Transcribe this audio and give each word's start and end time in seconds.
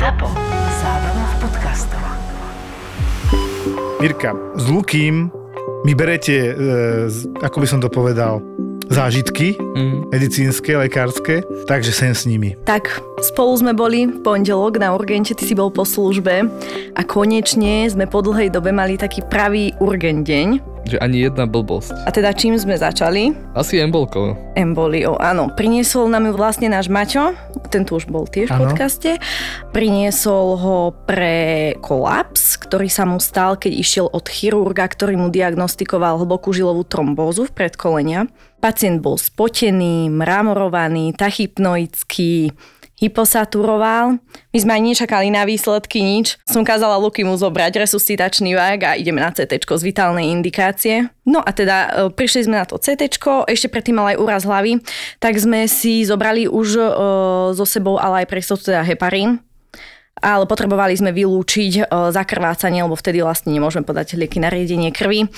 ZAPO. 0.00 0.32
Zábrná 0.80 1.24
v 1.28 1.34
podcastov. 1.44 2.00
Mirka, 4.00 4.32
s 4.56 4.64
Lukým 4.64 5.28
mi 5.84 5.92
berete, 5.92 6.32
e, 6.32 6.52
z- 7.12 7.28
ako 7.44 7.60
by 7.60 7.66
som 7.68 7.84
to 7.84 7.92
povedal, 7.92 8.40
zážitky 8.88 9.60
Mm. 9.60 10.08
medicínske, 10.08 10.72
lekárske, 10.72 11.44
takže 11.68 11.92
sem 11.92 12.16
s 12.16 12.24
nimi. 12.24 12.56
Tak, 12.64 12.88
spolu 13.20 13.60
sme 13.60 13.76
boli 13.76 14.08
v 14.08 14.24
pondelok 14.24 14.80
na 14.80 14.96
urgente, 14.96 15.36
ty 15.36 15.44
si 15.44 15.52
bol 15.52 15.68
po 15.68 15.84
službe 15.84 16.48
a 16.96 17.00
konečne 17.04 17.84
sme 17.92 18.08
po 18.08 18.24
dlhej 18.24 18.48
dobe 18.48 18.72
mali 18.72 18.96
taký 18.96 19.20
pravý 19.28 19.76
urgent 19.84 20.24
deň. 20.24 20.69
Že 20.88 20.96
ani 20.98 21.28
jedna 21.28 21.44
blbosť. 21.44 21.92
A 22.04 22.10
teda 22.10 22.32
čím 22.32 22.56
sme 22.56 22.74
začali? 22.74 23.36
Asi 23.52 23.78
embolkou. 23.78 24.32
Embolio, 24.56 25.20
áno. 25.20 25.52
Priniesol 25.52 26.08
nám 26.08 26.28
ju 26.28 26.32
vlastne 26.34 26.72
náš 26.72 26.88
Maťo, 26.88 27.36
ten 27.68 27.84
tu 27.84 28.00
už 28.00 28.08
bol 28.08 28.24
tiež 28.24 28.50
v 28.50 28.58
podcaste. 28.66 29.10
Priniesol 29.70 30.56
ho 30.56 30.78
pre 31.04 31.76
kolaps, 31.84 32.58
ktorý 32.58 32.88
sa 32.88 33.04
mu 33.04 33.20
stal, 33.22 33.60
keď 33.60 33.72
išiel 33.76 34.06
od 34.10 34.26
chirurga, 34.26 34.88
ktorý 34.88 35.20
mu 35.20 35.28
diagnostikoval 35.28 36.18
hlbokú 36.24 36.50
žilovú 36.50 36.82
trombózu 36.88 37.46
v 37.46 37.54
predkolenia. 37.54 38.26
Pacient 38.60 39.00
bol 39.00 39.16
spotený, 39.16 40.12
mramorovaný, 40.12 41.16
tachypnoický, 41.16 42.52
hyposaturoval. 43.00 44.20
My 44.52 44.58
sme 44.60 44.72
aj 44.76 44.82
nečakali 44.84 45.32
na 45.32 45.48
výsledky 45.48 46.04
nič. 46.04 46.36
Som 46.44 46.62
kázala 46.62 47.00
Luky 47.00 47.24
mu 47.24 47.34
zobrať 47.34 47.80
resuscitačný 47.80 48.52
vák 48.52 48.80
a 48.84 48.90
ideme 48.94 49.24
na 49.24 49.32
CT 49.32 49.56
z 49.56 49.82
vitálnej 49.82 50.28
indikácie. 50.28 51.08
No 51.24 51.40
a 51.40 51.50
teda 51.50 51.76
e, 51.76 51.90
prišli 52.12 52.46
sme 52.46 52.60
na 52.60 52.68
to 52.68 52.76
CT, 52.76 53.16
ešte 53.48 53.72
predtým 53.72 53.96
mal 53.96 54.12
aj 54.12 54.20
úraz 54.20 54.42
hlavy, 54.44 54.82
tak 55.22 55.38
sme 55.40 55.64
si 55.64 56.04
zobrali 56.04 56.44
už 56.44 56.68
e, 56.76 56.82
so 57.56 57.64
sebou 57.64 57.96
ale 57.96 58.24
aj 58.24 58.26
pre 58.28 58.40
teda 58.42 58.84
heparín, 58.84 59.40
ale 60.20 60.44
potrebovali 60.44 60.94
sme 60.94 61.10
vylúčiť 61.10 61.72
e, 61.80 61.82
zakrvácanie, 62.12 62.84
lebo 62.84 62.96
vtedy 62.96 63.24
vlastne 63.24 63.50
nemôžeme 63.56 63.82
podať 63.82 64.20
lieky 64.20 64.38
na 64.38 64.52
riedenie 64.52 64.92
krvi. 64.92 65.26
E, 65.26 65.28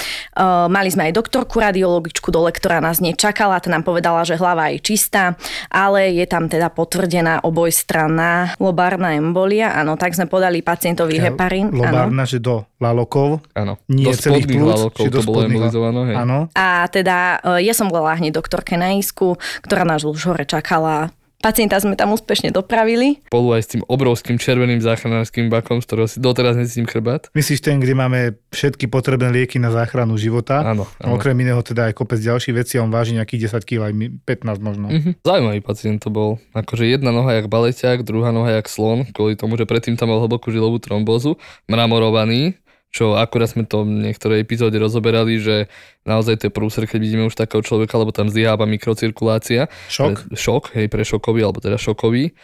mali 0.68 0.88
sme 0.90 1.08
aj 1.08 1.16
doktorku 1.16 1.62
radiologičku 1.62 2.28
dole, 2.34 2.50
ktorá 2.50 2.82
nás 2.82 2.98
nečakala, 2.98 3.62
tá 3.62 3.70
nám 3.70 3.86
povedala, 3.86 4.26
že 4.26 4.36
hlava 4.36 4.74
je 4.74 4.82
čistá, 4.82 5.38
ale 5.70 6.12
je 6.12 6.26
tam 6.26 6.50
teda 6.50 6.68
potvrdená 6.74 7.40
obojstranná 7.46 8.58
lobárna 8.58 9.14
embolia. 9.14 9.72
Áno, 9.72 9.94
tak 9.94 10.18
sme 10.18 10.26
podali 10.26 10.60
pacientovi 10.60 11.22
heparín. 11.22 11.70
Áno. 11.70 11.86
Lobárna, 11.86 12.26
že 12.26 12.42
do 12.42 12.66
lalokov, 12.82 13.40
Áno. 13.54 13.78
nie 13.86 14.10
do 14.10 14.18
celých 14.18 14.50
plúc, 14.50 14.74
lalokov 14.74 15.04
to 15.06 15.20
bolo 15.22 15.46
embolizované. 15.46 16.00
hej. 16.10 16.16
Áno. 16.18 16.38
A 16.58 16.90
teda 16.90 17.38
e, 17.38 17.62
ja 17.62 17.74
som 17.74 17.86
bola 17.86 18.18
hneď 18.18 18.34
doktorke 18.34 18.74
na 18.74 18.98
isku, 18.98 19.38
ktorá 19.62 19.86
nás 19.86 20.02
už 20.02 20.18
hore 20.26 20.42
čakala. 20.42 21.14
Pacienta 21.42 21.74
sme 21.82 21.98
tam 21.98 22.14
úspešne 22.14 22.54
dopravili. 22.54 23.18
Spolu 23.26 23.58
aj 23.58 23.62
s 23.66 23.68
tým 23.74 23.82
obrovským 23.82 24.38
červeným 24.38 24.78
záchranárským 24.78 25.50
bakom, 25.50 25.82
z 25.82 25.90
ktorého 25.90 26.06
si 26.06 26.22
doteraz 26.22 26.54
necítim 26.54 26.86
chrbát. 26.86 27.26
Myslíš 27.34 27.58
ten, 27.58 27.82
kde 27.82 27.98
máme 27.98 28.18
všetky 28.54 28.86
potrebné 28.86 29.26
lieky 29.34 29.58
na 29.58 29.74
záchranu 29.74 30.14
života? 30.14 30.62
Áno, 30.62 30.86
áno. 31.02 31.18
Okrem 31.18 31.34
iného 31.34 31.58
teda 31.60 31.90
aj 31.90 31.98
kopec 31.98 32.22
ďalších 32.22 32.54
vecí 32.54 32.78
a 32.78 32.86
on 32.86 32.94
váži 32.94 33.18
nejakých 33.18 33.58
10 33.58 33.66
kg, 33.66 33.90
aj 33.90 33.92
mi- 33.92 34.14
15 34.22 34.62
možno. 34.62 34.86
Mhm. 34.86 35.18
Zaujímavý 35.26 35.60
pacient 35.60 35.98
to 35.98 36.14
bol. 36.14 36.38
Akože 36.54 36.86
jedna 36.86 37.10
noha 37.10 37.34
jak 37.34 37.50
baleťák, 37.50 38.06
druhá 38.06 38.30
noha 38.30 38.54
jak 38.54 38.70
slon, 38.70 39.10
kvôli 39.10 39.34
tomu, 39.34 39.58
že 39.58 39.66
predtým 39.66 39.98
tam 39.98 40.14
mal 40.14 40.22
hlbokú 40.22 40.54
žilovú 40.54 40.78
trombózu, 40.78 41.42
mramorovaný, 41.66 42.54
čo 42.92 43.16
akurát 43.16 43.48
sme 43.48 43.64
to 43.64 43.88
v 43.88 44.04
niektorej 44.04 44.44
epizóde 44.44 44.76
rozoberali, 44.76 45.40
že 45.40 45.72
naozaj 46.04 46.44
to 46.44 46.44
je 46.46 46.52
prúser, 46.52 46.84
keď 46.84 47.00
vidíme 47.00 47.24
už 47.24 47.34
takého 47.34 47.64
človeka, 47.64 47.96
lebo 47.96 48.12
tam 48.12 48.28
zlyháva 48.28 48.68
mikrocirkulácia. 48.68 49.72
Šok? 49.88 50.28
Pre, 50.28 50.36
šok, 50.36 50.64
hej, 50.76 50.86
pre 50.92 51.02
šokový, 51.02 51.40
alebo 51.40 51.64
teda 51.64 51.80
šokový. 51.80 52.36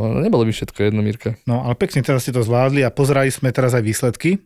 No, 0.00 0.16
nebolo 0.16 0.48
by 0.48 0.52
všetko 0.56 0.88
jedno, 0.88 1.04
Mirka. 1.04 1.36
No 1.44 1.68
ale 1.68 1.76
pekne 1.76 2.00
teraz 2.00 2.24
ste 2.24 2.32
to 2.32 2.40
zvládli 2.40 2.80
a 2.80 2.88
pozerali 2.88 3.28
sme 3.28 3.52
teraz 3.52 3.76
aj 3.76 3.84
výsledky, 3.84 4.40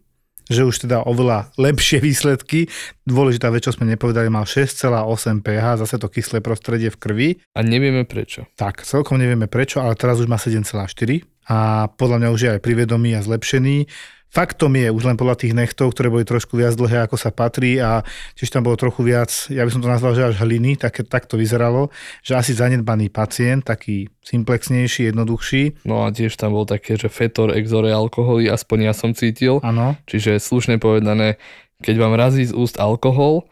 že 0.50 0.66
už 0.66 0.90
teda 0.90 1.06
oveľa 1.06 1.54
lepšie 1.54 2.02
výsledky. 2.02 2.66
Dôležitá 3.06 3.54
vec, 3.54 3.62
čo 3.62 3.70
sme 3.70 3.86
nepovedali, 3.88 4.26
mal 4.26 4.50
6,8 4.50 5.40
pH, 5.40 5.86
zase 5.86 5.96
to 6.02 6.10
kyslé 6.10 6.42
prostredie 6.42 6.90
v 6.90 6.98
krvi. 6.98 7.28
A 7.54 7.62
nevieme 7.62 8.02
prečo. 8.02 8.50
Tak, 8.58 8.82
celkom 8.82 9.22
nevieme 9.22 9.46
prečo, 9.46 9.78
ale 9.78 9.94
teraz 9.94 10.18
už 10.18 10.26
má 10.26 10.36
7,4 10.36 11.22
a 11.44 11.88
podľa 11.92 12.16
mňa 12.24 12.28
už 12.32 12.40
je 12.40 12.50
aj 12.56 12.60
privedomý 12.64 13.14
a 13.16 13.20
zlepšený. 13.20 13.86
Faktom 14.34 14.74
je, 14.74 14.90
už 14.90 15.06
len 15.06 15.14
podľa 15.14 15.46
tých 15.46 15.54
nechtov, 15.54 15.94
ktoré 15.94 16.10
boli 16.10 16.26
trošku 16.26 16.58
viac 16.58 16.74
dlhé, 16.74 17.06
ako 17.06 17.14
sa 17.14 17.30
patrí 17.30 17.78
a 17.78 18.02
tiež 18.34 18.50
tam 18.50 18.66
bolo 18.66 18.74
trochu 18.74 19.06
viac, 19.06 19.30
ja 19.46 19.62
by 19.62 19.70
som 19.70 19.78
to 19.78 19.86
nazval, 19.86 20.10
že 20.18 20.34
až 20.34 20.42
hliny, 20.42 20.74
tak, 20.74 21.06
tak 21.06 21.30
to 21.30 21.38
vyzeralo, 21.38 21.94
že 22.18 22.34
asi 22.34 22.50
zanedbaný 22.50 23.14
pacient, 23.14 23.62
taký 23.62 24.10
simplexnejší, 24.26 25.14
jednoduchší. 25.14 25.86
No 25.86 26.02
a 26.02 26.10
tiež 26.10 26.34
tam 26.34 26.50
bol 26.50 26.66
také, 26.66 26.98
že 26.98 27.06
fetor, 27.06 27.54
exore, 27.54 27.94
alkoholy, 27.94 28.50
aspoň 28.50 28.90
ja 28.90 28.94
som 28.98 29.14
cítil. 29.14 29.62
Áno, 29.62 29.94
Čiže 30.10 30.42
slušne 30.42 30.82
povedané, 30.82 31.38
keď 31.86 31.94
vám 32.02 32.18
razí 32.18 32.50
z 32.50 32.58
úst 32.58 32.82
alkohol, 32.82 33.46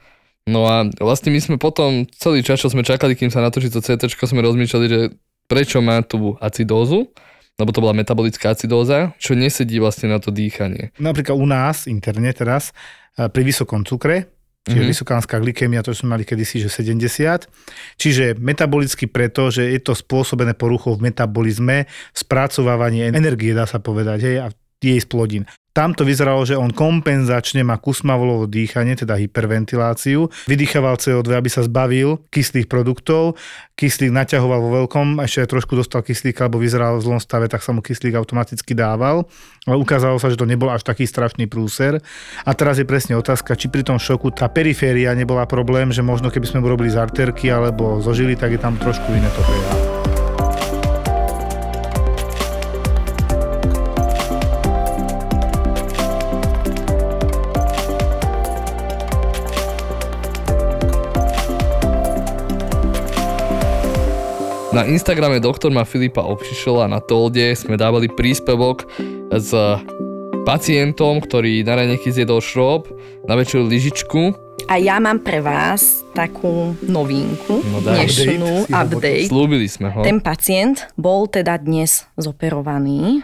no 0.51 0.67
a 0.67 0.91
vlastne 0.99 1.31
my 1.31 1.39
sme 1.39 1.57
potom 1.63 2.11
celý 2.11 2.43
čas, 2.43 2.59
čo 2.59 2.75
sme 2.75 2.83
čakali, 2.83 3.15
kým 3.15 3.31
sa 3.31 3.39
natočí 3.39 3.71
to 3.71 3.79
CT, 3.79 4.11
sme 4.19 4.43
rozmýšľali, 4.43 4.87
že 4.91 5.01
prečo 5.47 5.79
má 5.79 6.03
tú 6.03 6.35
acidózu, 6.43 7.15
lebo 7.61 7.71
to 7.71 7.85
bola 7.85 7.93
metabolická 7.93 8.53
acidóza, 8.57 9.13
čo 9.21 9.37
nesedí 9.37 9.77
vlastne 9.79 10.09
na 10.09 10.19
to 10.19 10.33
dýchanie. 10.33 10.93
napríklad 10.97 11.37
u 11.37 11.47
nás 11.47 11.85
interne 11.87 12.33
teraz 12.33 12.73
e, 13.17 13.29
pri 13.29 13.43
vysokom 13.45 13.85
cukre, 13.85 14.29
čiže 14.63 14.71
Mhm. 14.71 14.79
mm-hmm. 14.79 14.93
vysokánska 14.95 15.35
glykémia, 15.43 15.83
to 15.83 15.91
sme 15.91 16.15
mali 16.15 16.25
kedysi, 16.25 16.63
že 16.63 16.71
70. 16.71 17.51
Čiže 17.99 18.39
metabolicky 18.39 19.11
preto, 19.11 19.51
že 19.51 19.75
je 19.75 19.81
to 19.83 19.91
spôsobené 19.91 20.55
poruchou 20.55 20.95
v 20.95 21.11
metabolizme, 21.11 21.91
spracovávanie 22.15 23.11
energie, 23.11 23.53
dá 23.53 23.67
sa 23.67 23.83
povedať, 23.83 24.19
hej, 24.23 24.37
a 24.39 24.47
jej 24.83 24.99
splodín. 25.03 25.47
Tam 25.73 25.97
to 25.97 26.05
vyzeralo, 26.05 26.45
že 26.45 26.53
on 26.53 26.69
kompenzačne 26.69 27.65
má 27.65 27.81
kusmavolovo 27.81 28.45
dýchanie, 28.45 28.93
teda 28.93 29.17
hyperventiláciu, 29.17 30.29
vydýchaval 30.45 31.01
CO2, 31.01 31.33
aby 31.33 31.49
sa 31.49 31.65
zbavil 31.65 32.21
kyslých 32.29 32.69
produktov, 32.69 33.41
kyslík 33.81 34.13
naťahoval 34.13 34.61
vo 34.61 34.71
veľkom, 34.85 35.25
ešte 35.25 35.49
aj 35.49 35.49
trošku 35.49 35.73
dostal 35.73 36.05
kyslíka, 36.05 36.45
alebo 36.45 36.61
vyzeral 36.61 37.01
v 37.01 37.09
zlom 37.09 37.21
stave, 37.25 37.49
tak 37.49 37.65
sa 37.65 37.73
mu 37.73 37.81
kyslík 37.81 38.13
automaticky 38.13 38.77
dával, 38.77 39.25
ale 39.65 39.77
ukázalo 39.81 40.21
sa, 40.21 40.29
že 40.29 40.37
to 40.37 40.45
nebol 40.45 40.69
až 40.69 40.85
taký 40.85 41.09
strašný 41.09 41.49
prúser. 41.49 42.05
A 42.45 42.53
teraz 42.53 42.77
je 42.77 42.85
presne 42.85 43.17
otázka, 43.17 43.57
či 43.57 43.73
pri 43.73 43.81
tom 43.81 43.97
šoku 43.97 44.29
tá 44.29 44.53
periféria 44.53 45.17
nebola 45.17 45.49
problém, 45.49 45.89
že 45.89 46.05
možno 46.05 46.29
keby 46.29 46.53
sme 46.53 46.61
mu 46.61 46.69
robili 46.69 46.93
z 46.93 47.01
arterky 47.01 47.49
alebo 47.49 48.05
zo 48.05 48.13
žily, 48.13 48.37
tak 48.37 48.53
je 48.53 48.61
tam 48.61 48.77
trošku 48.77 49.09
iné 49.09 49.33
to 49.33 49.41
pH. 49.41 49.92
Na 64.73 64.89
Instagrame 64.89 65.37
doktor 65.37 65.69
má 65.69 65.85
Filipa 65.85 66.25
a 66.81 66.89
na 66.89 66.97
Tolde 66.97 67.53
sme 67.53 67.77
dávali 67.77 68.09
príspevok 68.09 68.89
s 69.29 69.53
pacientom, 70.49 71.21
ktorý 71.21 71.61
na 71.61 71.77
raňajky 71.77 72.09
zjedol 72.09 72.41
šrob, 72.41 72.89
na 73.29 73.37
večer 73.37 73.61
lyžičku. 73.61 74.33
A 74.73 74.81
ja 74.81 74.97
mám 74.97 75.21
pre 75.21 75.45
vás 75.45 76.01
takú 76.17 76.73
novinku, 76.89 77.61
No 77.69 77.85
daj. 77.85 78.01
dnešnú 78.01 78.65
Update 78.65 78.73
update. 78.73 79.29
Slúbili 79.29 79.69
sme 79.69 79.93
ho. 79.93 80.01
Ten 80.01 80.25
pacient 80.25 80.89
bol 80.97 81.29
teda 81.29 81.61
dnes 81.61 82.09
zoperovaný, 82.17 83.21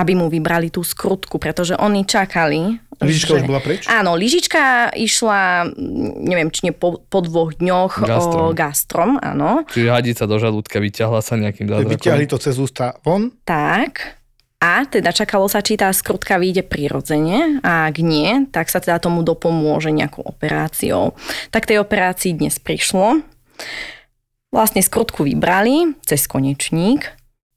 aby 0.00 0.16
mu 0.16 0.32
vybrali 0.32 0.72
tú 0.72 0.80
skrutku, 0.80 1.36
pretože 1.36 1.76
oni 1.76 2.08
čakali. 2.08 2.80
Lyžička 3.00 3.32
už 3.40 3.44
bola 3.48 3.60
preč? 3.64 3.88
Áno, 3.88 4.12
lyžička 4.12 4.92
išla, 4.92 5.72
mm, 5.72 6.20
neviem, 6.20 6.48
či 6.52 6.68
nie 6.68 6.74
po, 6.76 7.00
po 7.00 7.24
dvoch 7.24 7.56
dňoch 7.56 8.04
Gastrom. 8.04 8.44
O, 8.44 8.52
gastrom, 8.52 9.10
áno. 9.24 9.64
Čiže 9.72 9.88
hadica 9.88 10.24
do 10.28 10.36
žalúdka 10.36 10.76
vyťahla 10.78 11.24
sa 11.24 11.40
nejakým 11.40 11.64
Vyťahli 11.64 12.28
zázrakom. 12.28 12.32
to 12.32 12.36
cez 12.36 12.54
ústa 12.60 13.00
von, 13.00 13.32
Tak. 13.48 14.20
A 14.60 14.84
teda 14.84 15.08
čakalo 15.16 15.48
sa, 15.48 15.64
či 15.64 15.80
tá 15.80 15.88
skrutka 15.88 16.36
vyjde 16.36 16.60
prirodzene 16.68 17.64
a 17.64 17.88
ak 17.88 17.96
nie, 18.04 18.44
tak 18.52 18.68
sa 18.68 18.76
teda 18.76 19.00
tomu 19.00 19.24
dopomôže 19.24 19.88
nejakou 19.88 20.20
operáciou. 20.20 21.16
Tak 21.48 21.64
tej 21.64 21.80
operácii 21.80 22.36
dnes 22.36 22.60
prišlo. 22.60 23.24
Vlastne 24.52 24.84
skrutku 24.84 25.24
vybrali 25.24 25.96
cez 26.04 26.28
konečník, 26.28 27.08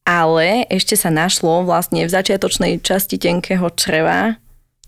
ale 0.07 0.63
ešte 0.71 0.95
sa 0.95 1.12
našlo 1.12 1.67
vlastne 1.67 2.07
v 2.07 2.12
začiatočnej 2.15 2.79
časti 2.79 3.19
tenkého 3.19 3.67
čreva 3.75 4.39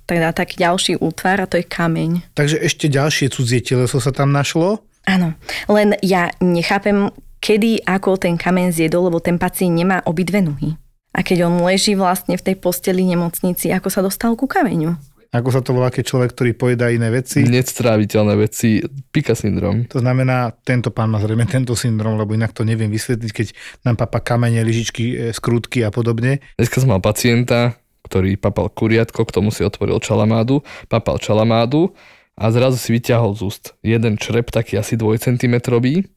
teda 0.05 0.31
taký 0.31 0.61
ďalší 0.61 1.01
útvar 1.01 1.41
a 1.41 1.49
to 1.49 1.57
je 1.59 1.65
kameň. 1.65 2.33
takže 2.37 2.61
ešte 2.61 2.85
ďalšie 2.87 3.33
cudzie 3.33 3.61
teleso 3.61 3.97
sa 3.97 4.13
tam 4.13 4.29
našlo. 4.29 4.85
Áno, 5.05 5.37
len 5.69 5.93
ja 6.01 6.33
nechápem, 6.41 7.13
kedy 7.37 7.85
ako 7.85 8.17
ten 8.17 8.41
kameň 8.41 8.73
zjedol, 8.73 9.13
lebo 9.13 9.21
ten 9.21 9.37
pacient 9.37 9.77
nemá 9.77 10.01
obidve 10.09 10.41
nohy. 10.41 10.73
A 11.15 11.21
keď 11.21 11.47
on 11.47 11.61
leží 11.63 11.95
vlastne 11.95 12.35
v 12.35 12.43
tej 12.43 12.55
posteli 12.59 13.05
nemocnici, 13.05 13.71
ako 13.71 13.87
sa 13.87 14.01
dostal 14.01 14.33
ku 14.35 14.49
kameňu? 14.49 15.15
Ako 15.35 15.51
sa 15.51 15.59
to 15.59 15.75
volá, 15.75 15.91
keď 15.91 16.15
človek, 16.15 16.31
ktorý 16.31 16.51
pojedá 16.55 16.87
iné 16.87 17.11
veci. 17.11 17.43
Nestráviteľné 17.43 18.35
veci, 18.39 18.79
pika 19.11 19.35
syndrom. 19.35 19.83
To 19.91 19.99
znamená, 19.99 20.55
tento 20.63 20.95
pán 20.95 21.11
má 21.11 21.19
zrejme 21.19 21.43
tento 21.43 21.75
syndrom, 21.75 22.15
lebo 22.15 22.31
inak 22.31 22.55
to 22.55 22.63
neviem 22.63 22.87
vysvetliť, 22.87 23.31
keď 23.35 23.47
nám 23.83 23.99
papa 23.99 24.23
kamene, 24.23 24.63
lyžičky, 24.63 25.05
e, 25.11 25.15
skrutky 25.35 25.83
a 25.83 25.91
podobne. 25.91 26.39
Dneska 26.55 26.79
som 26.79 26.95
mal 26.95 27.03
pacienta, 27.03 27.75
ktorý 28.05 28.37
papal 28.37 28.69
kuriatko, 28.69 29.25
k 29.25 29.35
tomu 29.35 29.49
si 29.49 29.65
otvoril 29.65 29.97
čalamádu, 29.99 30.61
papal 30.87 31.17
čalamádu 31.17 31.91
a 32.37 32.53
zrazu 32.53 32.77
si 32.77 32.93
vyťahol 32.93 33.33
z 33.33 33.41
úst 33.43 33.63
jeden 33.81 34.21
črep, 34.21 34.53
taký 34.53 34.77
asi 34.77 34.93
2 34.95 35.17
cm, 35.17 35.55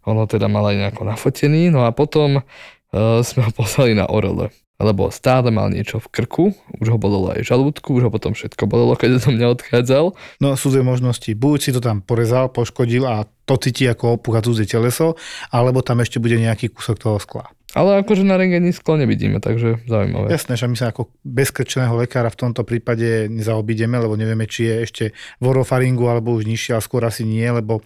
on 0.05 0.17
ho 0.21 0.27
teda 0.29 0.47
mal 0.47 0.69
aj 0.69 0.77
nejako 0.77 1.03
nafotený, 1.09 1.73
no 1.73 1.89
a 1.89 1.95
potom 1.97 2.43
uh, 2.43 3.21
sme 3.25 3.49
ho 3.49 3.53
poslali 3.55 3.97
na 3.97 4.05
orele 4.11 4.53
lebo 4.79 5.11
stále 5.11 5.51
mal 5.51 5.75
niečo 5.75 5.99
v 5.99 6.07
krku, 6.07 6.45
už 6.79 6.87
ho 6.95 6.99
bolelo 7.03 7.35
aj 7.35 7.43
žalúdku, 7.43 7.99
už 7.99 8.09
ho 8.09 8.11
potom 8.15 8.31
všetko 8.31 8.71
bolelo, 8.71 8.95
keď 8.95 9.19
do 9.19 9.35
mňa 9.35 9.47
odchádzal. 9.59 10.15
No 10.39 10.55
sú 10.55 10.71
dve 10.71 10.87
možnosti. 10.87 11.27
Buď 11.35 11.59
si 11.59 11.71
to 11.75 11.83
tam 11.83 11.99
porezal, 11.99 12.47
poškodil 12.47 13.03
a 13.03 13.27
to 13.43 13.59
cíti 13.59 13.91
ako 13.91 14.23
opuch 14.23 14.39
a 14.39 14.41
cudzie 14.41 14.71
teleso, 14.71 15.19
alebo 15.51 15.83
tam 15.83 15.99
ešte 15.99 16.23
bude 16.23 16.39
nejaký 16.39 16.71
kúsok 16.71 16.95
toho 16.95 17.19
skla. 17.19 17.51
Ale 17.77 18.01
akože 18.01 18.25
na 18.25 18.41
rengení 18.41 18.73
sklo 18.73 18.97
nevidíme, 18.97 19.45
takže 19.45 19.85
zaujímavé. 19.85 20.33
Jasné, 20.33 20.57
že 20.57 20.65
my 20.65 20.77
sa 20.77 20.89
ako 20.89 21.13
bezkrčeného 21.21 22.01
lekára 22.01 22.33
v 22.33 22.49
tomto 22.49 22.65
prípade 22.65 23.29
nezaobídeme, 23.29 24.01
lebo 24.01 24.17
nevieme, 24.17 24.49
či 24.49 24.65
je 24.65 24.75
ešte 24.89 25.05
v 25.37 25.45
orofaringu 25.45 26.09
alebo 26.09 26.33
už 26.33 26.49
nižšie, 26.49 26.73
ale 26.73 26.83
skôr 26.85 27.05
asi 27.05 27.29
nie, 27.29 27.45
lebo 27.45 27.85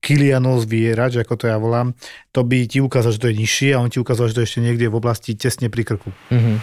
Kilianos 0.00 0.64
vierač, 0.64 1.20
ako 1.20 1.34
to 1.34 1.44
ja 1.50 1.60
volám, 1.60 1.92
to 2.32 2.46
by 2.46 2.64
ti 2.64 2.80
ukázal, 2.80 3.12
že 3.12 3.20
to 3.20 3.28
je 3.28 3.36
nižšie 3.36 3.70
a 3.76 3.82
on 3.82 3.90
ti 3.92 3.98
ukázal, 4.00 4.30
že 4.32 4.34
to 4.38 4.42
je 4.42 4.48
ešte 4.48 4.64
niekde 4.64 4.86
v 4.88 4.96
oblasti 4.96 5.36
tesne 5.36 5.68
pri 5.68 5.82
krku. 5.84 6.08
Mhm. 6.32 6.54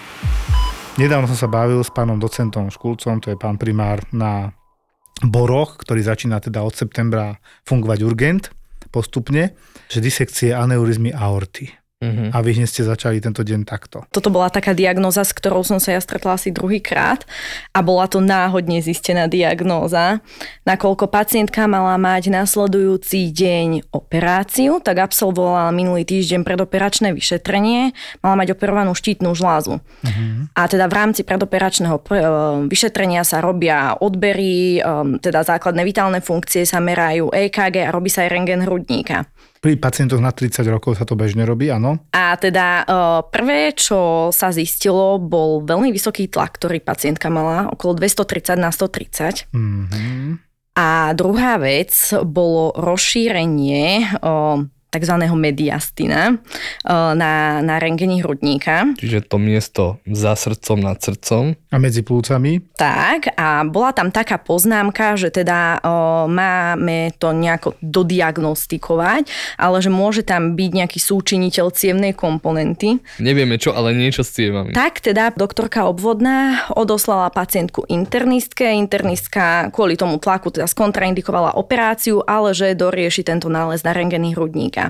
Nedávno 0.96 1.28
som 1.28 1.36
sa 1.36 1.52
bavil 1.52 1.84
s 1.84 1.92
pánom 1.92 2.16
docentom 2.16 2.72
Škulcom, 2.72 3.20
to 3.20 3.28
je 3.30 3.38
pán 3.38 3.60
primár 3.60 4.00
na 4.16 4.56
Boroch, 5.22 5.76
ktorý 5.76 6.00
začína 6.00 6.40
teda 6.40 6.64
od 6.64 6.72
septembra 6.72 7.36
fungovať 7.68 8.00
urgent 8.08 8.44
postupne, 8.96 9.60
že 9.92 10.00
disekcie 10.00 10.56
aneurizmy 10.56 11.12
aorty. 11.12 11.85
Mhm. 12.04 12.36
A 12.36 12.44
vy 12.44 12.60
hneď 12.60 12.68
ste 12.68 12.84
začali 12.84 13.24
tento 13.24 13.40
deň 13.40 13.64
takto. 13.64 14.04
Toto 14.12 14.28
bola 14.28 14.52
taká 14.52 14.76
diagnóza, 14.76 15.24
s 15.24 15.32
ktorou 15.32 15.64
som 15.64 15.80
sa 15.80 15.96
ja 15.96 16.02
stretla 16.04 16.36
asi 16.36 16.52
druhýkrát 16.52 17.24
a 17.72 17.80
bola 17.80 18.04
to 18.12 18.20
náhodne 18.20 18.84
zistená 18.84 19.32
diagnóza. 19.32 20.20
Nakoľko 20.68 21.08
pacientka 21.08 21.64
mala 21.72 21.96
mať 21.96 22.36
nasledujúci 22.36 23.32
deň 23.32 23.96
operáciu, 23.96 24.84
tak 24.84 25.08
absolvovala 25.08 25.72
minulý 25.72 26.04
týždeň 26.04 26.44
predoperačné 26.44 27.16
vyšetrenie, 27.16 27.96
mala 28.20 28.36
mať 28.44 28.60
operovanú 28.60 28.92
štítnu 28.92 29.32
žlázu. 29.32 29.80
Uh-huh. 29.80 30.52
A 30.52 30.68
teda 30.68 30.92
v 30.92 30.94
rámci 31.00 31.24
predoperačného 31.24 31.96
pre- 32.04 32.20
e, 32.20 32.28
vyšetrenia 32.68 33.24
sa 33.24 33.40
robia 33.40 33.96
odbery, 33.96 34.84
um, 34.84 35.16
teda 35.16 35.48
základné 35.48 35.88
vitálne 35.88 36.20
funkcie 36.20 36.68
sa 36.68 36.84
merajú 36.84 37.32
EKG 37.32 37.88
a 37.88 37.94
robí 37.96 38.12
sa 38.12 38.28
aj 38.28 38.30
rengen 38.36 38.68
hrudníka. 38.68 39.32
Pri 39.66 39.82
pacientoch 39.82 40.22
na 40.22 40.30
30 40.30 40.62
rokov 40.70 41.02
sa 41.02 41.10
to 41.10 41.18
bežne 41.18 41.42
robí, 41.42 41.74
áno. 41.74 41.98
A 42.14 42.38
teda 42.38 42.86
prvé, 43.34 43.74
čo 43.74 44.30
sa 44.30 44.54
zistilo, 44.54 45.18
bol 45.18 45.66
veľmi 45.66 45.90
vysoký 45.90 46.30
tlak, 46.30 46.62
ktorý 46.62 46.86
pacientka 46.86 47.34
mala, 47.34 47.74
okolo 47.74 47.98
230 47.98 48.62
na 48.62 48.70
130. 48.70 49.50
Uh-huh. 49.50 50.38
A 50.78 51.18
druhá 51.18 51.58
vec 51.58 51.98
bolo 52.30 52.78
rozšírenie 52.78 54.22
tzv. 54.96 55.16
mediastina 55.36 56.40
uh, 56.40 57.12
na, 57.12 57.60
na 57.60 57.76
rengeni 57.76 58.24
hrudníka. 58.24 58.96
Čiže 58.96 59.28
to 59.28 59.36
miesto 59.36 60.00
za 60.08 60.40
srdcom 60.40 60.80
nad 60.80 61.04
srdcom. 61.04 61.60
A 61.70 61.76
medzi 61.76 62.08
plúcami? 62.08 62.64
Tak, 62.80 63.36
a 63.36 63.68
bola 63.68 63.92
tam 63.92 64.08
taká 64.08 64.40
poznámka, 64.40 65.20
že 65.20 65.28
teda 65.28 65.84
o, 65.84 65.90
máme 66.32 67.12
to 67.20 67.36
nejako 67.36 67.76
dodiagnostikovať, 67.84 69.28
ale 69.60 69.78
že 69.84 69.92
môže 69.92 70.24
tam 70.24 70.56
byť 70.56 70.72
nejaký 70.72 71.00
súčiniteľ 71.02 71.76
cievnej 71.76 72.16
komponenty. 72.16 73.04
Nevieme 73.20 73.60
čo, 73.60 73.76
ale 73.76 73.92
niečo 73.92 74.24
s 74.24 74.32
cievami. 74.38 74.72
Tak 74.72 75.04
teda 75.04 75.36
doktorka 75.36 75.90
obvodná 75.90 76.70
odoslala 76.72 77.34
pacientku 77.34 77.84
internistke. 77.90 78.72
Internistka 78.72 79.74
kvôli 79.74 79.98
tomu 79.98 80.22
tlaku 80.22 80.54
teda 80.54 80.70
skontraindikovala 80.70 81.58
operáciu, 81.58 82.22
ale 82.24 82.54
že 82.54 82.78
dorieši 82.78 83.26
tento 83.26 83.50
nález 83.50 83.82
na 83.82 83.92
rengeny 83.92 84.38
hrudníka. 84.38 84.85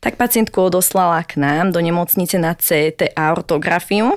Tak 0.00 0.16
pacientku 0.16 0.56
odoslala 0.58 1.20
k 1.22 1.38
nám 1.38 1.70
do 1.70 1.78
nemocnice 1.84 2.40
na 2.40 2.56
CT 2.56 3.12
ortografiu. 3.14 4.16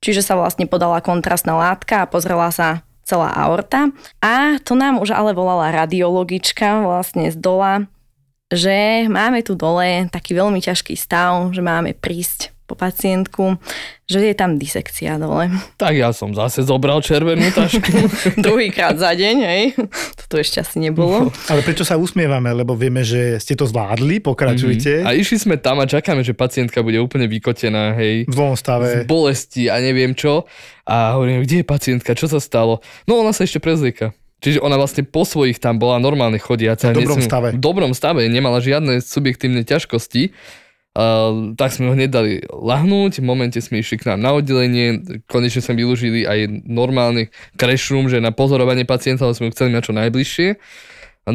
Čiže 0.00 0.24
sa 0.24 0.34
vlastne 0.38 0.64
podala 0.64 1.04
kontrastná 1.04 1.52
látka 1.52 2.04
a 2.04 2.10
pozrela 2.10 2.48
sa 2.48 2.86
celá 3.06 3.30
aorta. 3.30 3.94
A 4.18 4.58
to 4.64 4.74
nám 4.74 4.98
už 4.98 5.14
ale 5.14 5.36
volala 5.36 5.70
radiologička 5.70 6.82
vlastne 6.82 7.30
z 7.30 7.38
dola, 7.38 7.86
že 8.50 9.06
máme 9.06 9.46
tu 9.46 9.54
dole 9.54 10.10
taký 10.10 10.34
veľmi 10.34 10.58
ťažký 10.58 10.98
stav, 10.98 11.54
že 11.54 11.62
máme 11.62 11.94
prísť 11.94 12.55
po 12.66 12.74
pacientku, 12.74 13.56
že 14.04 14.20
je 14.20 14.34
tam 14.34 14.54
disekcia 14.54 15.16
dole. 15.16 15.46
Tak 15.76 15.94
ja 15.94 16.10
som 16.10 16.30
zase 16.30 16.60
zobral 16.60 16.98
červenú 16.98 17.46
tašku. 17.48 17.94
Druhýkrát 18.44 18.94
za 18.94 19.10
deň, 19.12 19.36
hej. 19.40 19.62
Toto 20.16 20.36
ešte 20.36 20.60
asi 20.60 20.78
nebolo. 20.78 21.30
Ale 21.46 21.62
prečo 21.62 21.82
sa 21.82 21.94
usmievame? 21.94 22.50
Lebo 22.50 22.74
vieme, 22.74 23.00
že 23.00 23.38
ste 23.38 23.54
to 23.54 23.64
zvládli, 23.64 24.18
pokračujte. 24.18 25.02
A 25.02 25.10
išli 25.12 25.38
sme 25.38 25.56
tam 25.56 25.78
a 25.78 25.86
čakáme, 25.86 26.20
že 26.20 26.32
pacientka 26.32 26.82
bude 26.82 26.98
úplne 26.98 27.24
vykotená, 27.24 27.94
hej. 27.94 28.26
V 28.26 28.34
zlom 28.34 28.52
Z 28.52 28.60
stave. 28.60 28.88
bolesti 29.04 29.66
a 29.66 29.78
neviem 29.78 30.12
čo. 30.12 30.44
A 30.82 31.14
hovorím, 31.14 31.42
kde 31.42 31.62
je 31.62 31.66
pacientka, 31.66 32.12
čo 32.12 32.26
sa 32.26 32.38
stalo? 32.38 32.82
No 33.04 33.16
ona 33.16 33.30
sa 33.30 33.42
ešte 33.42 33.58
prezlieka. 33.58 34.10
Čiže 34.36 34.60
ona 34.60 34.74
vlastne 34.74 35.00
po 35.00 35.24
svojich 35.24 35.56
tam 35.56 35.78
bola 35.78 35.96
normálne 35.96 36.36
chodiaca. 36.36 36.90
V 36.90 37.00
dobrom 37.00 37.16
Nesmie- 37.16 37.26
stave. 37.26 37.48
V 37.54 37.58
dobrom 37.58 37.92
stave, 37.92 38.26
nemala 38.26 38.60
žiadne 38.60 39.00
subjektívne 39.00 39.62
ťažkosti. 39.62 40.34
Uh, 40.96 41.52
tak 41.60 41.76
sme 41.76 41.92
ho 41.92 41.92
hneď 41.92 42.08
dali 42.08 42.32
lahnúť, 42.48 43.20
v 43.20 43.28
momente 43.28 43.60
sme 43.60 43.84
išli 43.84 44.00
k 44.00 44.08
nám 44.08 44.24
na 44.24 44.32
oddelenie, 44.32 45.04
konečne 45.28 45.60
sme 45.60 45.84
využili 45.84 46.24
aj 46.24 46.64
normálny 46.64 47.28
crash 47.60 47.92
room, 47.92 48.08
že 48.08 48.16
na 48.16 48.32
pozorovanie 48.32 48.88
pacienta, 48.88 49.28
ale 49.28 49.36
sme 49.36 49.52
ho 49.52 49.52
chceli 49.52 49.76
mať 49.76 49.92
čo 49.92 49.92
najbližšie. 49.92 50.48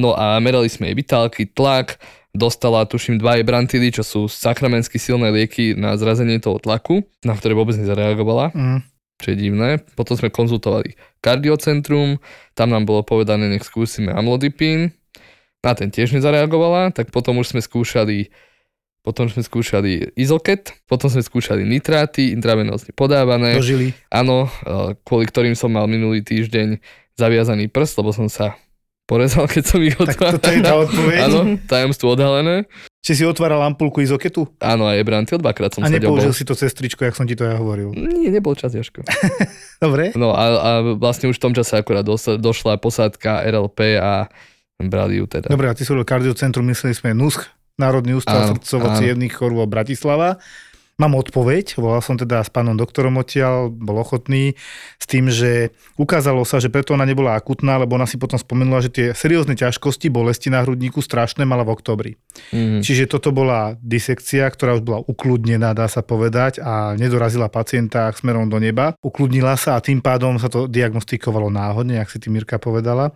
No 0.01 0.17
a 0.17 0.41
merali 0.41 0.65
sme 0.65 0.89
jej 0.89 0.97
vitálky, 0.97 1.45
tlak, 1.45 2.01
dostala 2.33 2.89
tuším 2.89 3.21
dva 3.21 3.37
brantily, 3.45 3.93
čo 3.93 4.01
sú 4.01 4.25
sakramensky 4.25 4.97
silné 4.97 5.29
lieky 5.29 5.77
na 5.77 5.93
zrazenie 5.93 6.41
toho 6.41 6.57
tlaku, 6.57 7.05
na 7.21 7.37
ktoré 7.37 7.53
vôbec 7.53 7.77
nezareagovala. 7.77 8.49
Mm. 8.57 8.81
čo 9.21 9.27
je 9.29 9.37
divné. 9.37 9.77
Potom 9.93 10.17
sme 10.17 10.33
konzultovali 10.33 10.97
kardiocentrum, 11.21 12.17
tam 12.57 12.73
nám 12.73 12.89
bolo 12.89 13.05
povedané, 13.05 13.45
nech 13.45 13.61
skúsime 13.61 14.09
amlodipín, 14.09 14.97
na 15.61 15.77
ten 15.77 15.93
tiež 15.93 16.17
nezareagovala, 16.17 16.89
tak 16.89 17.13
potom 17.13 17.37
už 17.37 17.53
sme 17.53 17.61
skúšali 17.61 18.33
potom 19.01 19.25
sme 19.25 19.41
skúšali 19.41 20.13
izoket, 20.13 20.77
potom 20.85 21.09
sme 21.09 21.25
skúšali 21.25 21.65
nitráty, 21.65 22.33
intravenózne 22.37 22.93
podávané. 22.93 23.57
Dožili. 23.57 23.97
Áno, 24.13 24.45
e, 24.45 24.93
kvôli 25.01 25.25
ktorým 25.25 25.57
som 25.57 25.73
mal 25.73 25.89
minulý 25.89 26.21
týždeň 26.21 26.77
zaviazaný 27.17 27.69
prst, 27.73 27.97
lebo 27.97 28.13
som 28.13 28.29
sa 28.29 28.53
porezal, 29.09 29.49
keď 29.49 29.63
som 29.65 29.79
ich 29.83 29.97
Tak 29.97 30.39
toto 30.39 30.47
je 30.47 30.61
tá 30.63 30.73
odpoveď. 30.77 31.19
Áno, 31.27 31.39
tajomstvo 31.67 32.15
odhalené. 32.15 32.69
Či 33.01 33.17
si 33.17 33.23
otváral 33.25 33.57
ampulku 33.65 34.05
izoketu 34.05 34.45
Áno, 34.61 34.85
aj 34.85 35.01
Brantil, 35.01 35.41
dvakrát 35.41 35.73
som 35.73 35.81
a 35.81 35.89
sa 35.89 35.97
nepoužil 35.97 36.29
ďobol. 36.29 36.37
si 36.37 36.45
to 36.45 36.53
cez 36.53 36.69
tričko, 36.69 37.01
jak 37.01 37.17
som 37.17 37.25
ti 37.25 37.33
to 37.33 37.41
ja 37.41 37.57
hovoril. 37.57 37.97
Nie, 37.97 38.29
nebol 38.29 38.53
čas, 38.53 38.77
Jožko. 38.77 39.01
Dobre? 39.83 40.13
No 40.13 40.37
a, 40.37 40.45
a 40.61 40.69
vlastne 40.93 41.25
už 41.27 41.41
v 41.41 41.43
tom 41.49 41.53
čase 41.57 41.81
akurát 41.81 42.05
došla 42.37 42.77
posádka 42.77 43.41
RLP 43.41 43.97
a 43.97 44.29
brali 44.77 45.17
ju 45.17 45.25
teda. 45.25 45.49
Dobre, 45.49 45.67
a 45.67 45.73
ty 45.73 45.81
si 45.81 45.89
hovoril 45.89 46.05
kardiocentrum, 46.05 46.61
mysleli 46.69 46.93
sme 46.93 47.17
NUSCH, 47.17 47.60
Národný 47.81 48.21
ústav 48.21 48.45
Áno, 48.45 48.47
srdcovo-cievných 48.53 49.33
chorôb 49.33 49.65
Bratislava. 49.65 50.37
Mám 51.01 51.17
odpoveď, 51.17 51.81
volal 51.81 52.05
som 52.05 52.13
teda 52.13 52.45
s 52.45 52.53
pánom 52.53 52.77
doktorom 52.77 53.17
odtiaľ, 53.17 53.73
bol 53.73 53.97
ochotný, 53.97 54.53
s 55.01 55.09
tým, 55.09 55.33
že 55.33 55.73
ukázalo 55.97 56.45
sa, 56.45 56.61
že 56.61 56.69
preto 56.69 56.93
ona 56.93 57.09
nebola 57.09 57.33
akutná, 57.33 57.81
lebo 57.81 57.97
ona 57.97 58.05
si 58.05 58.21
potom 58.21 58.37
spomenula, 58.37 58.85
že 58.85 58.93
tie 58.93 59.07
seriózne 59.17 59.57
ťažkosti, 59.57 60.13
bolesti 60.13 60.53
na 60.53 60.61
hrudníku 60.61 61.01
strašné 61.01 61.41
mala 61.41 61.65
v 61.65 61.73
oktobri. 61.73 62.11
Mm. 62.53 62.85
Čiže 62.85 63.09
toto 63.09 63.33
bola 63.33 63.73
disekcia, 63.81 64.45
ktorá 64.45 64.77
už 64.77 64.85
bola 64.85 65.01
ukludnená, 65.01 65.73
dá 65.73 65.89
sa 65.89 66.05
povedať, 66.05 66.61
a 66.61 66.93
nedorazila 66.93 67.49
pacienta 67.49 68.13
smerom 68.13 68.45
do 68.45 68.61
neba. 68.61 68.93
Ukludnila 69.01 69.57
sa 69.57 69.81
a 69.81 69.83
tým 69.83 70.05
pádom 70.05 70.37
sa 70.37 70.53
to 70.53 70.69
diagnostikovalo 70.69 71.49
náhodne, 71.49 71.97
ak 71.97 72.13
si 72.13 72.21
ty 72.21 72.29
Mirka 72.29 72.61
povedala. 72.61 73.09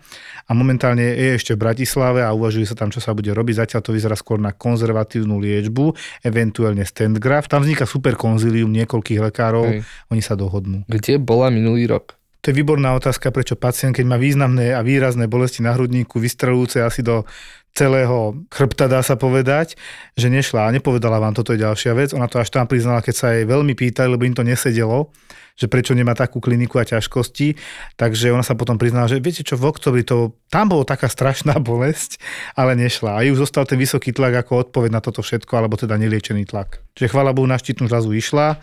A 0.50 0.58
momentálne 0.58 1.06
je 1.06 1.38
ešte 1.38 1.54
v 1.54 1.70
Bratislave 1.70 2.26
a 2.26 2.34
uvažuje 2.34 2.66
sa 2.66 2.74
tam, 2.74 2.90
čo 2.90 2.98
sa 2.98 3.14
bude 3.14 3.30
robiť. 3.30 3.62
Zatiaľ 3.62 3.82
to 3.86 3.94
vyzerá 3.94 4.18
skôr 4.18 4.42
na 4.42 4.58
konzervatívnu 4.58 5.38
liečbu, 5.38 5.94
eventuálne 6.26 6.82
stent 6.82 7.22
graft. 7.22 7.54
Tam 7.54 7.62
vzniká 7.76 7.92
super 7.92 8.16
konzílium 8.16 8.72
niekoľkých 8.72 9.20
lekárov, 9.20 9.68
Hej. 9.68 9.84
oni 10.08 10.24
sa 10.24 10.40
dohodnú. 10.40 10.88
Kde 10.88 11.20
bola 11.20 11.52
minulý 11.52 11.92
rok? 11.92 12.16
To 12.40 12.54
je 12.54 12.56
výborná 12.56 12.96
otázka, 12.96 13.36
prečo 13.36 13.60
pacient, 13.60 13.92
keď 13.92 14.06
má 14.08 14.16
významné 14.16 14.72
a 14.72 14.80
výrazné 14.80 15.28
bolesti 15.28 15.60
na 15.60 15.76
hrudníku, 15.76 16.24
vystrelujúce 16.24 16.80
asi 16.80 17.04
do 17.04 17.28
celého 17.76 18.40
chrbta, 18.48 18.88
dá 18.88 19.04
sa 19.04 19.20
povedať, 19.20 19.76
že 20.16 20.32
nešla 20.32 20.72
a 20.72 20.72
nepovedala 20.72 21.20
vám, 21.20 21.36
toto 21.36 21.52
je 21.52 21.60
ďalšia 21.60 21.92
vec. 21.92 22.16
Ona 22.16 22.32
to 22.32 22.40
až 22.40 22.48
tam 22.48 22.64
priznala, 22.64 23.04
keď 23.04 23.16
sa 23.18 23.28
jej 23.36 23.44
veľmi 23.44 23.76
pýtali, 23.76 24.08
lebo 24.08 24.24
im 24.24 24.32
to 24.32 24.48
nesedelo, 24.48 25.12
že 25.56 25.72
prečo 25.72 25.96
nemá 25.96 26.12
takú 26.12 26.44
kliniku 26.44 26.84
a 26.84 26.86
ťažkosti. 26.86 27.56
Takže 27.96 28.36
ona 28.36 28.44
sa 28.44 28.60
potom 28.60 28.76
priznala, 28.76 29.08
že 29.08 29.24
viete 29.24 29.42
čo, 29.42 29.56
v 29.56 29.72
oktobri 29.72 30.04
to, 30.04 30.36
tam 30.52 30.68
bolo 30.68 30.84
taká 30.84 31.08
strašná 31.08 31.56
bolesť, 31.64 32.20
ale 32.60 32.76
nešla. 32.76 33.16
A 33.16 33.24
ju 33.24 33.40
zostal 33.40 33.64
ten 33.64 33.80
vysoký 33.80 34.12
tlak 34.12 34.46
ako 34.46 34.68
odpoveď 34.70 34.92
na 34.92 35.02
toto 35.02 35.24
všetko, 35.24 35.52
alebo 35.56 35.80
teda 35.80 35.96
neliečený 35.96 36.44
tlak. 36.46 36.84
Čiže 37.00 37.16
chvála 37.16 37.32
Bohu 37.32 37.48
na 37.48 37.56
štítnu 37.56 37.88
žľazu 37.88 38.12
išla 38.12 38.60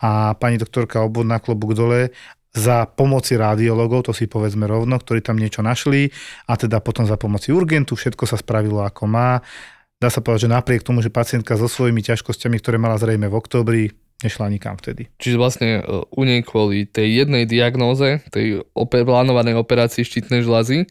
a 0.00 0.32
pani 0.40 0.56
doktorka 0.56 1.04
obvodná 1.04 1.36
klobúk 1.36 1.76
dole 1.76 2.16
za 2.50 2.82
pomoci 2.88 3.38
radiologov, 3.38 4.10
to 4.10 4.12
si 4.16 4.26
povedzme 4.26 4.66
rovno, 4.66 4.98
ktorí 4.98 5.22
tam 5.22 5.38
niečo 5.38 5.62
našli 5.62 6.10
a 6.50 6.58
teda 6.58 6.82
potom 6.82 7.06
za 7.06 7.14
pomoci 7.14 7.54
urgentu 7.54 7.94
všetko 7.94 8.26
sa 8.26 8.34
spravilo 8.34 8.82
ako 8.82 9.06
má. 9.06 9.38
Dá 10.00 10.08
sa 10.10 10.18
povedať, 10.24 10.48
že 10.48 10.54
napriek 10.56 10.82
tomu, 10.82 11.04
že 11.04 11.12
pacientka 11.12 11.54
so 11.54 11.70
svojimi 11.70 12.00
ťažkosťami, 12.02 12.56
ktoré 12.58 12.80
mala 12.80 12.96
zrejme 12.98 13.28
v 13.28 13.38
oktobri, 13.38 13.82
nešla 14.20 14.52
nikam 14.52 14.76
vtedy. 14.76 15.08
Čiže 15.16 15.36
vlastne 15.40 15.68
e, 15.80 15.82
u 16.12 16.22
nej 16.24 16.44
kvôli 16.44 16.84
tej 16.84 17.24
jednej 17.24 17.48
diagnóze, 17.48 18.20
tej 18.28 18.64
ope- 18.76 19.04
plánovanej 19.04 19.56
operácii 19.56 20.04
štítnej 20.04 20.44
žľazy, 20.44 20.88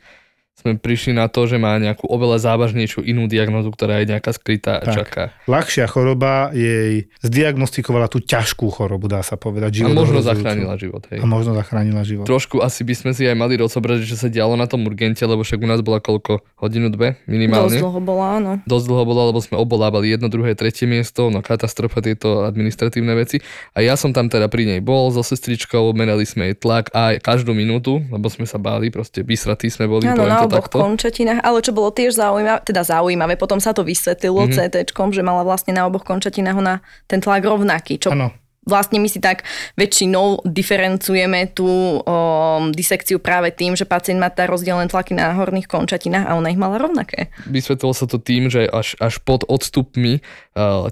sme 0.60 0.76
prišli 0.76 1.16
na 1.16 1.32
to, 1.32 1.48
že 1.48 1.56
má 1.56 1.80
nejakú 1.80 2.04
oveľa 2.04 2.44
závažnejšiu 2.44 3.08
inú 3.08 3.32
diagnózu, 3.32 3.72
ktorá 3.72 4.04
je 4.04 4.12
nejaká 4.12 4.36
skrytá 4.36 4.84
a 4.84 4.86
Tak. 4.86 4.96
čaká. 4.96 5.24
Ľahšia 5.48 5.88
choroba 5.88 6.52
jej 6.52 7.08
zdiagnostikovala 7.24 8.12
tú 8.12 8.20
ťažkú 8.20 8.68
chorobu, 8.68 9.08
dá 9.08 9.24
sa 9.24 9.40
povedať. 9.40 9.88
A 9.88 9.92
možno 9.96 10.20
zachránila 10.20 10.76
život. 10.76 11.08
Hej. 11.08 11.24
A 11.24 11.26
možno 11.26 11.56
zachránila 11.56 12.04
život. 12.04 12.28
Trošku 12.28 12.60
asi 12.60 12.84
by 12.84 12.94
sme 12.94 13.12
si 13.16 13.24
aj 13.24 13.40
mali 13.40 13.56
rozobrať, 13.56 14.04
že 14.04 14.20
sa 14.20 14.28
dialo 14.28 14.60
na 14.60 14.68
tom 14.68 14.84
urgente, 14.84 15.24
lebo 15.24 15.48
však 15.48 15.64
u 15.64 15.68
nás 15.70 15.80
bola 15.80 16.04
koľko? 16.04 16.44
Hodinu, 16.60 16.92
dve 16.92 17.16
minimálne. 17.24 17.80
Dosť 17.80 17.84
dlho 17.86 18.02
bola, 18.04 18.26
áno. 18.36 18.52
Dosť 18.68 18.86
dlho 18.92 19.04
bola, 19.08 19.22
lebo 19.32 19.40
sme 19.40 19.56
obolávali 19.56 20.12
jedno, 20.12 20.28
druhé, 20.28 20.58
tretie 20.60 20.84
miesto, 20.84 21.32
no 21.32 21.40
katastrofa 21.40 22.04
tieto 22.04 22.44
administratívne 22.44 23.16
veci. 23.16 23.40
A 23.78 23.80
ja 23.80 23.96
som 23.96 24.12
tam 24.12 24.28
teda 24.28 24.52
pri 24.52 24.66
nej 24.68 24.80
bol 24.84 25.08
so 25.16 25.24
sestričkou, 25.24 25.96
merali 25.96 26.28
sme 26.28 26.52
jej 26.52 26.56
tlak 26.60 26.92
aj 26.92 27.24
každú 27.24 27.56
minútu, 27.56 28.04
lebo 28.12 28.28
sme 28.28 28.44
sa 28.50 28.60
báli, 28.60 28.90
proste 28.92 29.24
vysratí 29.24 29.70
sme 29.72 29.88
boli, 29.88 30.10
Áno, 30.10 30.26
na 30.50 30.58
oboch 30.58 30.66
takto. 30.68 30.82
končatinách, 30.82 31.40
ale 31.46 31.62
čo 31.62 31.72
bolo 31.72 31.94
tiež 31.94 32.18
zaujímavé, 32.18 32.66
teda 32.66 32.82
zaujímavé, 32.82 33.38
potom 33.38 33.62
sa 33.62 33.72
to 33.72 33.86
vysvetlilo 33.86 34.50
Mhm. 34.50 34.58
mm-hmm. 34.58 34.90
CT, 34.90 35.14
že 35.14 35.22
mala 35.22 35.46
vlastne 35.46 35.78
na 35.78 35.86
oboch 35.86 36.04
končatinách 36.04 36.58
ona 36.58 36.82
ten 37.06 37.22
tlak 37.22 37.46
rovnaký, 37.46 38.02
čo 38.02 38.12
Áno. 38.12 38.34
vlastne 38.66 38.98
my 38.98 39.10
si 39.10 39.18
tak 39.18 39.46
väčšinou 39.74 40.46
diferencujeme 40.46 41.54
tú 41.54 41.66
um, 41.66 42.70
disekciu 42.70 43.18
práve 43.18 43.50
tým, 43.50 43.74
že 43.74 43.86
pacient 43.86 44.22
má 44.22 44.30
tá 44.30 44.46
rozdielne 44.46 44.86
tlaky 44.86 45.18
na 45.18 45.34
horných 45.34 45.66
končatinách 45.66 46.30
a 46.30 46.38
ona 46.38 46.54
ich 46.54 46.60
mala 46.60 46.78
rovnaké. 46.78 47.34
Vysvetlilo 47.50 47.94
sa 47.98 48.06
to 48.06 48.22
tým, 48.22 48.50
že 48.50 48.70
až, 48.70 48.94
až 49.02 49.18
pod 49.26 49.42
odstupmi 49.50 50.22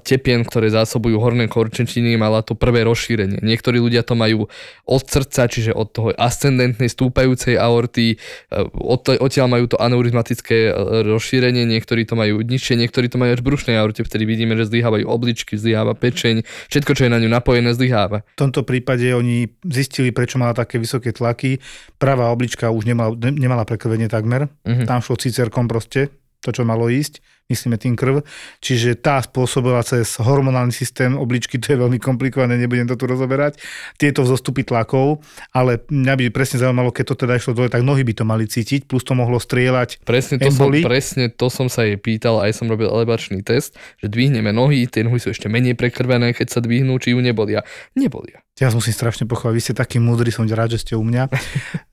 tepien, 0.02 0.42
ktoré 0.44 0.72
zásobujú 0.72 1.18
horné 1.20 1.46
korčetiny, 1.50 2.16
mala 2.16 2.40
to 2.40 2.54
prvé 2.54 2.84
rozšírenie. 2.86 3.42
Niektorí 3.42 3.78
ľudia 3.78 4.02
to 4.02 4.14
majú 4.14 4.46
od 4.88 5.02
srdca, 5.04 5.46
čiže 5.50 5.72
od 5.76 5.88
toho 5.92 6.08
ascendentnej 6.16 6.88
stúpajúcej 6.88 7.60
aorty, 7.60 8.16
uh, 8.52 8.68
od, 8.72 9.04
to- 9.04 9.18
odtiaľ 9.20 9.46
majú 9.50 9.64
to 9.68 9.76
aneurizmatické 9.76 10.70
uh, 10.70 11.02
rozšírenie, 11.06 11.68
niektorí 11.68 12.08
to 12.08 12.16
majú 12.16 12.40
nižšie, 12.40 12.78
niektorí 12.80 13.06
to 13.12 13.20
majú 13.20 13.36
až 13.36 13.40
v 13.44 13.48
brušnej 13.52 13.76
aorte, 13.76 14.02
vtedy 14.02 14.24
vidíme, 14.24 14.56
že 14.56 14.68
zlyhávajú 14.68 15.04
obličky, 15.08 15.54
zlyháva 15.58 15.92
pečeň, 15.98 16.42
všetko, 16.72 16.90
čo 16.96 17.02
je 17.06 17.10
na 17.12 17.18
ňu 17.20 17.28
napojené, 17.28 17.70
zlyháva. 17.76 18.24
V 18.34 18.40
tomto 18.48 18.64
prípade 18.64 19.04
oni 19.12 19.48
zistili, 19.66 20.10
prečo 20.14 20.38
mala 20.40 20.56
také 20.56 20.80
vysoké 20.80 21.12
tlaky. 21.12 21.60
Pravá 21.98 22.30
oblička 22.30 22.70
už 22.72 22.86
nemala, 22.88 23.12
ne- 23.18 23.36
nemala 23.36 23.66
prekrvenie 23.68 24.08
takmer. 24.08 24.48
Mhm. 24.64 24.86
Tam 24.86 25.02
šlo 25.04 25.18
cicerkom 25.18 25.66
proste, 25.68 26.08
to, 26.38 26.54
čo 26.54 26.62
malo 26.62 26.86
ísť. 26.86 27.18
Myslíme 27.48 27.80
tým 27.80 27.96
krv. 27.96 28.20
Čiže 28.60 29.00
tá 29.00 29.16
spôsobila 29.24 29.80
cez 29.80 30.20
hormonálny 30.20 30.70
systém 30.70 31.16
obličky, 31.16 31.56
to 31.56 31.72
je 31.72 31.80
veľmi 31.80 31.96
komplikované, 31.96 32.60
nebudem 32.60 32.84
to 32.84 33.00
tu 33.00 33.08
rozoberať, 33.08 33.56
tieto 33.96 34.20
vzostupy 34.20 34.68
tlakov, 34.68 35.24
ale 35.56 35.80
mňa 35.88 36.14
by 36.20 36.24
presne 36.28 36.60
zaujímalo, 36.60 36.92
keď 36.92 37.04
to 37.08 37.24
teda 37.24 37.40
išlo 37.40 37.56
dole, 37.56 37.72
tak 37.72 37.80
nohy 37.80 38.04
by 38.04 38.12
to 38.12 38.24
mali 38.28 38.44
cítiť, 38.44 38.84
plus 38.84 39.00
to 39.00 39.16
mohlo 39.16 39.40
strieľať. 39.40 40.04
Presne 40.04 40.36
to, 40.36 40.52
som, 40.52 40.68
Emboli? 40.68 40.84
presne 40.84 41.32
to 41.32 41.48
som 41.48 41.72
sa 41.72 41.88
jej 41.88 41.96
pýtal, 41.96 42.36
aj 42.44 42.52
som 42.52 42.68
robil 42.68 42.92
elevačný 42.92 43.40
test, 43.40 43.80
že 43.96 44.12
dvihneme 44.12 44.52
nohy, 44.52 44.84
tie 44.84 45.00
nohy 45.00 45.16
sú 45.16 45.32
ešte 45.32 45.48
menej 45.48 45.72
prekrvené, 45.72 46.36
keď 46.36 46.52
sa 46.52 46.60
dvihnú, 46.60 47.00
či 47.00 47.16
ju 47.16 47.20
nebolia. 47.24 47.64
Nebolia. 47.96 48.44
Ja 48.58 48.74
musím 48.74 48.90
strašne 48.90 49.24
pochváliť, 49.30 49.54
vy 49.54 49.62
ste 49.62 49.74
taký 49.74 50.02
múdry, 50.02 50.34
som 50.34 50.42
rád, 50.42 50.74
že 50.74 50.82
ste 50.82 50.94
u 50.98 51.06
mňa. 51.06 51.30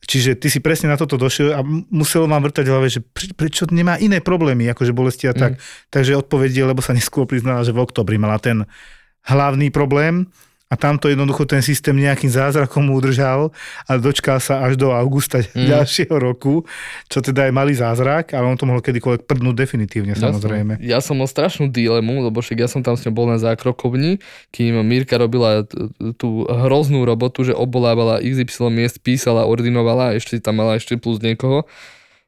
Čiže 0.10 0.34
ty 0.34 0.50
si 0.50 0.58
presne 0.58 0.90
na 0.90 0.98
toto 0.98 1.18
došiel 1.18 1.54
a 1.54 1.62
muselo 1.94 2.26
vám 2.26 2.42
vrtať 2.50 2.66
hlave, 2.66 2.90
že 2.90 3.06
pre- 3.06 3.34
prečo 3.38 3.70
nemá 3.70 4.02
iné 4.02 4.18
problémy, 4.18 4.66
akože 4.74 4.90
bolesti 4.90 5.30
a 5.30 5.34
tak. 5.38 5.58
Mm. 5.58 5.62
Takže 5.94 6.18
odpoveď 6.18 6.50
je, 6.52 6.64
lebo 6.66 6.82
sa 6.82 6.98
neskôr 6.98 7.30
priznala, 7.30 7.62
že 7.62 7.70
v 7.70 7.86
oktobri 7.86 8.18
mala 8.18 8.42
ten 8.42 8.66
hlavný 9.30 9.70
problém 9.70 10.30
a 10.66 10.74
tamto 10.74 11.06
jednoducho 11.06 11.46
ten 11.46 11.62
systém 11.62 11.94
nejakým 11.94 12.30
zázrakom 12.30 12.90
udržal 12.90 13.54
a 13.86 13.92
dočkal 14.02 14.42
sa 14.42 14.66
až 14.66 14.82
do 14.82 14.90
augusta 14.90 15.46
mm. 15.46 15.54
ďalšieho 15.54 16.16
roku, 16.18 16.66
čo 17.06 17.22
teda 17.22 17.46
je 17.46 17.54
malý 17.54 17.78
zázrak, 17.78 18.34
ale 18.34 18.50
on 18.50 18.58
to 18.58 18.66
mohol 18.66 18.82
kedykoľvek 18.82 19.30
prdnúť 19.30 19.56
definitívne, 19.56 20.18
samozrejme. 20.18 20.82
Ja 20.82 21.06
som 21.06 21.22
mal 21.22 21.30
strašnú 21.30 21.70
dilemu, 21.70 22.26
lebo 22.26 22.42
však 22.42 22.58
ja 22.58 22.70
som 22.70 22.82
tam 22.82 22.98
s 22.98 23.06
ňou 23.06 23.14
bol 23.14 23.30
na 23.30 23.38
zákrokovni, 23.38 24.18
kým 24.50 24.82
Mirka 24.82 25.22
robila 25.22 25.70
tú 26.18 26.50
hroznú 26.50 27.06
robotu, 27.06 27.46
že 27.46 27.54
obolávala 27.54 28.26
XY 28.26 28.74
miest, 28.74 28.98
písala, 29.06 29.46
ordinovala 29.46 30.12
a 30.12 30.16
ešte 30.18 30.42
tam 30.42 30.66
mala 30.66 30.82
ešte 30.82 30.98
plus 30.98 31.22
niekoho. 31.22 31.70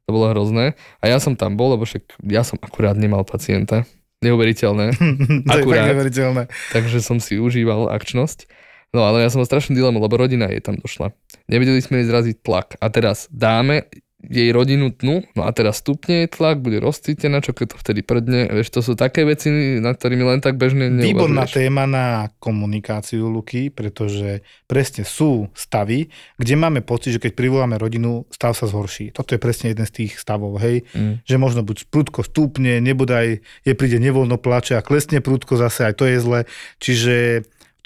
To 0.07 0.15
bolo 0.15 0.31
hrozné. 0.31 0.79
A 1.03 1.11
ja 1.11 1.19
som 1.19 1.35
tam 1.35 1.59
bol, 1.59 1.75
lebo 1.75 1.83
však 1.83 2.23
ja 2.31 2.39
som 2.47 2.55
akurát 2.63 2.95
nemal 2.95 3.27
pacienta. 3.27 3.83
Neuveriteľné. 4.25 4.85
to 5.49 5.57
je 5.57 5.63
Akurát. 5.65 5.89
neveriteľné. 5.93 6.49
takže 6.73 6.99
som 7.05 7.21
si 7.21 7.37
užíval 7.37 7.93
akčnosť. 7.93 8.49
No 8.95 9.03
ale 9.03 9.21
ja 9.21 9.29
som 9.29 9.43
mal 9.43 9.49
strašnú 9.49 9.75
dilemu, 9.75 9.99
lebo 9.99 10.15
rodina 10.15 10.47
jej 10.47 10.63
tam 10.63 10.79
došla. 10.79 11.11
Nevedeli 11.51 11.83
sme 11.83 12.01
jej 12.01 12.07
zraziť 12.07 12.35
tlak. 12.39 12.79
A 12.79 12.87
teraz 12.87 13.27
dáme 13.29 13.91
jej 14.17 14.49
rodinu 14.49 14.89
tnu, 14.89 15.21
no 15.31 15.45
a 15.45 15.53
teraz 15.53 15.77
stupne 15.77 16.25
jej 16.25 16.29
tlak, 16.29 16.57
bude 16.57 16.81
rozcítená, 16.81 17.37
čo 17.37 17.53
keď 17.53 17.65
to 17.69 17.77
vtedy 17.77 18.01
prdne. 18.01 18.49
Vieš, 18.49 18.73
to 18.73 18.81
sú 18.81 18.97
také 18.97 19.21
veci, 19.23 19.47
nad 19.77 19.93
ktorými 19.93 20.25
len 20.25 20.41
tak 20.41 20.57
bežne 20.57 20.89
Výborná 20.89 21.45
neuvažuješ. 21.45 21.53
téma 21.53 21.85
na 21.85 22.05
komunikáciu, 22.41 23.29
Luky, 23.29 23.69
pretože 23.69 24.41
presne 24.65 25.05
sú 25.05 25.53
stavy, 25.53 26.09
kde 26.35 26.53
máme 26.55 26.81
pocit, 26.81 27.13
že 27.13 27.21
keď 27.21 27.37
privoláme 27.37 27.77
rodinu, 27.77 28.25
stav 28.27 28.51
sa 28.51 28.65
zhorší. 28.65 29.13
Toto 29.13 29.31
je 29.31 29.39
presne 29.39 29.69
jeden 29.69 29.85
z 29.85 29.93
tých 29.93 30.17
stavov, 30.17 30.57
hej, 30.59 30.81
Mm. 30.91 31.21
že 31.21 31.35
možno 31.37 31.61
buď 31.61 31.85
prudko 31.87 32.25
stúpne, 32.25 32.81
nebodaj 32.81 33.39
je 33.63 33.73
príde 33.73 34.01
nevoľno 34.01 34.41
plače 34.41 34.73
a 34.73 34.81
klesne 34.81 35.21
prudko 35.21 35.55
zase, 35.55 35.85
aj 35.85 35.93
to 35.93 36.09
je 36.09 36.17
zle. 36.17 36.39
Čiže 36.81 37.15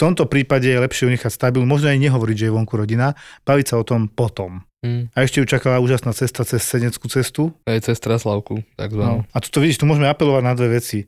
tomto 0.01 0.25
prípade 0.25 0.65
je 0.65 0.81
lepšie 0.81 1.05
ju 1.05 1.11
nechať 1.13 1.29
stabil, 1.29 1.61
možno 1.61 1.93
aj 1.93 2.01
nehovoriť, 2.01 2.35
že 2.35 2.45
je 2.49 2.55
vonku 2.57 2.73
rodina, 2.73 3.13
baviť 3.45 3.65
sa 3.69 3.75
o 3.77 3.85
tom 3.85 4.09
potom. 4.09 4.65
Mm. 4.81 5.13
A 5.13 5.17
ešte 5.21 5.37
ju 5.37 5.45
čakala 5.45 5.77
úžasná 5.77 6.09
cesta 6.17 6.41
cez 6.41 6.65
Seneckú 6.65 7.05
cestu, 7.05 7.53
Aj 7.69 7.77
cez 7.85 8.01
Traslavku, 8.01 8.65
takzvanú. 8.73 9.21
No. 9.21 9.29
A 9.29 9.37
tu 9.37 9.61
vidiš, 9.61 9.77
tu 9.77 9.85
môžeme 9.85 10.09
apelovať 10.09 10.41
na 10.41 10.57
dve 10.57 10.81
veci. 10.81 11.05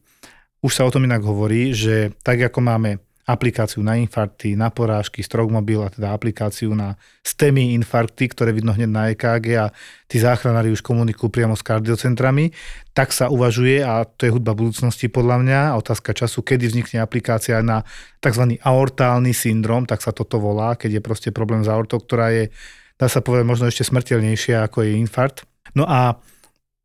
Už 0.61 0.71
sa 0.77 0.85
o 0.85 0.93
tom 0.93 1.09
inak 1.09 1.25
hovorí, 1.25 1.73
že 1.73 2.13
tak 2.21 2.37
ako 2.37 2.61
máme 2.61 3.01
aplikáciu 3.23 3.79
na 3.79 3.95
infarkty, 3.95 4.59
na 4.59 4.67
porážky, 4.67 5.23
Strokmobil 5.23 5.79
a 5.79 5.87
teda 5.87 6.11
aplikáciu 6.11 6.75
na 6.75 6.99
STEMI 7.23 7.71
infarkty, 7.79 8.27
ktoré 8.27 8.51
vidno 8.51 8.75
hneď 8.75 8.91
na 8.91 9.03
EKG 9.15 9.47
a 9.55 9.71
tí 10.11 10.19
záchranári 10.19 10.75
už 10.75 10.83
komunikujú 10.83 11.31
priamo 11.31 11.55
s 11.55 11.63
kardiocentrami, 11.63 12.51
tak 12.91 13.15
sa 13.15 13.31
uvažuje 13.31 13.79
a 13.79 14.03
to 14.03 14.27
je 14.27 14.33
hudba 14.35 14.51
budúcnosti 14.51 15.07
podľa 15.07 15.39
mňa, 15.39 15.59
a 15.71 15.77
otázka 15.79 16.11
času, 16.11 16.43
kedy 16.43 16.67
vznikne 16.67 16.99
aplikácia 16.99 17.63
na 17.63 17.87
tzv. 18.19 18.59
aortálny 18.59 19.31
syndrom, 19.31 19.87
tak 19.87 20.03
sa 20.03 20.11
toto 20.11 20.43
volá, 20.43 20.75
keď 20.75 20.99
je 20.99 21.01
proste 21.01 21.29
problém 21.31 21.63
s 21.63 21.71
aortou, 21.71 22.03
ktorá 22.03 22.35
je, 22.35 22.51
dá 22.99 23.07
sa 23.07 23.23
povedať, 23.23 23.47
možno 23.47 23.71
ešte 23.71 23.87
smrteľnejšia 23.87 24.67
ako 24.67 24.83
je 24.83 24.99
infarkt. 24.99 25.47
No 25.79 25.87
a 25.87 26.19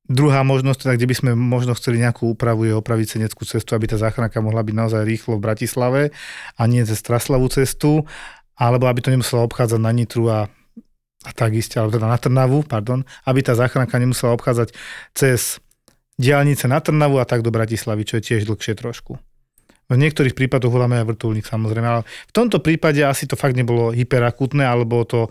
Druhá 0.08 0.40
možnosť, 0.40 0.88
teda, 0.88 0.92
kde 0.96 1.08
by 1.12 1.16
sme 1.20 1.30
možno 1.36 1.76
chceli 1.76 2.00
nejakú 2.00 2.32
úpravu, 2.32 2.64
je 2.64 2.72
opraviť 2.72 3.20
seneckú 3.20 3.44
cestu, 3.44 3.76
aby 3.76 3.92
tá 3.92 4.00
záchranka 4.00 4.40
mohla 4.40 4.64
byť 4.64 4.74
naozaj 4.74 5.02
rýchlo 5.04 5.36
v 5.36 5.44
Bratislave 5.44 6.02
a 6.56 6.62
nie 6.64 6.80
cez 6.88 7.04
Traslavú 7.04 7.52
cestu, 7.52 8.08
alebo 8.56 8.88
aby 8.88 9.04
to 9.04 9.12
nemusela 9.12 9.44
obchádzať 9.44 9.76
na 9.76 9.92
Nitru 9.92 10.32
a, 10.32 10.48
a 11.28 11.30
tak 11.36 11.52
isté, 11.52 11.76
alebo 11.76 12.00
teda 12.00 12.08
na 12.08 12.16
Trnavu, 12.16 12.64
pardon, 12.64 13.04
aby 13.28 13.44
tá 13.44 13.52
záchranka 13.52 14.00
nemusela 14.00 14.32
obchádzať 14.32 14.72
cez 15.12 15.60
diálnice 16.16 16.64
na 16.72 16.80
Trnavu 16.80 17.20
a 17.20 17.28
tak 17.28 17.44
do 17.44 17.52
Bratislavy, 17.52 18.08
čo 18.08 18.16
je 18.16 18.32
tiež 18.32 18.48
dlhšie 18.48 18.80
trošku. 18.80 19.20
V 19.88 19.96
niektorých 19.96 20.36
prípadoch 20.36 20.72
voláme 20.72 21.00
aj 21.00 21.16
vrtulník 21.16 21.44
samozrejme, 21.48 21.84
ale 21.88 22.02
v 22.04 22.32
tomto 22.32 22.64
prípade 22.64 23.00
asi 23.04 23.28
to 23.28 23.36
fakt 23.36 23.56
nebolo 23.56 23.92
hyperakutné, 23.92 24.64
alebo 24.64 25.04
to 25.04 25.28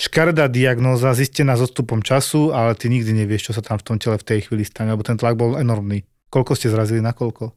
škaredá 0.00 0.48
diagnóza 0.48 1.12
zistená 1.12 1.60
s 1.60 1.68
odstupom 1.68 2.00
času, 2.00 2.56
ale 2.56 2.72
ty 2.72 2.88
nikdy 2.88 3.12
nevieš, 3.12 3.52
čo 3.52 3.52
sa 3.52 3.60
tam 3.60 3.76
v 3.76 3.84
tom 3.84 3.96
tele 4.00 4.16
v 4.16 4.24
tej 4.24 4.48
chvíli 4.48 4.64
stane, 4.64 4.96
lebo 4.96 5.04
ten 5.04 5.20
tlak 5.20 5.36
bol 5.36 5.60
enormný. 5.60 6.08
Koľko 6.32 6.56
ste 6.56 6.72
zrazili 6.72 7.04
na 7.04 7.12
koľko? 7.12 7.52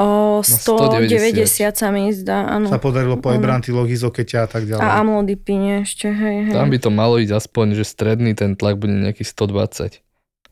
O 0.00 0.40
190. 0.40 1.44
190 1.44 1.76
sa 1.76 1.88
mi 1.92 2.08
zdá, 2.16 2.48
áno. 2.48 2.70
Sa 2.70 2.80
podarilo 2.80 3.20
po 3.20 3.28
Áno. 3.28 3.38
Ebrantiloch, 3.42 3.86
izokeťa 3.86 4.38
a 4.46 4.48
tak 4.48 4.64
ďalej. 4.64 4.82
A 4.82 5.04
amlodipine 5.04 5.84
ešte, 5.84 6.08
hej, 6.08 6.48
hej. 6.48 6.54
Tam 6.56 6.72
by 6.72 6.78
to 6.80 6.90
malo 6.90 7.20
ísť 7.20 7.36
aspoň, 7.36 7.76
že 7.76 7.84
stredný 7.84 8.32
ten 8.32 8.56
tlak 8.56 8.80
bude 8.80 8.94
nejaký 8.94 9.22
120. 9.22 10.00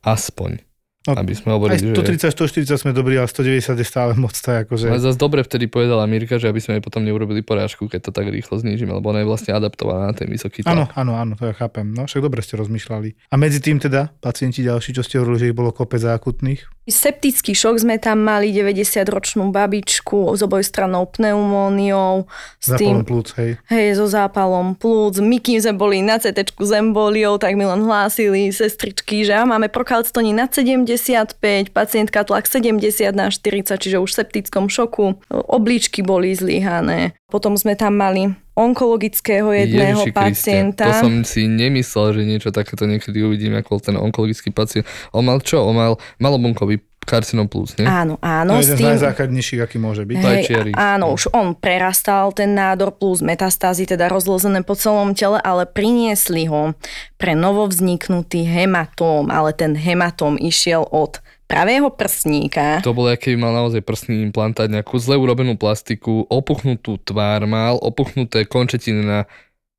Aspoň. 0.05 0.61
No, 1.09 1.17
aby 1.17 1.33
sme 1.33 1.57
Aj 1.57 1.57
hovorili, 1.57 1.81
že... 1.81 1.97
130, 1.97 2.77
140 2.77 2.77
sme 2.77 2.93
dobrí, 2.93 3.17
ale 3.17 3.25
190 3.25 3.73
je 3.73 3.87
stále 3.89 4.13
moc, 4.21 4.37
tak 4.37 4.69
akože... 4.69 4.93
Ale 4.93 5.01
zase 5.01 5.17
dobre 5.17 5.41
vtedy 5.41 5.65
povedala 5.65 6.05
Mirka, 6.05 6.37
že 6.37 6.53
aby 6.53 6.61
sme 6.61 6.77
jej 6.77 6.85
potom 6.85 7.01
neurobili 7.01 7.41
porážku, 7.41 7.89
keď 7.89 8.01
to 8.05 8.11
tak 8.13 8.29
rýchlo 8.29 8.61
znížime, 8.61 8.93
lebo 8.93 9.09
ona 9.09 9.25
je 9.25 9.29
vlastne 9.33 9.57
adaptovaná 9.57 10.13
na 10.13 10.15
ten 10.15 10.29
vysoký 10.29 10.61
tlak. 10.61 10.77
Áno, 10.77 10.85
áno, 10.93 11.13
áno, 11.17 11.33
to 11.41 11.49
ja 11.49 11.57
chápem. 11.57 11.89
No 11.89 12.05
však 12.05 12.21
dobre 12.21 12.45
ste 12.45 12.61
rozmýšľali. 12.61 13.33
A 13.33 13.41
medzi 13.41 13.65
tým 13.65 13.81
teda, 13.81 14.13
pacienti 14.21 14.61
ďalší, 14.61 14.93
čo 14.93 15.01
ste 15.01 15.17
hovorili, 15.17 15.41
že 15.41 15.47
ich 15.49 15.57
bolo 15.57 15.73
kopec 15.73 16.05
akutných? 16.05 16.69
Septický 16.91 17.55
šok 17.55 17.87
sme 17.87 17.97
tam 17.97 18.21
mali 18.21 18.51
90-ročnú 18.53 19.49
babičku 19.55 20.37
s 20.37 20.43
obojstrannou 20.43 21.07
pneumóniou, 21.15 22.27
s 22.59 22.77
Zápalom 22.77 22.77
tým, 22.77 22.97
plúc, 23.07 23.29
hej. 23.39 23.57
hej, 23.71 23.95
so 23.95 24.11
zápalom 24.11 24.75
plúc. 24.75 25.23
My 25.23 25.39
kým 25.39 25.63
sme 25.63 25.79
boli 25.79 26.03
na 26.03 26.19
CT 26.19 26.51
s 26.51 26.73
emboliou, 26.75 27.39
tak 27.39 27.55
mi 27.55 27.63
len 27.63 27.87
hlásili 27.87 28.51
sestričky, 28.51 29.23
že 29.23 29.39
máme 29.39 29.71
prokalctony 29.71 30.35
nad 30.35 30.51
75, 30.97 31.71
pacientka 31.71 32.25
tlak 32.25 32.49
70 32.49 33.13
na 33.13 33.31
40, 33.31 33.77
čiže 33.77 33.99
už 34.01 34.11
v 34.11 34.19
septickom 34.25 34.67
šoku. 34.73 35.21
Obličky 35.31 36.01
boli 36.01 36.33
zlyhané. 36.35 37.15
Potom 37.31 37.55
sme 37.55 37.79
tam 37.79 37.99
mali 38.01 38.35
onkologického 38.59 39.49
jedného 39.55 40.03
Ježiši 40.05 40.11
Kriste, 40.11 40.19
pacienta. 40.19 40.85
To 40.91 41.07
som 41.07 41.15
si 41.23 41.47
nemyslel, 41.47 42.07
že 42.19 42.23
niečo 42.27 42.51
takéto 42.51 42.85
niekedy 42.85 43.23
uvidím, 43.25 43.57
ako 43.57 43.81
ten 43.81 43.97
onkologický 43.97 44.51
pacient. 44.53 44.85
On 45.15 45.23
mal 45.25 45.41
čo? 45.41 45.63
On 45.65 45.77
mal 45.77 45.97
malobunkový 46.19 46.83
karcinom 47.11 47.51
plus, 47.51 47.75
nie? 47.75 47.91
Áno, 47.91 48.15
To 48.15 48.23
áno, 48.23 48.63
je 48.63 48.71
s 48.71 48.79
jeden 48.79 48.79
z 48.79 49.03
najzákladnejších, 49.03 49.61
aký 49.67 49.83
môže 49.83 50.07
byť. 50.07 50.17
Hej. 50.23 50.71
Áno, 50.79 51.19
už 51.19 51.35
on 51.35 51.59
prerastal 51.59 52.31
ten 52.31 52.55
nádor 52.55 52.95
plus 52.95 53.19
metastázy, 53.19 53.91
teda 53.91 54.07
rozlozené 54.07 54.63
po 54.63 54.79
celom 54.79 55.11
tele, 55.19 55.43
ale 55.43 55.67
priniesli 55.67 56.47
ho 56.47 56.79
pre 57.19 57.35
novovzniknutý 57.35 58.47
hematóm, 58.47 59.35
ale 59.35 59.51
ten 59.51 59.75
hematóm 59.75 60.39
išiel 60.39 60.87
od 60.87 61.19
pravého 61.51 61.91
prstníka. 61.91 62.79
To 62.87 62.95
bolo, 62.95 63.11
aký 63.11 63.35
mal 63.35 63.51
naozaj 63.51 63.83
prstný 63.83 64.23
implantát, 64.23 64.71
nejakú 64.71 64.95
zle 65.03 65.19
urobenú 65.19 65.59
plastiku, 65.59 66.23
opuchnutú 66.31 66.95
tvár 67.03 67.43
mal, 67.51 67.75
opuchnuté 67.83 68.47
končetiny 68.47 69.03
na, 69.03 69.27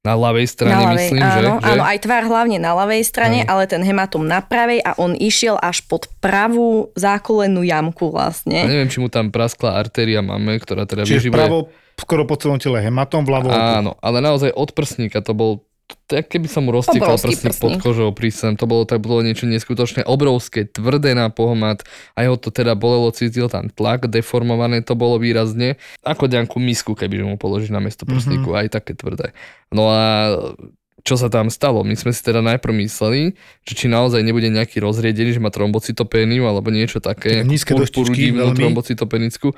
na 0.01 0.17
ľavej 0.17 0.47
strane, 0.49 0.73
na 0.73 0.81
ľavej, 0.83 0.97
myslím, 0.97 1.21
áno, 1.21 1.33
že? 1.35 1.47
áno, 1.61 1.83
aj 1.85 1.97
tvár 2.01 2.23
hlavne 2.25 2.57
na 2.57 2.71
ľavej 2.73 3.03
strane, 3.05 3.39
Áno. 3.41 3.49
ale 3.53 3.63
ten 3.65 3.81
hematóm 3.81 4.25
na 4.25 4.41
pravej 4.41 4.81
a 4.81 4.97
on 4.97 5.13
išiel 5.13 5.61
až 5.61 5.85
pod 5.85 6.09
pravú 6.17 6.89
zákolenú 6.95 7.61
jamku 7.61 8.09
A 8.09 8.13
vlastne. 8.25 8.65
neviem, 8.65 8.89
či 8.89 8.97
mu 8.97 9.07
tam 9.07 9.29
praskla 9.29 9.77
artéria 9.77 10.19
máme, 10.19 10.57
ktorá 10.57 10.89
teda 10.89 11.05
Čiže 11.05 11.29
vyživuje. 11.29 11.37
vpravo 11.37 11.57
skoro 11.93 12.25
po 12.25 12.33
celom 12.33 12.57
tele 12.57 12.81
hematom, 12.81 13.21
vľavo 13.21 13.53
Áno, 13.53 13.93
ale 14.01 14.17
naozaj 14.19 14.49
od 14.49 14.73
prsníka 14.73 15.21
to 15.21 15.37
bol 15.37 15.61
tak 16.05 16.27
keby 16.27 16.47
som 16.47 16.67
mu 16.67 16.75
roztekal 16.75 17.15
prsník 17.15 17.55
pod 17.57 17.79
kožou 17.79 18.11
prísem, 18.11 18.59
to 18.59 18.67
bolo 18.67 18.83
tak 18.83 18.99
bolo 18.99 19.23
niečo 19.23 19.47
neskutočné, 19.47 20.03
obrovské, 20.03 20.67
tvrdé 20.67 21.15
na 21.15 21.31
pohmat, 21.31 21.83
aj 22.19 22.25
ho 22.27 22.35
to 22.35 22.49
teda 22.51 22.75
bolelo, 22.75 23.09
cítil 23.15 23.47
tam 23.47 23.71
tlak, 23.71 24.11
deformované 24.11 24.83
to 24.83 24.93
bolo 24.97 25.17
výrazne, 25.17 25.79
ako 26.03 26.27
nejakú 26.27 26.57
misku, 26.59 26.91
keby 26.93 27.23
mu 27.23 27.39
položíš 27.39 27.71
na 27.71 27.79
miesto 27.79 28.03
prsníku, 28.03 28.51
aj 28.55 28.81
také 28.81 28.93
tvrdé. 28.93 29.31
No 29.71 29.87
a 29.87 30.03
čo 31.01 31.17
sa 31.17 31.33
tam 31.33 31.49
stalo? 31.49 31.81
My 31.81 31.97
sme 31.97 32.13
si 32.13 32.21
teda 32.21 32.45
najprv 32.45 32.73
mysleli, 32.85 33.33
že 33.65 33.73
či 33.73 33.89
naozaj 33.89 34.21
nebude 34.21 34.49
nejaký 34.53 34.77
rozriedený, 34.77 35.33
že 35.33 35.41
má 35.41 35.49
trombocytopéniu 35.49 36.45
alebo 36.45 36.69
niečo 36.69 37.01
také, 37.01 37.41
Také 37.41 37.49
nízke 37.49 37.73
doštičky 37.73 38.29
veľmi. 38.29 38.57
trombocitopenickú. 38.57 39.57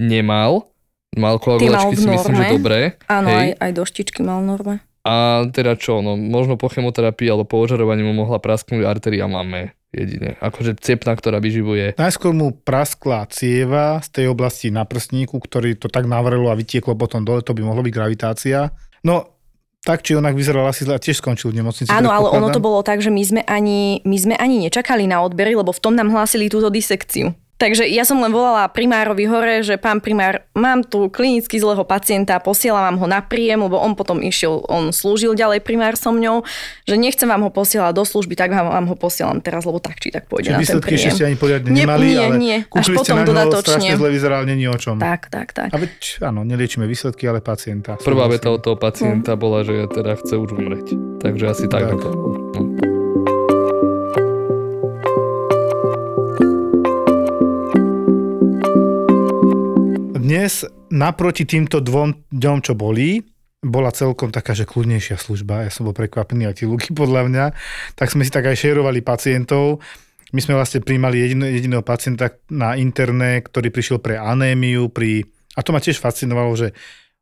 Nemal, 0.00 0.68
mal 1.16 1.36
v 1.40 1.68
si 1.96 2.08
myslím, 2.08 2.34
že 2.36 2.44
dobré. 2.52 2.80
Áno, 3.08 3.28
hej. 3.28 3.36
aj, 3.36 3.48
aj 3.60 3.70
doštičky 3.76 4.20
mal 4.20 4.44
norme. 4.44 4.84
A 5.02 5.46
teda 5.50 5.74
čo, 5.74 5.98
no 5.98 6.14
možno 6.14 6.54
po 6.54 6.70
chemoterapii 6.70 7.26
alebo 7.26 7.42
po 7.42 7.58
ožarovaní 7.58 8.06
mu 8.06 8.14
mohla 8.14 8.38
prasknúť 8.38 8.86
artéria 8.86 9.26
máme 9.26 9.74
jedine. 9.92 10.38
Akože 10.40 10.78
cepna, 10.78 11.12
ktorá 11.18 11.42
vyživuje. 11.42 11.98
Najskôr 12.00 12.32
mu 12.32 12.54
praskla 12.54 13.26
cieva 13.28 14.00
z 14.00 14.08
tej 14.08 14.26
oblasti 14.30 14.72
na 14.72 14.86
prstníku, 14.88 15.36
ktorý 15.36 15.76
to 15.76 15.90
tak 15.90 16.08
navrelo 16.08 16.48
a 16.48 16.56
vytieklo 16.56 16.96
potom 16.96 17.26
dole, 17.26 17.44
to 17.44 17.52
by 17.52 17.60
mohlo 17.66 17.84
byť 17.84 17.92
gravitácia. 17.92 18.72
No, 19.04 19.32
tak 19.82 20.06
či 20.06 20.14
onak 20.14 20.38
vyzeral 20.38 20.70
asi 20.70 20.86
zle 20.86 20.94
a 20.94 21.02
tiež 21.02 21.18
skončil 21.18 21.50
v 21.50 21.58
nemocnici. 21.58 21.90
Áno, 21.90 22.14
ale 22.14 22.30
ono 22.30 22.54
to 22.54 22.62
bolo 22.62 22.86
tak, 22.86 23.02
že 23.02 23.10
my 23.10 23.22
sme, 23.26 23.42
ani, 23.42 23.98
my 24.06 24.16
sme 24.16 24.34
ani 24.38 24.62
nečakali 24.62 25.10
na 25.10 25.26
odbery, 25.26 25.58
lebo 25.58 25.74
v 25.74 25.82
tom 25.82 25.98
nám 25.98 26.14
hlásili 26.14 26.46
túto 26.46 26.70
disekciu. 26.70 27.34
Takže 27.62 27.86
ja 27.86 28.02
som 28.02 28.18
len 28.18 28.34
volala 28.34 28.66
primárovi 28.66 29.22
hore, 29.30 29.62
že 29.62 29.78
pán 29.78 30.02
primár, 30.02 30.42
mám 30.50 30.82
tu 30.82 31.06
klinicky 31.06 31.62
zlého 31.62 31.86
pacienta, 31.86 32.42
posielam 32.42 32.90
vám 32.90 32.98
ho 32.98 33.06
na 33.06 33.22
príjem, 33.22 33.62
lebo 33.62 33.78
on 33.78 33.94
potom 33.94 34.18
išiel, 34.18 34.66
on 34.66 34.90
slúžil 34.90 35.38
ďalej 35.38 35.62
primár 35.62 35.94
so 35.94 36.10
mňou, 36.10 36.42
že 36.90 36.98
nechcem 36.98 37.30
vám 37.30 37.46
ho 37.46 37.54
posielať 37.54 37.94
do 37.94 38.02
služby, 38.02 38.34
tak 38.34 38.50
vám, 38.50 38.66
vám 38.66 38.86
ho 38.90 38.96
posielam 38.98 39.38
teraz, 39.38 39.62
lebo 39.62 39.78
tak 39.78 40.02
či 40.02 40.10
tak 40.10 40.26
pôjde 40.26 40.50
Čiže 40.50 40.52
na 40.52 40.58
ten 40.58 40.62
výsledky 40.66 40.90
ešte 40.90 41.06
príjem. 41.06 41.14
ste 41.14 41.24
ani 41.30 41.38
poriadne 41.38 41.70
Nie, 41.70 41.86
nemali, 41.86 42.02
nie, 42.02 42.18
ale 42.18 42.36
nie. 42.42 42.56
Až 42.66 42.82
ste 42.82 42.98
potom 42.98 43.16
ňo, 43.22 43.26
dodatočne. 43.30 43.90
zle 43.94 44.10
vyzeral, 44.10 44.42
není 44.42 44.66
o 44.66 44.74
čom. 44.74 44.98
Tak, 44.98 45.30
tak, 45.30 45.54
tak. 45.54 45.70
A 45.70 45.78
veď, 45.78 46.18
áno, 46.18 46.42
neliečíme 46.42 46.82
výsledky, 46.90 47.30
ale 47.30 47.38
pacienta. 47.38 47.94
Prvá 48.02 48.26
veta 48.26 48.50
od 48.50 48.58
toho 48.58 48.74
pacienta 48.74 49.38
bola, 49.38 49.62
že 49.62 49.86
teda 49.86 50.18
chce 50.18 50.34
už 50.34 50.50
umrieť. 50.58 50.98
Takže 51.22 51.44
asi 51.46 51.70
tak. 51.70 51.94
Tak. 51.94 52.02
to 52.02 52.10
bolo. 52.10 52.51
Dnes 60.32 60.64
naproti 60.88 61.44
týmto 61.44 61.84
dvom 61.84 62.32
dňom, 62.32 62.64
čo 62.64 62.72
boli, 62.72 63.20
bola 63.60 63.92
celkom 63.92 64.32
taká, 64.32 64.56
že 64.56 64.64
kľudnejšia 64.64 65.20
služba. 65.20 65.68
Ja 65.68 65.68
som 65.68 65.84
bol 65.84 65.92
prekvapený 65.92 66.48
aj 66.48 66.56
tí 66.56 66.64
ľuky 66.64 66.96
podľa 67.04 67.28
mňa. 67.28 67.44
Tak 68.00 68.16
sme 68.16 68.24
si 68.24 68.32
tak 68.32 68.48
aj 68.48 68.56
šerovali 68.56 69.04
pacientov. 69.04 69.84
My 70.32 70.40
sme 70.40 70.56
vlastne 70.56 70.80
príjmali 70.80 71.20
jedino, 71.20 71.44
jediného 71.44 71.84
pacienta 71.84 72.32
na 72.48 72.80
interné, 72.80 73.44
ktorý 73.44 73.68
prišiel 73.68 74.00
pre 74.00 74.16
anémiu, 74.16 74.88
pri... 74.88 75.20
a 75.52 75.60
to 75.60 75.76
ma 75.76 75.84
tiež 75.84 76.00
fascinovalo, 76.00 76.56
že 76.56 76.72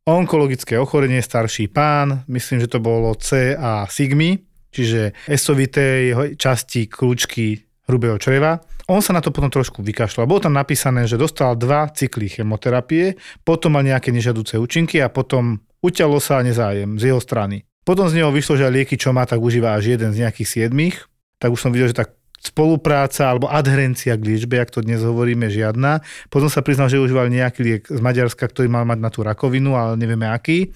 onkologické 0.07 0.79
ochorenie, 0.79 1.19
starší 1.19 1.67
pán, 1.67 2.23
myslím, 2.31 2.63
že 2.63 2.71
to 2.71 2.79
bolo 2.79 3.19
C 3.19 3.59
a 3.59 3.91
sigmy, 3.91 4.39
čiže 4.71 5.19
esovité 5.27 6.15
časti 6.39 6.87
kľúčky 6.87 7.59
hrubého 7.91 8.23
čreva. 8.23 8.63
On 8.91 8.99
sa 8.99 9.15
na 9.15 9.23
to 9.23 9.31
potom 9.31 9.55
trošku 9.55 9.87
vykašľal. 9.87 10.27
Bolo 10.27 10.43
tam 10.43 10.59
napísané, 10.59 11.07
že 11.07 11.15
dostal 11.15 11.55
dva 11.55 11.87
cykly 11.95 12.27
chemoterapie, 12.27 13.15
potom 13.47 13.79
mal 13.79 13.87
nejaké 13.87 14.11
nežadúce 14.11 14.59
účinky 14.59 14.99
a 14.99 15.07
potom 15.07 15.63
uťalo 15.79 16.19
sa 16.19 16.43
nezájem 16.43 16.99
z 16.99 17.15
jeho 17.15 17.23
strany. 17.23 17.63
Potom 17.87 18.11
z 18.11 18.19
neho 18.19 18.35
vyšlo, 18.35 18.59
že 18.59 18.67
lieky, 18.67 18.99
čo 18.99 19.15
má, 19.15 19.31
tak 19.31 19.39
užíva 19.39 19.79
až 19.79 19.95
jeden 19.95 20.11
z 20.11 20.27
nejakých 20.27 20.49
siedmých. 20.67 21.07
Tak 21.39 21.55
už 21.55 21.63
som 21.63 21.71
videl, 21.71 21.95
že 21.95 22.03
tak 22.03 22.19
spolupráca 22.43 23.31
alebo 23.31 23.47
adherencia 23.47 24.19
k 24.19 24.27
liečbe, 24.27 24.59
ak 24.59 24.75
to 24.75 24.83
dnes 24.83 25.07
hovoríme, 25.07 25.47
žiadna. 25.47 26.03
Potom 26.27 26.51
sa 26.51 26.59
priznal, 26.59 26.91
že 26.91 26.99
užíval 26.99 27.31
nejaký 27.31 27.61
liek 27.63 27.83
z 27.87 28.01
Maďarska, 28.03 28.43
ktorý 28.43 28.67
mal 28.67 28.83
mať 28.91 28.99
na 28.99 29.11
tú 29.15 29.23
rakovinu, 29.23 29.79
ale 29.79 29.95
nevieme 30.03 30.27
aký. 30.27 30.75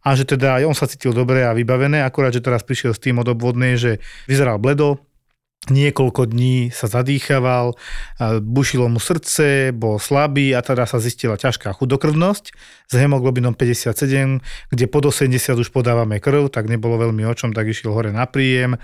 A 0.00 0.16
že 0.16 0.24
teda 0.24 0.56
on 0.64 0.72
sa 0.72 0.88
cítil 0.88 1.12
dobre 1.12 1.44
a 1.44 1.52
vybavené, 1.52 2.00
akurát, 2.00 2.32
že 2.32 2.40
teraz 2.40 2.64
prišiel 2.64 2.96
s 2.96 3.02
tým 3.02 3.20
od 3.20 3.28
obvodnej, 3.28 3.76
že 3.76 4.00
vyzeral 4.24 4.56
bledo, 4.56 5.11
niekoľko 5.70 6.26
dní 6.26 6.74
sa 6.74 6.90
zadýchaval, 6.90 7.78
bušilo 8.42 8.90
mu 8.90 8.98
srdce, 8.98 9.70
bol 9.70 10.02
slabý 10.02 10.50
a 10.58 10.60
teda 10.64 10.90
sa 10.90 10.98
zistila 10.98 11.38
ťažká 11.38 11.70
chudokrvnosť 11.70 12.44
s 12.90 12.92
hemoglobinom 12.98 13.54
57, 13.54 14.42
kde 14.74 14.84
pod 14.90 15.06
80 15.06 15.30
už 15.54 15.70
podávame 15.70 16.18
krv, 16.18 16.50
tak 16.50 16.66
nebolo 16.66 16.98
veľmi 16.98 17.22
o 17.30 17.34
čom, 17.38 17.54
tak 17.54 17.70
išiel 17.70 17.94
hore 17.94 18.10
na 18.10 18.26
príjem. 18.26 18.74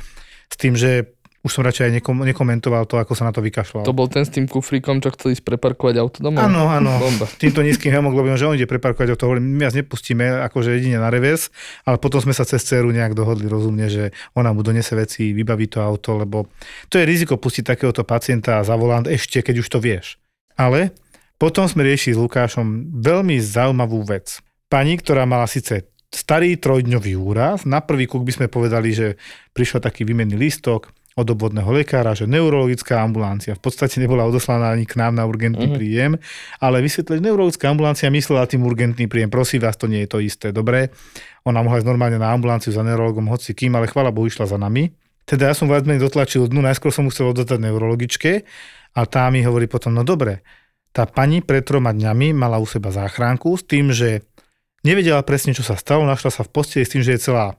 S 0.49 0.57
tým, 0.57 0.79
že 0.79 1.18
už 1.39 1.51
som 1.55 1.63
radšej 1.63 1.85
aj 1.87 1.93
nekom, 2.03 2.19
nekomentoval 2.27 2.83
to, 2.91 2.99
ako 2.99 3.15
sa 3.15 3.23
na 3.23 3.33
to 3.33 3.39
vykašľal. 3.39 3.87
To 3.87 3.95
bol 3.95 4.11
ten 4.11 4.27
s 4.27 4.35
tým 4.35 4.51
kufríkom, 4.51 4.99
čo 4.99 5.15
chcel 5.15 5.39
ísť 5.39 5.47
preparkovať 5.47 5.95
auto 6.03 6.19
domov? 6.19 6.43
Áno, 6.43 6.67
áno. 6.67 6.99
Bomba. 6.99 7.31
Týmto 7.39 7.63
nízkym 7.63 7.95
hemoglobinom, 7.95 8.35
že 8.35 8.51
on 8.51 8.59
ide 8.59 8.67
preparkovať 8.67 9.15
od 9.15 9.19
toho, 9.19 9.33
my 9.39 9.63
vás 9.63 9.79
nepustíme, 9.79 10.43
akože 10.51 10.75
jedine 10.75 10.99
na 10.99 11.15
revers, 11.15 11.55
ale 11.87 12.03
potom 12.03 12.19
sme 12.19 12.35
sa 12.35 12.43
cez 12.43 12.67
ceru 12.67 12.91
nejak 12.91 13.15
dohodli 13.15 13.47
rozumne, 13.47 13.87
že 13.87 14.11
ona 14.35 14.51
mu 14.51 14.67
donese 14.67 14.99
veci, 14.99 15.31
vybaví 15.31 15.71
to 15.71 15.79
auto, 15.79 16.19
lebo 16.19 16.51
to 16.91 16.99
je 16.99 17.07
riziko 17.07 17.39
pustiť 17.39 17.71
takéhoto 17.71 18.03
pacienta 18.03 18.59
za 18.67 18.75
volant 18.75 19.07
ešte, 19.07 19.39
keď 19.39 19.63
už 19.63 19.69
to 19.71 19.79
vieš. 19.79 20.19
Ale 20.59 20.91
potom 21.39 21.71
sme 21.71 21.87
riešili 21.87 22.19
s 22.19 22.23
Lukášom 22.23 22.99
veľmi 22.99 23.39
zaujímavú 23.39 24.03
vec. 24.03 24.43
Pani, 24.67 24.99
ktorá 24.99 25.23
mala 25.23 25.47
síce 25.47 25.87
starý 26.11 26.59
trojdňový 26.59 27.15
úraz, 27.15 27.63
na 27.63 27.79
prvý 27.79 28.11
kúk 28.11 28.25
by 28.27 28.33
sme 28.35 28.47
povedali, 28.51 28.91
že 28.91 29.21
prišiel 29.53 29.79
taký 29.79 30.03
výmenný 30.03 30.35
lístok, 30.35 30.91
od 31.19 31.27
obvodného 31.27 31.67
lekára, 31.75 32.15
že 32.15 32.31
neurologická 32.31 33.03
ambulancia 33.03 33.59
v 33.59 33.63
podstate 33.67 33.99
nebola 33.99 34.23
odoslaná 34.23 34.71
ani 34.71 34.87
k 34.87 34.95
nám 34.95 35.19
na 35.19 35.27
urgentný 35.27 35.67
Mhm. 35.67 35.75
príjem, 35.75 36.13
ale 36.63 36.79
vysvetlili, 36.79 37.19
že 37.19 37.27
neurologická 37.27 37.67
ambulancia 37.67 38.07
myslela 38.07 38.47
tým 38.47 38.63
urgentný 38.63 39.11
príjem. 39.11 39.27
Prosím 39.27 39.67
vás, 39.67 39.75
to 39.75 39.91
nie 39.91 40.07
je 40.07 40.11
to 40.15 40.23
isté. 40.23 40.55
Dobre, 40.55 40.95
ona 41.43 41.59
mohla 41.67 41.83
ísť 41.83 41.91
normálne 41.91 42.23
na 42.23 42.31
ambulanciu 42.31 42.71
za 42.71 42.87
neurologom, 42.87 43.27
hoci 43.27 43.51
kým, 43.51 43.75
ale 43.75 43.91
chvala 43.91 44.15
Bohu 44.15 44.31
išla 44.31 44.47
za 44.47 44.55
nami. 44.63 44.95
Teda 45.27 45.51
ja 45.51 45.55
som 45.59 45.67
viac 45.67 45.85
menej 45.85 46.07
dotlačil 46.07 46.47
dnu, 46.47 46.63
najskôr 46.63 46.95
som 46.95 47.05
mu 47.05 47.11
chcel 47.11 47.35
oddať 47.35 47.59
neurologičke 47.59 48.47
a 48.95 49.01
tá 49.05 49.27
mi 49.29 49.43
hovorí 49.43 49.67
potom, 49.69 49.93
no 49.93 50.07
dobre, 50.07 50.41
tá 50.95 51.05
pani 51.05 51.45
pred 51.45 51.67
troma 51.67 51.93
dňami 51.93 52.33
mala 52.33 52.57
u 52.57 52.65
seba 52.65 52.89
záchranku 52.89 53.53
s 53.59 53.67
tým, 53.67 53.93
že 53.93 54.25
nevedela 54.87 55.21
presne, 55.21 55.53
čo 55.53 55.61
sa 55.67 55.77
stalo, 55.77 56.09
našla 56.09 56.33
sa 56.33 56.43
v 56.47 56.51
posteli 56.55 56.87
s 56.87 56.93
tým, 56.97 57.03
že 57.05 57.19
je 57.19 57.29
celá 57.29 57.59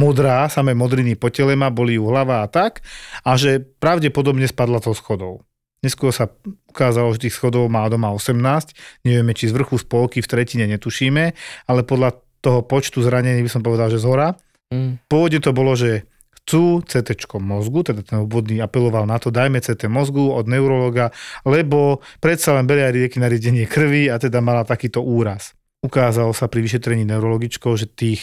modrá, 0.00 0.48
samé 0.48 0.72
modriny 0.72 1.20
po 1.20 1.28
tele 1.28 1.52
má, 1.52 1.68
boli 1.68 2.00
ju 2.00 2.08
hlava 2.08 2.40
a 2.40 2.48
tak, 2.48 2.80
a 3.20 3.36
že 3.36 3.60
pravdepodobne 3.60 4.48
spadla 4.48 4.80
to 4.80 4.96
schodov. 4.96 5.44
Neskôr 5.80 6.12
sa 6.12 6.28
ukázalo, 6.68 7.12
že 7.16 7.28
tých 7.28 7.36
schodov 7.36 7.68
má 7.68 7.84
doma 7.92 8.12
18, 8.12 9.04
nevieme, 9.04 9.32
či 9.36 9.48
z 9.48 9.56
vrchu, 9.56 9.80
z 9.80 9.84
polky, 9.84 10.18
v 10.20 10.28
tretine 10.28 10.64
netušíme, 10.68 11.24
ale 11.68 11.80
podľa 11.84 12.20
toho 12.40 12.64
počtu 12.64 13.04
zranení 13.04 13.44
by 13.44 13.50
som 13.52 13.64
povedal, 13.64 13.92
že 13.92 14.00
z 14.00 14.08
hora. 14.08 14.36
Mm. 14.72 15.00
Pôvodne 15.08 15.40
to 15.40 15.52
bolo, 15.56 15.72
že 15.76 16.04
chcú 16.40 16.84
CT 16.84 17.28
mozgu, 17.40 17.80
teda 17.84 18.00
ten 18.04 18.24
obvodný 18.24 18.60
apeloval 18.60 19.08
na 19.08 19.16
to, 19.16 19.32
dajme 19.32 19.60
CT 19.60 19.88
mozgu 19.88 20.34
od 20.34 20.48
neurologa, 20.48 21.12
lebo 21.48 22.04
predsa 22.20 22.56
len 22.56 22.68
belia 22.68 22.92
rieky 22.92 23.16
na 23.16 23.28
riedenie 23.28 23.64
krvi 23.64 24.12
a 24.12 24.20
teda 24.20 24.44
mala 24.44 24.68
takýto 24.68 25.00
úraz. 25.00 25.56
Ukázalo 25.80 26.36
sa 26.36 26.44
pri 26.44 26.60
vyšetrení 26.60 27.08
neurologičkou, 27.08 27.72
že 27.72 27.88
tých 27.88 28.20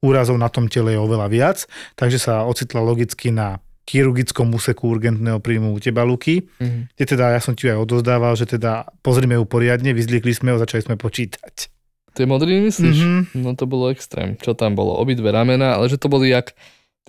úrazov 0.00 0.40
na 0.40 0.48
tom 0.48 0.66
tele 0.66 0.96
je 0.96 1.00
oveľa 1.00 1.28
viac, 1.28 1.58
takže 1.94 2.16
sa 2.16 2.44
ocitla 2.48 2.80
logicky 2.80 3.28
na 3.28 3.60
chirurgickom 3.84 4.48
úseku 4.54 4.86
urgentného 4.86 5.42
príjmu 5.42 5.74
u 5.74 5.78
teba, 5.82 6.06
Luky, 6.06 6.46
Mm. 6.62 6.88
kde 6.94 7.04
teda 7.04 7.34
ja 7.34 7.40
som 7.42 7.58
ti 7.58 7.68
aj 7.68 7.84
odozdával, 7.84 8.38
že 8.38 8.46
teda 8.46 8.86
pozrime 9.02 9.34
ju 9.36 9.44
poriadne, 9.44 9.90
vyzliekli 9.92 10.30
sme 10.30 10.54
ho, 10.54 10.62
začali 10.62 10.86
sme 10.86 10.94
počítať. 10.96 11.54
Tie 12.10 12.26
modriny 12.26 12.70
myslíš? 12.70 12.96
Mhm. 12.98 13.20
No 13.44 13.54
to 13.54 13.70
bolo 13.70 13.90
extrém. 13.90 14.34
Čo 14.38 14.54
tam 14.58 14.74
bolo? 14.74 14.98
Obidve 14.98 15.30
ramena, 15.30 15.78
ale 15.78 15.86
že 15.86 15.98
to 15.98 16.10
boli 16.10 16.30
jak 16.30 16.54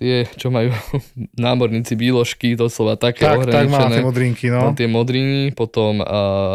tie, 0.02 0.16
čo 0.32 0.50
majú 0.50 0.74
námorníci 1.38 1.94
výložky, 1.94 2.52
doslova 2.52 2.96
také 2.96 3.22
Tak, 3.22 3.46
tak 3.46 3.66
má 3.66 3.78
ohraničené. 3.78 3.94
tie 3.94 4.02
modrinky, 4.02 4.46
No. 4.48 4.74
Tie 4.74 4.88
modriny, 4.88 5.42
potom 5.52 5.98
uh, 5.98 6.06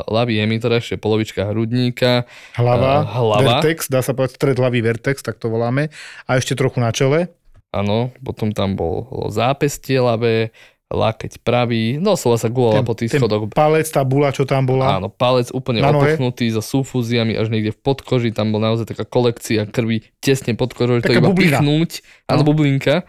ľavý 0.06 0.38
emitor, 0.38 0.70
ešte 0.74 0.98
polovička 0.98 1.48
hrudníka, 1.48 2.28
Hlava, 2.54 2.94
Eh, 3.00 3.16
hlava. 3.16 3.42
vertex, 3.56 3.88
dá 3.88 4.00
sa 4.00 4.12
povedať 4.12 4.36
stred 4.36 4.58
hlavy 4.58 4.80
vertex, 4.82 5.22
tak 5.22 5.38
to 5.38 5.48
voláme. 5.48 5.88
A 6.24 6.36
ešte 6.36 6.54
trochu 6.54 6.78
na 6.78 6.92
čele. 6.92 7.32
áno, 7.70 8.12
potom 8.20 8.50
tam 8.50 8.74
bol, 8.74 9.06
bolo 9.06 9.28
zápestie 9.30 9.96
ľavé, 9.98 10.52
lakeť 10.88 11.44
pravý, 11.44 12.00
no 12.00 12.16
slova 12.16 12.38
sa 12.38 12.48
gulovala 12.48 12.80
po 12.82 12.96
tých 12.96 13.12
ten 13.12 13.20
schodoch. 13.20 13.52
palec, 13.52 13.84
tá 13.86 14.02
bula, 14.02 14.32
čo 14.32 14.44
tam 14.44 14.64
bola. 14.64 14.96
Áno, 14.96 15.12
palec 15.12 15.52
úplne 15.52 15.84
opuchnutý 15.84 16.48
so 16.48 16.64
súfúziami 16.64 17.36
až 17.36 17.52
niekde 17.52 17.70
v 17.70 17.80
podkoži, 17.82 18.32
tam 18.32 18.50
bol 18.50 18.64
naozaj 18.64 18.88
taká 18.88 19.04
kolekcia 19.04 19.68
krvi 19.68 20.08
tesne 20.18 20.56
pod 20.56 20.72
kožou, 20.72 20.98
že 20.98 21.06
to 21.06 21.12
iba 21.14 21.28
bublina. 21.28 21.60
pichnúť, 21.60 21.92
áno, 22.26 22.40
No. 22.40 22.48
bublinka, 22.48 23.04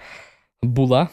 bula, 0.65 1.11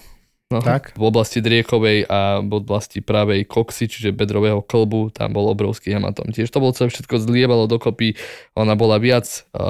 no, 0.49 0.61
Tak. 0.61 0.97
v 0.97 1.03
oblasti 1.05 1.41
driekovej 1.41 2.05
a 2.09 2.41
v 2.41 2.51
oblasti 2.61 3.01
pravej 3.01 3.45
koxy, 3.45 3.85
čiže 3.89 4.15
bedrového 4.15 4.61
klbu, 4.61 5.13
tam 5.13 5.33
bol 5.33 5.49
obrovský 5.49 5.93
hematom. 5.93 6.29
Tiež 6.33 6.49
to 6.49 6.61
bolo 6.61 6.73
celé 6.73 6.89
všetko 6.89 7.21
zlievalo 7.21 7.69
dokopy, 7.69 8.17
ona 8.57 8.73
bola 8.77 8.97
viac 8.97 9.25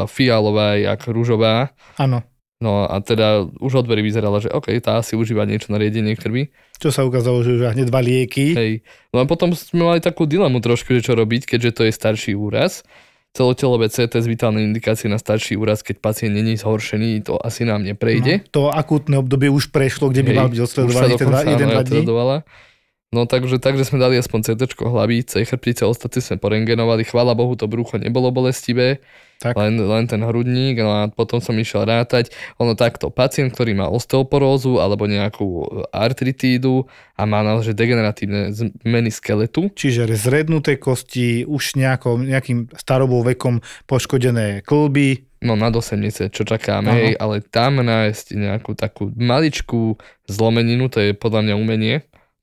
fialová, 0.08 0.80
jak 0.80 1.04
rúžová, 1.08 1.76
Áno. 2.00 2.24
no 2.64 2.88
a 2.88 2.96
teda 3.04 3.48
už 3.60 3.84
od 3.84 3.88
vyzerala, 3.88 4.40
že 4.40 4.52
OK, 4.52 4.72
tá 4.80 5.00
si 5.04 5.16
užíva 5.20 5.44
niečo 5.48 5.72
na 5.72 5.80
riedenie 5.80 6.16
krvi. 6.16 6.52
Čo 6.76 6.92
sa 6.92 7.08
ukázalo, 7.08 7.40
že 7.44 7.56
už 7.56 7.72
hneď 7.72 7.88
dva 7.88 8.04
lieky. 8.04 8.52
Hej. 8.56 8.74
No 9.16 9.24
a 9.24 9.26
potom 9.28 9.56
sme 9.56 9.96
mali 9.96 10.00
takú 10.04 10.28
dilemu 10.28 10.60
trošku, 10.60 10.92
že 10.92 11.04
čo 11.04 11.16
robiť, 11.16 11.48
keďže 11.48 11.72
to 11.72 11.82
je 11.88 11.92
starší 11.96 12.36
úraz. 12.36 12.84
Celotelové 13.36 13.92
CT 13.92 14.24
z 14.24 14.28
vitálnej 14.32 14.64
indikácie 14.64 15.12
na 15.12 15.20
starší 15.20 15.60
úraz, 15.60 15.84
keď 15.84 16.00
pacient 16.00 16.32
není 16.32 16.56
zhoršený, 16.56 17.28
to 17.28 17.36
asi 17.36 17.68
nám 17.68 17.84
neprejde. 17.84 18.48
No, 18.48 18.48
to 18.48 18.62
akútne 18.72 19.20
obdobie 19.20 19.52
už 19.52 19.76
prešlo, 19.76 20.08
kde 20.08 20.24
by 20.24 20.32
Hej, 20.32 20.40
mal 20.40 20.48
byť 20.48 20.60
odsledovaný 20.64 21.12
ten 21.20 21.28
dokonca, 21.28 21.44
dva- 21.44 21.52
jeden, 21.52 21.68
dva 21.68 21.84
dní. 21.84 22.02
No 23.12 23.28
takže, 23.28 23.60
takže 23.60 23.84
sme 23.84 24.00
dali 24.00 24.16
aspoň 24.16 24.40
CT 24.56 24.76
hlavy, 24.80 25.28
C 25.28 25.44
chrbtice, 25.44 25.84
ostatní 25.84 26.24
sme 26.24 26.40
porengenovali, 26.40 27.04
chvála 27.04 27.36
Bohu, 27.36 27.60
to 27.60 27.68
brucho 27.68 28.00
nebolo 28.00 28.32
bolestivé, 28.32 29.04
Tak. 29.40 29.60
len, 29.60 29.76
len 29.76 30.08
ten 30.08 30.24
hrudník, 30.24 30.80
no 30.80 30.92
a 30.96 31.02
potom 31.12 31.44
som 31.44 31.54
išiel 31.60 31.84
rátať, 31.84 32.32
ono 32.56 32.74
takto, 32.74 33.12
pacient, 33.12 33.52
ktorý 33.52 33.76
má 33.76 33.92
osteoporózu 33.92 34.80
alebo 34.80 35.06
nejakú 35.06 35.68
artritídu 35.92 36.88
a 37.20 37.28
má 37.28 37.44
naozaj 37.44 37.76
degeneratívne 37.76 38.56
zmeny 38.56 39.12
skeletu, 39.12 39.68
Čiže 39.76 40.08
zrednuté 40.16 40.80
kosti, 40.80 41.44
už 41.44 41.76
nejako, 41.76 42.24
nejakým 42.24 42.72
starobou 42.80 43.22
vekom 43.28 43.60
poškodené 43.86 44.64
klby. 44.64 45.28
no 45.46 45.54
nad 45.54 45.76
80, 45.76 46.32
čo 46.34 46.44
čakáme, 46.48 46.90
hej, 46.90 47.14
ale 47.22 47.44
tam 47.44 47.84
nájsť 47.84 48.26
nejakú 48.34 48.74
takú 48.74 49.14
maličkú 49.14 50.00
zlomeninu, 50.26 50.90
to 50.90 51.04
je 51.04 51.12
podľa 51.14 51.52
mňa 51.52 51.56
umenie. 51.60 51.96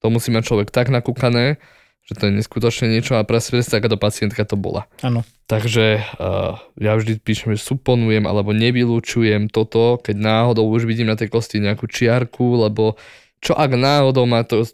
To 0.02 0.10
musí 0.10 0.30
mať 0.30 0.44
človek 0.46 0.68
tak 0.70 0.90
nakúkané, 0.90 1.58
že 2.02 2.18
to 2.18 2.28
je 2.28 2.32
neskutočne 2.34 2.90
niečo 2.90 3.14
a 3.14 3.22
presne 3.22 3.62
takáto 3.62 3.94
pacientka 3.94 4.42
to 4.42 4.58
bola. 4.58 4.90
Áno. 5.06 5.22
Takže 5.46 6.02
uh, 6.18 6.58
ja 6.80 6.92
vždy 6.98 7.22
píšem, 7.22 7.54
že 7.54 7.62
suponujem 7.62 8.26
alebo 8.26 8.50
nevylúčujem 8.50 9.52
toto, 9.52 10.02
keď 10.02 10.16
náhodou 10.18 10.66
už 10.66 10.88
vidím 10.88 11.06
na 11.06 11.16
tej 11.18 11.30
kosti 11.30 11.62
nejakú 11.62 11.86
čiarku, 11.86 12.58
lebo 12.66 12.98
čo 13.42 13.58
ak 13.58 13.74
náhodou 13.74 14.26
má 14.26 14.46
to 14.46 14.66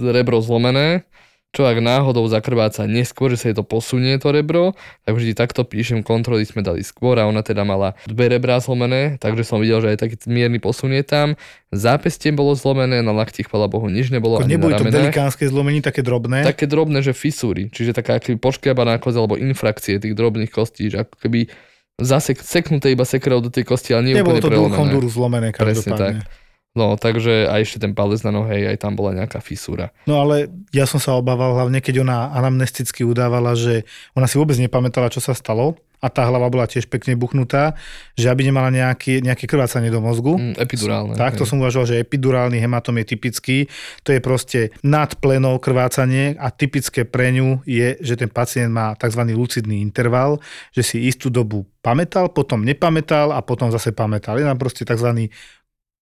rebro 0.00 0.40
zlomené, 0.44 1.08
čo 1.52 1.68
ak 1.68 1.84
náhodou 1.84 2.24
zakrváca 2.32 2.88
neskôr, 2.88 3.28
že 3.36 3.36
sa 3.36 3.46
jej 3.52 3.56
to 3.60 3.60
posunie 3.60 4.16
to 4.16 4.32
rebro, 4.32 4.72
tak 5.04 5.20
vždy 5.20 5.36
takto 5.36 5.68
píšem, 5.68 6.00
kontroly 6.00 6.48
sme 6.48 6.64
dali 6.64 6.80
skôr 6.80 7.20
a 7.20 7.28
ona 7.28 7.44
teda 7.44 7.60
mala 7.60 7.92
dve 8.08 8.32
rebrá 8.32 8.56
zlomené, 8.56 9.20
takže 9.20 9.44
som 9.44 9.60
videl, 9.60 9.84
že 9.84 9.92
aj 9.92 9.98
taký 10.00 10.16
mierny 10.32 10.56
posun 10.56 10.96
je 10.96 11.04
tam. 11.04 11.36
Zápestie 11.68 12.32
bolo 12.32 12.56
zlomené, 12.56 13.04
na 13.04 13.12
lakti 13.12 13.44
chvala 13.44 13.68
Bohu 13.68 13.92
nič 13.92 14.08
nebolo, 14.08 14.40
Ako 14.40 14.48
neboli 14.48 14.72
to 14.80 14.88
ramenách. 14.88 15.12
velikánske 15.12 15.44
zlomení, 15.44 15.84
také 15.84 16.00
drobné. 16.00 16.40
Také 16.40 16.64
drobné, 16.64 17.04
že 17.04 17.12
fisúry, 17.12 17.68
čiže 17.68 17.92
taká 17.92 18.16
akoby 18.16 18.40
poškriabaná 18.40 18.96
kosť 18.96 19.16
alebo 19.20 19.36
infrakcie 19.36 20.00
tých 20.00 20.16
drobných 20.16 20.48
kostí, 20.48 20.88
že 20.88 21.04
ako 21.04 21.20
keby 21.20 21.52
zasek, 22.00 22.40
seknuté 22.40 22.96
iba 22.96 23.04
sekrou 23.04 23.44
do 23.44 23.52
tej 23.52 23.68
kosti, 23.68 23.92
ale 23.92 24.08
nie 24.08 24.14
Nebolo 24.16 24.40
úplne 24.40 24.44
to 24.44 24.48
prelomené. 24.48 24.72
dúchom 24.72 24.88
zlomené 25.12 25.48
Presne 25.52 25.92
každopádne. 25.92 26.41
No, 26.72 26.96
takže 26.96 27.52
aj 27.52 27.68
ešte 27.68 27.84
ten 27.84 27.92
palec 27.92 28.24
na 28.24 28.32
nohe, 28.32 28.64
aj 28.64 28.80
tam 28.80 28.96
bola 28.96 29.12
nejaká 29.12 29.44
fisúra. 29.44 29.92
No 30.08 30.24
ale 30.24 30.48
ja 30.72 30.88
som 30.88 30.96
sa 30.96 31.12
obával 31.20 31.52
hlavne, 31.52 31.84
keď 31.84 32.00
ona 32.00 32.32
anamnesticky 32.32 33.04
udávala, 33.04 33.52
že 33.52 33.84
ona 34.16 34.24
si 34.24 34.40
vôbec 34.40 34.56
nepamätala, 34.56 35.12
čo 35.12 35.20
sa 35.20 35.36
stalo 35.36 35.76
a 36.02 36.10
tá 36.10 36.26
hlava 36.26 36.50
bola 36.50 36.66
tiež 36.66 36.90
pekne 36.90 37.14
buchnutá, 37.14 37.78
že 38.18 38.26
aby 38.26 38.42
nemala 38.50 38.74
nejaké, 38.74 39.22
nejaké 39.22 39.46
krvácanie 39.46 39.86
do 39.86 40.02
mozgu. 40.02 40.34
Mm, 40.34 40.58
epidurálne. 40.58 41.14
Tak, 41.14 41.38
to 41.38 41.46
som 41.46 41.62
uvažoval, 41.62 41.94
že 41.94 42.02
epidurálny 42.02 42.58
hematom 42.58 42.98
je 42.98 43.14
typický. 43.14 43.58
To 44.02 44.10
je 44.10 44.18
proste 44.18 44.74
nad 44.82 45.14
plenou 45.22 45.62
krvácanie 45.62 46.34
a 46.42 46.50
typické 46.50 47.06
pre 47.06 47.30
ňu 47.30 47.62
je, 47.62 48.02
že 48.02 48.18
ten 48.18 48.26
pacient 48.26 48.74
má 48.74 48.98
tzv. 48.98 49.22
lucidný 49.30 49.78
interval, 49.78 50.42
že 50.74 50.82
si 50.82 51.06
istú 51.06 51.30
dobu 51.30 51.70
pamätal, 51.78 52.34
potom 52.34 52.66
nepamätal 52.66 53.30
a 53.30 53.38
potom 53.38 53.70
zase 53.70 53.94
pamätal. 53.94 54.42
Je 54.42 54.46
tam 54.46 54.58
proste 54.58 54.82
tzv. 54.82 55.30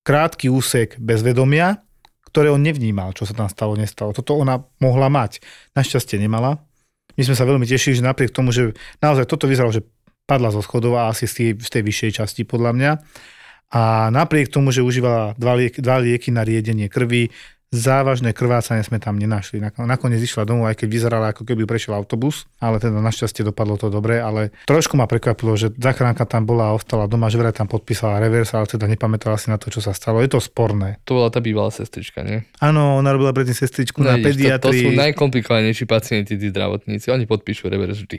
Krátky 0.03 0.49
úsek 0.49 0.97
bezvedomia, 0.97 1.85
ktoré 2.31 2.49
on 2.55 2.63
nevnímal, 2.63 3.11
čo 3.13 3.27
sa 3.27 3.35
tam 3.35 3.51
stalo, 3.51 3.75
nestalo. 3.75 4.15
Toto 4.15 4.39
ona 4.39 4.63
mohla 4.79 5.11
mať. 5.11 5.43
Našťastie 5.75 6.17
nemala. 6.23 6.63
My 7.19 7.23
sme 7.27 7.35
sa 7.35 7.45
veľmi 7.45 7.67
tešili, 7.67 7.99
že 7.99 8.07
napriek 8.07 8.31
tomu, 8.31 8.55
že 8.55 8.73
naozaj 9.03 9.27
toto 9.27 9.51
vyzeralo, 9.51 9.75
že 9.75 9.83
padla 10.31 10.55
zo 10.55 10.63
schodov 10.63 10.95
a 10.95 11.11
asi 11.11 11.27
z 11.27 11.35
tej, 11.35 11.49
z 11.59 11.69
tej 11.69 11.83
vyššej 11.83 12.11
časti 12.23 12.43
podľa 12.47 12.71
mňa. 12.79 12.93
A 13.71 14.11
napriek 14.15 14.51
tomu, 14.51 14.71
že 14.71 14.87
užívala 14.87 15.35
dva, 15.35 15.55
liek, 15.59 15.79
dva 15.83 15.99
lieky 15.99 16.31
na 16.31 16.47
riedenie 16.47 16.87
krvi, 16.87 17.35
závažné 17.71 18.31
krvácanie 18.31 18.83
sme 18.83 18.99
tam 18.99 19.15
nenašli. 19.15 19.59
Nak- 19.59 19.79
Nakoniec 19.79 20.19
išla 20.19 20.43
domov, 20.43 20.67
aj 20.67 20.77
keď 20.77 20.89
vyzerala, 20.91 21.27
ako 21.31 21.43
keby 21.45 21.65
prešiel 21.65 21.95
autobus, 21.95 22.51
ale 22.59 22.77
teda 22.77 22.99
našťastie 22.99 23.43
dopadlo 23.43 23.75
to 23.77 23.87
dobre, 23.89 24.19
ale 24.19 24.51
trošku 24.65 24.95
ma 24.95 25.07
prekvapilo, 25.07 25.55
že 25.55 25.71
zachránka 25.73 26.27
tam 26.27 26.45
bola 26.45 26.71
a 26.71 26.77
ostala 26.77 27.07
doma, 27.07 27.27
že 27.27 27.39
vraj 27.39 27.53
tam 27.53 27.67
podpísala 27.67 28.19
revers, 28.19 28.51
ale 28.51 28.67
teda 28.67 28.85
nepamätala 28.87 29.35
si 29.35 29.49
na 29.49 29.57
to, 29.57 29.71
čo 29.71 29.79
sa 29.79 29.91
stalo. 29.91 30.19
Je 30.19 30.27
to 30.27 30.39
sporné. 30.39 30.99
To 31.05 31.17
bola 31.17 31.31
tá 31.31 31.39
bývalá 31.39 31.71
sestrička, 31.71 32.21
nie? 32.21 32.43
Áno, 32.59 32.99
ona 32.99 33.11
robila 33.11 33.31
predtým 33.31 33.55
sestričku 33.57 34.03
na 34.03 34.19
vidíš, 34.19 34.59
to, 34.59 34.67
to 34.67 34.75
sú 34.75 34.91
pediatrii. 34.91 34.99
najkomplikovanejší 35.07 35.85
pacienti, 35.85 36.35
tí 36.35 36.51
zdravotníci. 36.51 37.07
Oni 37.09 37.25
podpíšu 37.25 37.71
reverz 37.71 38.03
vždy. 38.03 38.19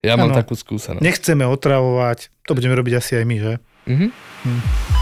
Ja 0.00 0.16
mám 0.16 0.32
Áno. 0.32 0.40
takú 0.40 0.56
skúsenosť. 0.56 1.04
Nechceme 1.04 1.44
otravovať, 1.44 2.32
to 2.48 2.56
budeme 2.56 2.72
robiť 2.72 2.96
asi 2.96 3.20
aj 3.20 3.24
my, 3.24 3.36
že? 3.36 3.52
Mhm. 3.84 4.99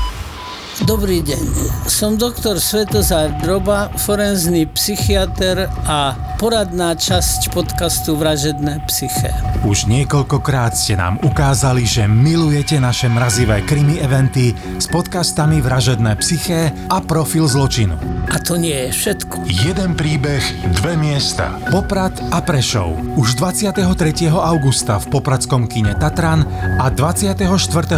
Dobrý 0.86 1.26
deň, 1.26 1.46
som 1.90 2.14
doktor 2.14 2.62
Svetozár 2.62 3.34
Droba, 3.42 3.90
forenzný 3.98 4.62
psychiatr 4.70 5.66
a 5.82 6.14
poradná 6.38 6.94
časť 6.94 7.50
podcastu 7.50 8.14
Vražedné 8.14 8.86
psyché. 8.86 9.34
Už 9.66 9.90
niekoľkokrát 9.90 10.78
ste 10.78 10.94
nám 10.94 11.18
ukázali, 11.26 11.82
že 11.82 12.06
milujete 12.06 12.78
naše 12.78 13.10
mrazivé 13.10 13.66
krimi 13.66 13.98
eventy 13.98 14.54
s 14.78 14.86
podcastami 14.86 15.58
Vražedné 15.58 16.14
psyché 16.22 16.70
a 16.86 17.02
Profil 17.02 17.50
zločinu. 17.50 17.98
A 18.28 18.38
to 18.38 18.60
nie 18.60 18.86
je 18.86 18.90
všetko. 18.92 19.48
Jeden 19.48 19.96
príbeh, 19.96 20.44
dve 20.78 20.94
miesta. 21.00 21.58
Poprad 21.72 22.14
a 22.28 22.38
Prešov. 22.44 23.18
Už 23.18 23.34
23. 23.40 23.82
augusta 24.30 25.00
v 25.00 25.06
Popradskom 25.10 25.64
kine 25.64 25.96
Tatran 25.96 26.44
a 26.78 26.86
24. 26.92 27.48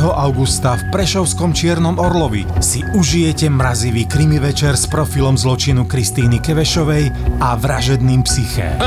augusta 0.00 0.78
v 0.78 0.82
Prešovskom 0.94 1.50
Čiernom 1.50 1.98
Orlovi 1.98 2.46
si 2.70 2.86
užijete 2.94 3.50
mrazivý 3.50 4.06
krimi 4.06 4.38
večer 4.38 4.78
s 4.78 4.86
profilom 4.86 5.34
zločinu 5.34 5.90
Kristýny 5.90 6.38
Kevešovej 6.38 7.10
a 7.42 7.58
vražedným 7.58 8.22
psyché. 8.22 8.78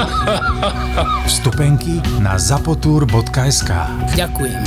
Vstupenky 1.28 2.00
na 2.24 2.40
zapotur.sk 2.40 3.72
Ďakujem. 4.16 4.64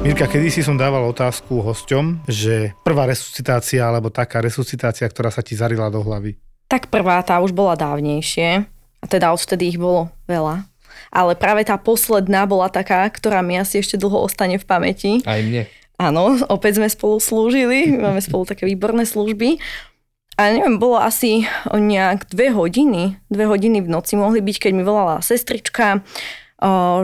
Mirka, 0.00 0.24
kedy 0.24 0.48
si 0.48 0.64
som 0.64 0.80
dával 0.80 1.04
otázku 1.04 1.60
hosťom, 1.60 2.24
že 2.24 2.72
prvá 2.80 3.04
resuscitácia 3.04 3.84
alebo 3.84 4.08
taká 4.08 4.40
resuscitácia, 4.40 5.04
ktorá 5.04 5.28
sa 5.28 5.44
ti 5.44 5.52
zarila 5.52 5.92
do 5.92 6.00
hlavy. 6.00 6.40
Tak 6.64 6.88
prvá 6.88 7.20
tá 7.20 7.44
už 7.44 7.52
bola 7.52 7.76
dávnejšie, 7.76 8.75
a 9.00 9.04
teda 9.06 9.32
odvtedy 9.32 9.74
ich 9.74 9.78
bolo 9.80 10.12
veľa. 10.30 10.66
Ale 11.12 11.36
práve 11.38 11.64
tá 11.64 11.76
posledná 11.76 12.48
bola 12.48 12.72
taká, 12.72 13.06
ktorá 13.08 13.44
mi 13.44 13.56
asi 13.56 13.80
ešte 13.80 14.00
dlho 14.00 14.26
ostane 14.26 14.56
v 14.56 14.64
pamäti. 14.64 15.12
Aj 15.24 15.40
mne. 15.40 15.68
Áno, 15.96 16.36
opäť 16.52 16.76
sme 16.80 16.88
spolu 16.92 17.16
slúžili, 17.20 17.88
máme 18.04 18.20
spolu 18.20 18.44
také 18.44 18.68
výborné 18.68 19.08
služby. 19.08 19.60
A 20.36 20.52
neviem, 20.52 20.76
bolo 20.76 21.00
asi 21.00 21.48
nejak 21.72 22.28
dve 22.28 22.52
hodiny, 22.52 23.16
dve 23.32 23.48
hodiny 23.48 23.80
v 23.80 23.88
noci 23.88 24.20
mohli 24.20 24.44
byť, 24.44 24.68
keď 24.68 24.72
mi 24.76 24.84
volala 24.84 25.24
sestrička, 25.24 26.04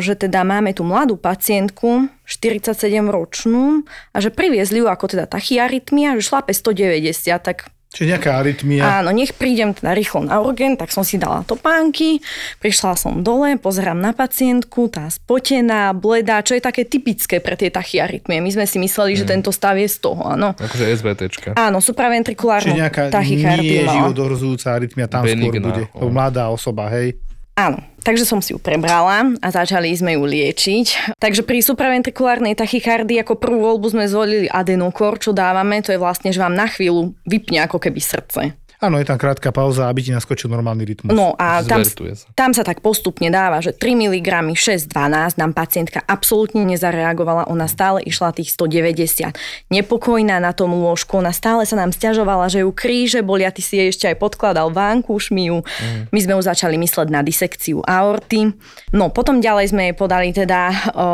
že 0.05 0.12
teda 0.20 0.44
máme 0.44 0.76
tu 0.76 0.85
mladú 0.85 1.16
pacientku, 1.16 2.12
47 2.28 2.76
ročnú, 3.09 3.88
a 4.12 4.20
že 4.20 4.28
priviezli 4.28 4.85
ju 4.85 4.87
ako 4.88 5.16
teda 5.16 5.24
tachyarytmia, 5.33 6.20
že 6.20 6.28
šlape 6.28 6.52
190, 6.52 7.09
tak 7.40 7.72
Čiže 7.92 8.16
nejaká 8.16 8.40
arytmia. 8.40 9.05
Áno, 9.05 9.12
nech 9.12 9.37
prídem 9.37 9.76
teda 9.76 9.92
rýchlo 9.92 10.24
na 10.24 10.40
urgent, 10.40 10.81
tak 10.81 10.88
som 10.88 11.05
si 11.05 11.20
dala 11.20 11.44
topánky, 11.44 12.24
prišla 12.57 12.96
som 12.96 13.20
dole, 13.20 13.61
pozerám 13.61 14.00
na 14.00 14.16
pacientku, 14.16 14.88
tá 14.88 15.12
spotená, 15.12 15.92
bledá, 15.92 16.40
čo 16.40 16.57
je 16.57 16.64
také 16.64 16.88
typické 16.88 17.44
pre 17.44 17.52
tie 17.52 17.68
tachyarytmie. 17.68 18.40
My 18.40 18.48
sme 18.48 18.64
si 18.64 18.81
mysleli, 18.81 19.12
že 19.12 19.28
tento 19.28 19.52
stav 19.52 19.76
je 19.76 19.92
z 19.92 20.00
toho, 20.00 20.24
áno. 20.24 20.57
Akože 20.57 20.88
SVTčka. 20.88 21.52
Áno, 21.52 21.85
supraventrikulárnu 21.85 22.72
Čiže 22.72 22.81
nejaká 22.81 23.02
nie 23.12 23.85
životohrozujúca 23.85 24.72
arytmia 24.72 25.07
tam 25.07 25.28
skôr 25.28 25.37
Benigná, 25.37 25.68
bude. 25.68 25.83
no. 25.92 26.09
Mladá 26.09 26.48
osoba, 26.48 26.88
hej. 26.96 27.20
Áno, 27.53 27.85
takže 28.01 28.25
som 28.25 28.41
si 28.41 28.57
ju 28.57 28.59
prebrala 28.59 29.29
a 29.45 29.49
začali 29.53 29.93
sme 29.93 30.17
ju 30.17 30.25
liečiť. 30.25 31.17
Takže 31.21 31.45
pri 31.45 31.61
supraventrikulárnej 31.61 32.57
tachykardii 32.57 33.21
ako 33.21 33.37
prvú 33.37 33.61
voľbu 33.61 33.93
sme 33.93 34.09
zvolili 34.09 34.49
adenokor, 34.49 35.21
čo 35.21 35.37
dávame, 35.37 35.85
to 35.85 35.93
je 35.93 36.01
vlastne, 36.01 36.33
že 36.33 36.41
vám 36.41 36.57
na 36.57 36.65
chvíľu 36.65 37.12
vypne 37.29 37.61
ako 37.69 37.77
keby 37.77 38.01
srdce. 38.01 38.57
Áno, 38.83 38.99
je 38.99 39.07
tam 39.07 39.14
krátka 39.14 39.55
pauza, 39.55 39.87
aby 39.87 40.03
ti 40.03 40.11
naskočil 40.11 40.51
normálny 40.51 40.83
rytmus. 40.83 41.14
No 41.14 41.38
a 41.38 41.62
tam, 41.62 41.87
sa. 41.87 42.27
tam 42.35 42.51
sa 42.51 42.66
tak 42.66 42.83
postupne 42.83 43.31
dáva, 43.31 43.62
že 43.62 43.71
3 43.71 43.95
mg 43.95 44.59
6,12 44.59 45.38
nám 45.38 45.55
pacientka 45.55 46.03
absolútne 46.03 46.66
nezareagovala, 46.66 47.47
ona 47.47 47.71
stále 47.71 48.03
išla 48.03 48.35
tých 48.35 48.51
190. 48.51 49.38
Nepokojná 49.71 50.42
na 50.42 50.51
tom 50.51 50.75
lôžku, 50.75 51.14
ona 51.14 51.31
stále 51.31 51.62
sa 51.62 51.79
nám 51.79 51.95
stiažovala, 51.95 52.51
že 52.51 52.66
ju 52.66 52.75
kríže 52.75 53.23
bolia, 53.23 53.55
ty 53.55 53.62
si 53.62 53.79
jej 53.79 53.95
ešte 53.95 54.11
aj 54.11 54.18
podkladal 54.18 54.75
vankúšmi 54.75 55.55
ju. 55.55 55.62
My 56.11 56.18
sme 56.18 56.35
ju 56.35 56.42
začali 56.42 56.75
mysleť 56.75 57.07
na 57.07 57.23
disekciu 57.23 57.87
aorty. 57.87 58.51
No 58.90 59.14
potom 59.14 59.38
ďalej 59.38 59.71
sme 59.71 59.83
jej 59.88 59.95
podali 59.95 60.35
teda 60.35 60.90
o, 60.90 61.09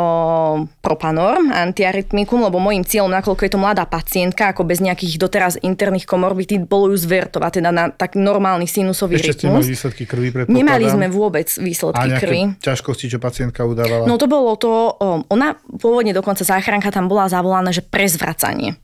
propanor, 0.81 1.37
antiarytmikum, 1.53 2.41
lebo 2.41 2.57
môjim 2.57 2.81
cieľom, 2.81 3.13
nakoľko 3.13 3.45
je 3.45 3.51
to 3.53 3.61
mladá 3.61 3.85
pacientka, 3.85 4.57
ako 4.57 4.65
bez 4.65 4.81
nejakých 4.81 5.21
doteraz 5.21 5.61
interných 5.61 6.09
komorbidít, 6.09 6.65
bolo 6.65 6.89
ju 6.89 6.97
zvertovať 6.97 7.58
teda 7.59 7.69
na 7.75 7.91
taký 7.91 8.23
normálny 8.23 8.65
sinusový 8.65 9.19
Ešte 9.19 9.35
ste 9.35 9.45
rytmus. 9.51 9.67
mali 9.67 9.75
výsledky 9.75 10.03
krvi. 10.07 10.27
Nemali 10.47 10.87
sme 10.87 11.11
vôbec 11.11 11.45
A 11.45 11.59
výsledky 11.59 12.07
nejaké 12.07 12.23
krvi. 12.23 12.41
ťažkosti, 12.63 13.05
čo 13.11 13.19
pacientka 13.19 13.67
udávala? 13.67 14.07
No 14.07 14.15
to 14.15 14.31
bolo 14.31 14.55
to, 14.55 14.95
um, 14.97 15.27
ona 15.27 15.59
pôvodne 15.59 16.15
dokonca 16.15 16.47
záchranka 16.47 16.89
tam 16.89 17.11
bola 17.11 17.27
zavolaná, 17.27 17.75
že 17.75 17.83
prezvracanie. 17.83 18.79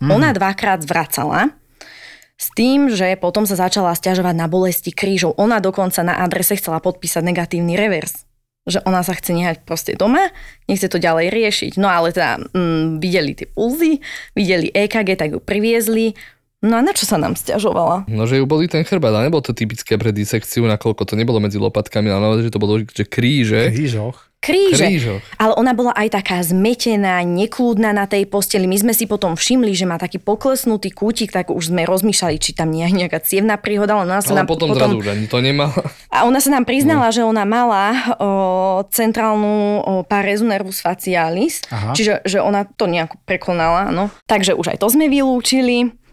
Mhm. 0.00 0.10
Ona 0.10 0.28
dvakrát 0.32 0.80
zvracala 0.80 1.52
s 2.34 2.50
tým, 2.56 2.90
že 2.90 3.14
potom 3.20 3.46
sa 3.46 3.54
začala 3.54 3.94
stiažovať 3.94 4.34
na 4.34 4.50
bolesti 4.50 4.90
krížov. 4.90 5.38
Ona 5.38 5.62
dokonca 5.62 6.02
na 6.02 6.18
adrese 6.24 6.58
chcela 6.58 6.82
podpísať 6.82 7.22
negatívny 7.22 7.78
revers 7.78 8.24
že 8.64 8.80
ona 8.88 9.04
sa 9.04 9.12
chce 9.12 9.36
nehať 9.36 9.56
proste 9.68 9.92
doma, 9.92 10.32
nechce 10.64 10.88
to 10.88 10.96
ďalej 10.96 11.28
riešiť. 11.28 11.72
No 11.76 11.92
ale 11.92 12.16
teda 12.16 12.40
mm, 12.40 12.96
videli 12.96 13.36
tie 13.36 13.44
pulzy, 13.44 14.00
videli 14.32 14.72
EKG, 14.72 15.08
tak 15.20 15.28
ju 15.36 15.40
priviezli. 15.40 16.16
No 16.64 16.74
a 16.76 16.82
na 16.82 16.96
čo 16.96 17.04
sa 17.04 17.20
nám 17.20 17.36
stiažovala? 17.36 18.08
No, 18.08 18.24
že 18.24 18.40
ju 18.40 18.48
boli 18.48 18.64
ten 18.64 18.80
chrbát, 18.82 19.12
ale 19.12 19.28
nebolo 19.28 19.44
to 19.44 19.52
typické 19.52 20.00
pre 20.00 20.10
disekciu, 20.10 20.64
nakoľko 20.64 21.04
to 21.04 21.14
nebolo 21.14 21.36
medzi 21.36 21.60
lopatkami, 21.60 22.08
ale 22.08 22.24
naozaj, 22.24 22.48
že 22.48 22.54
to 22.56 22.62
bolo, 22.62 22.80
že 22.80 23.04
kríže. 23.04 23.68
Krížoch. 23.68 24.32
Kríže. 24.40 24.84
Krížoch. 24.84 25.24
Ale 25.40 25.56
ona 25.56 25.72
bola 25.72 25.96
aj 25.96 26.20
taká 26.20 26.36
zmetená, 26.40 27.24
neklúdna 27.24 27.96
na 27.96 28.04
tej 28.04 28.28
posteli. 28.28 28.68
My 28.68 28.76
sme 28.76 28.92
si 28.92 29.08
potom 29.08 29.40
všimli, 29.40 29.72
že 29.72 29.88
má 29.88 29.96
taký 29.96 30.20
poklesnutý 30.20 30.92
kútik, 30.92 31.32
tak 31.32 31.48
už 31.48 31.72
sme 31.72 31.88
rozmýšľali, 31.88 32.36
či 32.36 32.52
tam 32.52 32.68
nie 32.68 32.84
je 32.84 32.92
nejaká 32.92 33.24
cievna 33.24 33.56
príhoda. 33.56 33.96
Ale 33.96 34.04
ona 34.04 34.20
sa 34.20 34.36
Ale 34.36 34.44
nám 34.44 34.48
potom, 34.52 34.76
zrazu 34.76 35.00
už 35.00 35.16
ani 35.16 35.32
to 35.32 35.40
nemala. 35.40 35.72
A 36.12 36.28
ona 36.28 36.44
sa 36.44 36.52
nám 36.52 36.68
priznala, 36.68 37.08
No. 37.08 37.14
že 37.16 37.24
ona 37.24 37.48
mala 37.48 37.84
o, 38.20 38.30
centrálnu 38.92 39.80
o, 39.80 39.92
parezu 40.04 40.44
nervus 40.44 40.84
facialis, 40.84 41.64
Aha. 41.72 41.96
čiže 41.96 42.20
že 42.28 42.44
ona 42.44 42.68
to 42.68 42.84
nejako 42.84 43.16
prekonala. 43.24 43.88
No. 43.88 44.12
Takže 44.28 44.52
už 44.52 44.76
aj 44.76 44.78
to 44.84 44.92
sme 44.92 45.08
vylúčili. 45.08 46.03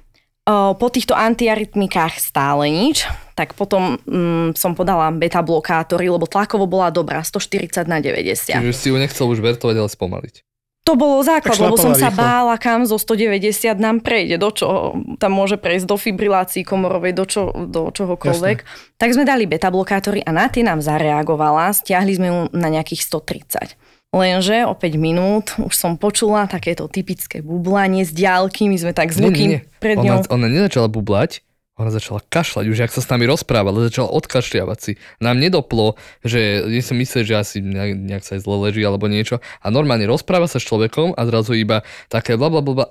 Po 0.49 0.87
týchto 0.89 1.13
antiarytmikách 1.13 2.17
stále 2.17 2.65
nič, 2.73 3.05
tak 3.37 3.53
potom 3.53 4.01
mm, 4.01 4.57
som 4.57 4.73
podala 4.73 5.13
beta 5.13 5.45
blokátory, 5.45 6.09
lebo 6.09 6.25
tlakovo 6.25 6.65
bola 6.65 6.89
dobrá, 6.89 7.21
140 7.21 7.85
na 7.85 8.01
90. 8.01 8.57
Čiže 8.57 8.73
si 8.73 8.89
ju 8.89 8.97
nechcel 8.97 9.29
už 9.29 9.37
vertovať, 9.37 9.75
ale 9.77 9.89
spomaliť. 9.89 10.35
To 10.81 10.97
bolo 10.97 11.21
základ, 11.21 11.61
lebo 11.61 11.77
som 11.77 11.93
sa 11.93 12.09
rýchlo. 12.09 12.25
bála, 12.25 12.55
kam 12.57 12.89
zo 12.89 12.97
190 12.97 13.77
nám 13.77 14.01
prejde, 14.01 14.41
do 14.41 14.49
čo 14.49 14.97
tam 15.21 15.37
môže 15.37 15.61
prejsť, 15.61 15.85
do 15.85 15.93
fibrilácií 15.93 16.65
komorovej, 16.65 17.13
do, 17.13 17.25
čo, 17.29 17.41
do 17.69 17.93
čohokoľvek. 17.93 18.57
Jasne. 18.65 18.97
Tak 18.97 19.09
sme 19.13 19.21
dali 19.29 19.45
beta 19.45 19.69
blokátory 19.69 20.25
a 20.25 20.33
na 20.33 20.49
tie 20.49 20.65
nám 20.65 20.81
zareagovala, 20.81 21.69
stiahli 21.77 22.17
sme 22.17 22.27
ju 22.33 22.39
na 22.57 22.73
nejakých 22.73 23.05
130. 23.13 23.77
Lenže 24.11 24.67
o 24.67 24.75
5 24.75 24.99
minút 24.99 25.55
už 25.55 25.71
som 25.71 25.95
počula 25.95 26.43
takéto 26.43 26.91
typické 26.91 27.39
bublanie 27.39 28.03
z 28.03 28.11
diálky, 28.11 28.67
my 28.67 28.75
sme 28.75 28.91
tak 28.91 29.15
zvuky 29.15 29.63
pred 29.79 29.95
ona, 29.95 30.19
ňou. 30.19 30.27
ona 30.27 30.47
nezačala 30.51 30.91
bublať, 30.91 31.39
ona 31.81 31.91
začala 31.91 32.21
kašľať, 32.23 32.65
už 32.69 32.79
ak 32.85 32.91
sa 32.93 33.01
s 33.01 33.09
nami 33.09 33.25
rozprávala, 33.25 33.89
začala 33.89 34.13
odkašľavať 34.13 34.77
si. 34.79 34.91
Nám 35.17 35.41
nedoplo, 35.41 35.97
že 36.21 36.63
nie 36.69 36.85
som 36.85 36.95
myslel, 36.95 37.25
že 37.25 37.35
asi 37.35 37.57
nejak, 37.59 37.91
nejak 37.97 38.23
sa 38.23 38.37
aj 38.37 38.45
zle 38.45 38.55
leží 38.69 38.81
alebo 38.85 39.09
niečo. 39.09 39.41
A 39.59 39.73
normálne 39.73 40.05
rozpráva 40.05 40.45
sa 40.45 40.61
s 40.61 40.65
človekom 40.65 41.17
a 41.17 41.21
zrazu 41.25 41.57
iba 41.57 41.81
také 42.07 42.37
bla 42.37 42.53
bla 42.53 42.61
bla. 42.61 42.85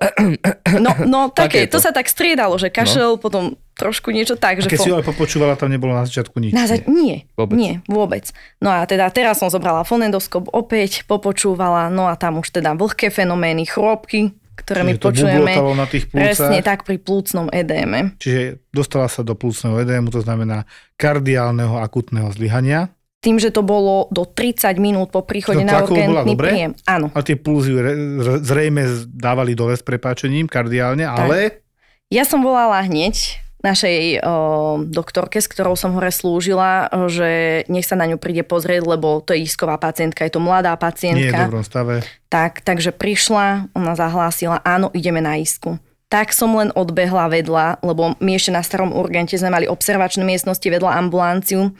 No, 0.77 0.91
no 1.07 1.19
také, 1.33 1.65
Takéto. 1.65 1.79
to 1.79 1.79
sa 1.79 1.95
tak 1.95 2.11
striedalo, 2.11 2.59
že 2.59 2.67
kašel, 2.67 3.15
no. 3.15 3.21
potom 3.21 3.43
trošku 3.79 4.11
niečo 4.13 4.37
tak. 4.37 4.59
A 4.59 4.67
Že 4.67 4.69
keď 4.69 4.79
fo- 4.79 4.85
si 4.85 4.91
ho 4.93 4.99
aj 5.01 5.07
popočúvala, 5.07 5.57
tam 5.57 5.71
nebolo 5.73 5.95
na 5.95 6.05
začiatku 6.05 6.37
nič. 6.37 6.51
Na 6.53 6.69
za- 6.69 6.83
nie, 6.85 7.25
Vôbec. 7.33 7.55
nie, 7.57 7.73
vôbec. 7.89 8.29
No 8.61 8.69
a 8.69 8.85
teda 8.85 9.09
teraz 9.09 9.41
som 9.41 9.49
zobrala 9.49 9.81
fonendoskop 9.87 10.51
opäť, 10.53 11.07
popočúvala, 11.09 11.89
no 11.89 12.05
a 12.05 12.13
tam 12.13 12.37
už 12.43 12.53
teda 12.53 12.77
vlhké 12.77 13.09
fenomény, 13.09 13.65
chrópky, 13.65 14.35
ktoré 14.61 14.85
my 14.85 14.93
Čiže 14.93 15.01
to 15.01 15.07
počujeme. 15.09 15.51
na 15.75 15.85
tých 15.85 16.05
plúcach. 16.07 16.25
Presne 16.37 16.57
tak 16.61 16.85
pri 16.85 16.97
plúcnom 16.97 17.49
edéme. 17.49 18.13
Čiže 18.17 18.61
dostala 18.69 19.09
sa 19.09 19.21
do 19.21 19.33
plúcneho 19.33 19.75
edému, 19.77 20.07
to 20.07 20.21
znamená 20.21 20.63
kardiálneho 20.95 21.81
akutného 21.81 22.29
zlyhania. 22.31 22.93
Tým, 23.21 23.37
že 23.37 23.53
to 23.53 23.61
bolo 23.61 24.09
do 24.09 24.25
30 24.25 24.81
minút 24.81 25.13
po 25.13 25.21
príchode 25.21 25.61
To 25.61 25.69
na 25.69 25.85
urgentný 25.85 26.33
príjem. 26.33 26.71
Áno. 26.89 27.13
A 27.13 27.21
tie 27.21 27.37
pulzy 27.37 27.77
re- 27.77 27.93
re- 28.17 28.41
zrejme 28.41 28.81
dávali 29.05 29.53
dole 29.53 29.77
s 29.77 29.85
prepáčením 29.85 30.49
kardiálne, 30.49 31.05
ale 31.05 31.61
Ja 32.09 32.25
som 32.25 32.41
volala 32.41 32.81
hneď 32.81 33.37
našej 33.61 34.21
o, 34.21 34.81
doktorke, 34.83 35.37
s 35.37 35.47
ktorou 35.49 35.77
som 35.77 35.93
hore 35.93 36.09
slúžila, 36.09 36.89
že 37.09 37.61
nech 37.69 37.85
sa 37.85 37.93
na 37.97 38.09
ňu 38.09 38.17
príde 38.17 38.41
pozrieť, 38.41 38.81
lebo 38.85 39.21
to 39.21 39.37
je 39.37 39.45
isková 39.45 39.77
pacientka, 39.77 40.25
je 40.25 40.33
to 40.33 40.41
mladá 40.41 40.73
nie 40.73 40.77
je 40.77 40.81
v 40.81 40.85
pacientka. 40.85 41.37
dobrom 41.45 41.65
stave. 41.65 41.95
Tak, 42.27 42.65
takže 42.65 42.91
prišla, 42.93 43.71
ona 43.77 43.93
zahlásila, 43.93 44.59
áno, 44.65 44.89
ideme 44.91 45.21
na 45.21 45.37
isku. 45.37 45.77
Tak 46.11 46.35
som 46.35 46.51
len 46.59 46.75
odbehla 46.75 47.31
vedľa, 47.31 47.79
lebo 47.87 48.19
my 48.19 48.31
ešte 48.35 48.51
na 48.51 48.65
starom 48.65 48.91
urgente 48.91 49.39
sme 49.39 49.53
mali 49.53 49.65
observačné 49.69 50.27
miestnosti 50.27 50.67
vedľa 50.67 50.99
ambulanciu 50.99 51.71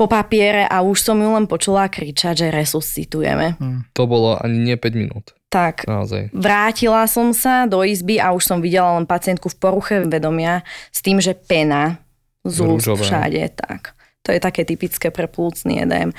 po 0.00 0.08
papiere 0.08 0.64
a 0.64 0.80
už 0.80 0.96
som 1.02 1.20
ju 1.20 1.28
len 1.36 1.44
počula 1.44 1.84
kričať, 1.92 2.46
že 2.46 2.48
resuscitujeme. 2.48 3.60
To 3.92 4.08
bolo 4.08 4.40
ani 4.40 4.56
nie 4.56 4.76
5 4.80 4.96
minút. 4.96 5.36
Tak 5.50 5.82
Naozaj. 5.90 6.30
vrátila 6.30 7.10
som 7.10 7.34
sa 7.34 7.66
do 7.66 7.82
izby 7.82 8.22
a 8.22 8.30
už 8.30 8.46
som 8.46 8.62
videla 8.62 8.94
len 8.94 9.02
pacientku 9.02 9.50
v 9.50 9.58
poruche 9.58 9.98
vedomia 10.06 10.62
s 10.94 11.02
tým, 11.02 11.18
že 11.18 11.34
pena 11.34 11.98
z 12.46 12.62
úst 12.62 12.86
všade. 12.86 13.58
Tak. 13.58 13.98
To 14.22 14.30
je 14.30 14.38
také 14.38 14.62
typické 14.62 15.10
pre 15.10 15.26
plúcný 15.26 15.82
edém. 15.82 16.14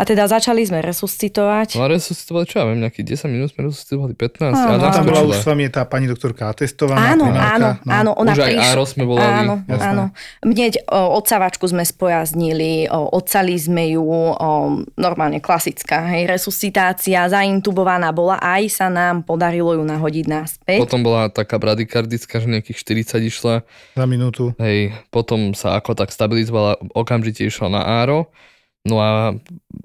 A 0.00 0.08
teda 0.08 0.24
začali 0.24 0.64
sme 0.64 0.80
resuscitovať. 0.80 1.76
No 1.76 1.84
a 1.84 1.92
resuscitovali, 1.92 2.48
čo 2.48 2.56
ja 2.56 2.64
viem, 2.72 2.80
nejakých 2.80 3.20
10 3.20 3.36
minút 3.36 3.52
sme 3.52 3.68
resuscitovali 3.68 4.16
15 4.16 4.48
Áno. 4.48 4.80
a 4.80 4.96
tam 4.96 5.04
bola 5.04 5.28
už 5.28 5.36
s 5.36 5.44
vami 5.44 5.68
tá 5.68 5.84
pani 5.84 6.08
doktorka 6.08 6.48
atestovaná. 6.48 7.12
Áno, 7.12 7.28
primárka, 7.28 7.52
áno, 7.52 7.68
no. 7.84 7.92
áno, 7.92 8.10
ona 8.16 8.32
Už 8.32 8.40
aj. 8.40 8.54
Áro 8.72 8.84
sme 8.88 9.04
volali. 9.04 9.44
Áno, 9.44 9.54
Jasné. 9.68 9.84
áno. 9.92 10.04
Hneď 10.40 10.72
o, 10.88 11.20
odsavačku 11.20 11.68
sme 11.68 11.84
spojaznili, 11.84 12.88
o, 12.88 13.12
odsali 13.12 13.60
sme 13.60 13.92
ju, 13.92 14.08
o, 14.08 14.32
normálne 14.96 15.44
klasická, 15.44 16.08
hej, 16.16 16.32
resuscitácia, 16.32 17.28
zaintubovaná 17.28 18.08
bola, 18.16 18.40
aj 18.40 18.72
sa 18.72 18.88
nám 18.88 19.20
podarilo 19.28 19.76
ju 19.76 19.84
nahodiť 19.84 20.24
naspäť. 20.24 20.80
Potom 20.80 21.04
bola 21.04 21.28
taká 21.28 21.60
bradykardická, 21.60 22.40
že 22.40 22.48
nejakých 22.48 23.04
40 23.04 23.20
išla. 23.28 23.54
Za 24.00 24.06
minútu. 24.08 24.56
Hej, 24.56 24.96
potom 25.12 25.52
sa 25.52 25.76
ako 25.76 25.92
tak 25.92 26.08
stabilizovala, 26.08 26.80
okamžite 26.96 27.44
išla 27.44 27.68
na 27.68 27.84
áro. 27.84 28.32
No 28.80 28.96
a 28.96 29.36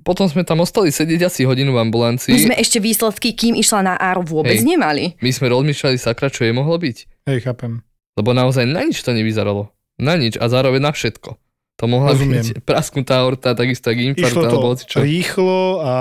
potom 0.08 0.24
sme 0.32 0.48
tam 0.48 0.64
ostali 0.64 0.88
sedieť 0.88 1.28
asi 1.28 1.44
hodinu 1.44 1.76
v 1.76 1.84
ambulancii. 1.84 2.32
My 2.32 2.42
sme 2.52 2.56
ešte 2.56 2.80
výsledky, 2.80 3.36
kým 3.36 3.60
išla 3.60 3.84
na 3.84 3.94
áro, 4.00 4.24
vôbec 4.24 4.56
Hej. 4.56 4.64
nemali. 4.64 5.20
My 5.20 5.32
sme 5.36 5.52
rozmýšľali 5.52 6.00
sakra, 6.00 6.32
čo 6.32 6.48
je 6.48 6.56
mohlo 6.56 6.80
byť. 6.80 7.28
Hej, 7.28 7.44
chápem. 7.44 7.84
Lebo 8.16 8.32
naozaj 8.32 8.64
na 8.64 8.88
nič 8.88 9.04
to 9.04 9.12
nevyzeralo. 9.12 9.76
Na 10.00 10.16
nič 10.16 10.40
a 10.40 10.48
zároveň 10.48 10.80
na 10.80 10.92
všetko. 10.96 11.36
To 11.76 11.92
mohla 11.92 12.16
Rozumiem. 12.16 12.40
byť 12.40 12.64
prasknutá 12.64 13.20
aorta, 13.20 13.52
takisto 13.52 13.92
jak 13.92 14.16
infarkt 14.16 14.32
Išlo 14.32 14.48
to 14.48 14.58
alebo 14.64 14.70
čo. 14.80 15.04
rýchlo 15.04 15.84
a 15.84 15.94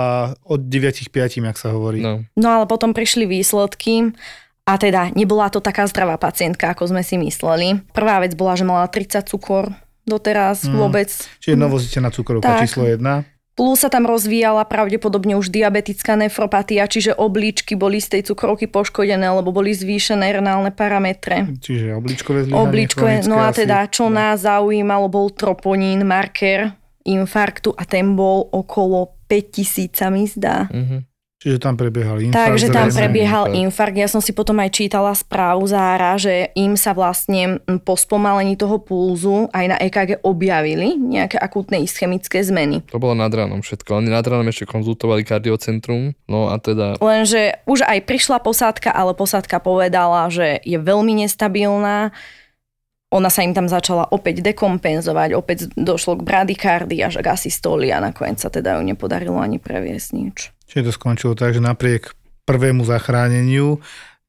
od 0.47 0.71
9 0.71 1.03
k 1.03 1.09
5, 1.11 1.43
jak 1.43 1.59
sa 1.59 1.75
hovorí. 1.75 1.99
No. 1.99 2.23
No 2.39 2.47
ale 2.47 2.63
potom 2.63 2.95
prišli 2.95 3.27
výsledky 3.27 4.15
a 4.63 4.79
teda 4.79 5.11
nebola 5.19 5.51
to 5.51 5.59
taká 5.59 5.83
zdravá 5.91 6.15
pacientka, 6.15 6.71
ako 6.71 6.95
sme 6.95 7.03
si 7.03 7.19
mysleli. 7.19 7.83
Prvá 7.91 8.23
vec 8.23 8.39
bola, 8.39 8.55
že 8.55 8.63
mala 8.63 8.87
30 8.87 9.27
cukor 9.27 9.75
doteraz 10.05 10.63
Mm. 10.63 10.73
vôbec. 10.75 11.09
Čiže 11.37 11.57
novoziteľná 11.57 12.09
cukrovka 12.09 12.47
Tak. 12.47 12.61
číslo 12.63 12.85
1. 12.85 13.25
Plus 13.53 13.79
sa 13.79 13.87
tam 13.87 14.03
rozvíjala 14.03 14.63
pravdepodobne 14.63 15.33
už 15.33 15.47
diabetická 15.47 16.13
nefropatia, 16.13 16.83
čiže 16.85 17.15
obličky 17.15 17.73
boli 17.73 17.97
z 17.97 18.11
tej 18.11 18.21
cukrovky 18.25 18.67
poškodené, 18.67 19.23
lebo 19.31 19.49
boli 19.49 19.71
zvýšené 19.71 20.27
renálne 20.29 20.69
parametre. 20.69 21.55
Čiže 21.57 21.95
obličkové 21.95 22.43
zlyhanie. 22.43 22.61
Obličkové, 22.61 23.11
no 23.23 23.39
a 23.39 23.49
chronické 23.49 23.59
teda, 23.63 23.77
asi. 23.81 23.91
čo 23.93 24.05
No. 24.05 24.19
nás 24.19 24.43
zaujímalo, 24.43 25.07
bol 25.07 25.31
troponín, 25.31 26.03
marker 26.03 26.75
infarktu 27.05 27.71
a 27.71 27.87
ten 27.87 28.11
bol 28.13 28.43
okolo 28.51 29.15
5000 29.25 29.95
sa 29.95 30.11
mi 30.11 30.27
zdá. 30.27 30.67
Mhm. 30.67 31.14
Čiže 31.45 31.61
tam 31.61 31.77
prebiehal 31.77 32.25
infarkt. 32.25 32.41
Takže 32.57 32.67
tam 32.73 32.89
prebiehal 32.89 33.53
Infarkt. 33.53 33.61
infarkt. 33.69 33.97
Ja 34.01 34.09
som 34.09 34.17
si 34.17 34.33
potom 34.33 34.57
aj 34.57 34.73
čítala 34.73 35.13
správu 35.13 35.69
zára, 35.69 36.17
že 36.17 36.49
im 36.57 36.73
sa 36.73 36.97
vlastne 36.97 37.61
po 37.85 37.93
spomalení 37.93 38.57
toho 38.57 38.81
pulzu 38.81 39.45
aj 39.53 39.65
na 39.69 39.77
EKG 39.77 40.25
objavili 40.25 40.97
nejaké 40.97 41.37
akútne 41.37 41.77
ischemické 41.85 42.41
zmeny. 42.41 42.81
To 42.89 42.97
bolo 42.97 43.13
nad 43.13 43.29
ránom 43.29 43.61
všetko. 43.61 44.01
Oni 44.01 44.09
nad 44.09 44.25
ránom 44.25 44.49
ešte 44.49 44.65
konzultovali 44.65 45.21
kardiocentrum. 45.21 46.17
No 46.25 46.49
a 46.49 46.57
teda 46.57 46.97
Lenže 46.97 47.61
už 47.69 47.85
aj 47.85 48.09
prišla 48.09 48.41
posádka, 48.41 48.89
ale 48.89 49.13
posádka 49.13 49.61
povedala, 49.61 50.25
že 50.33 50.65
je 50.65 50.81
veľmi 50.81 51.13
nestabilná. 51.21 52.09
Ona 53.13 53.29
sa 53.29 53.45
im 53.45 53.53
tam 53.53 53.69
začala 53.69 54.09
opäť 54.09 54.41
dekompenzovať, 54.41 55.37
opäť 55.37 55.69
došlo 55.77 56.17
k 56.17 56.25
bradykardii 56.25 57.05
až 57.05 57.21
k 57.21 57.37
asystolii 57.37 57.93
a 57.93 58.01
nakoniec 58.01 58.41
sa 58.41 58.49
teda 58.49 58.81
ju 58.81 58.81
nepodarilo 58.81 59.37
ani 59.37 59.61
previesť 59.61 60.09
nič. 60.17 60.54
Čiže 60.65 60.89
to 60.89 60.91
skončilo 60.91 61.33
tak, 61.37 61.53
že 61.53 61.61
napriek 61.61 62.13
prvému 62.45 62.85
zachráneniu 62.85 63.81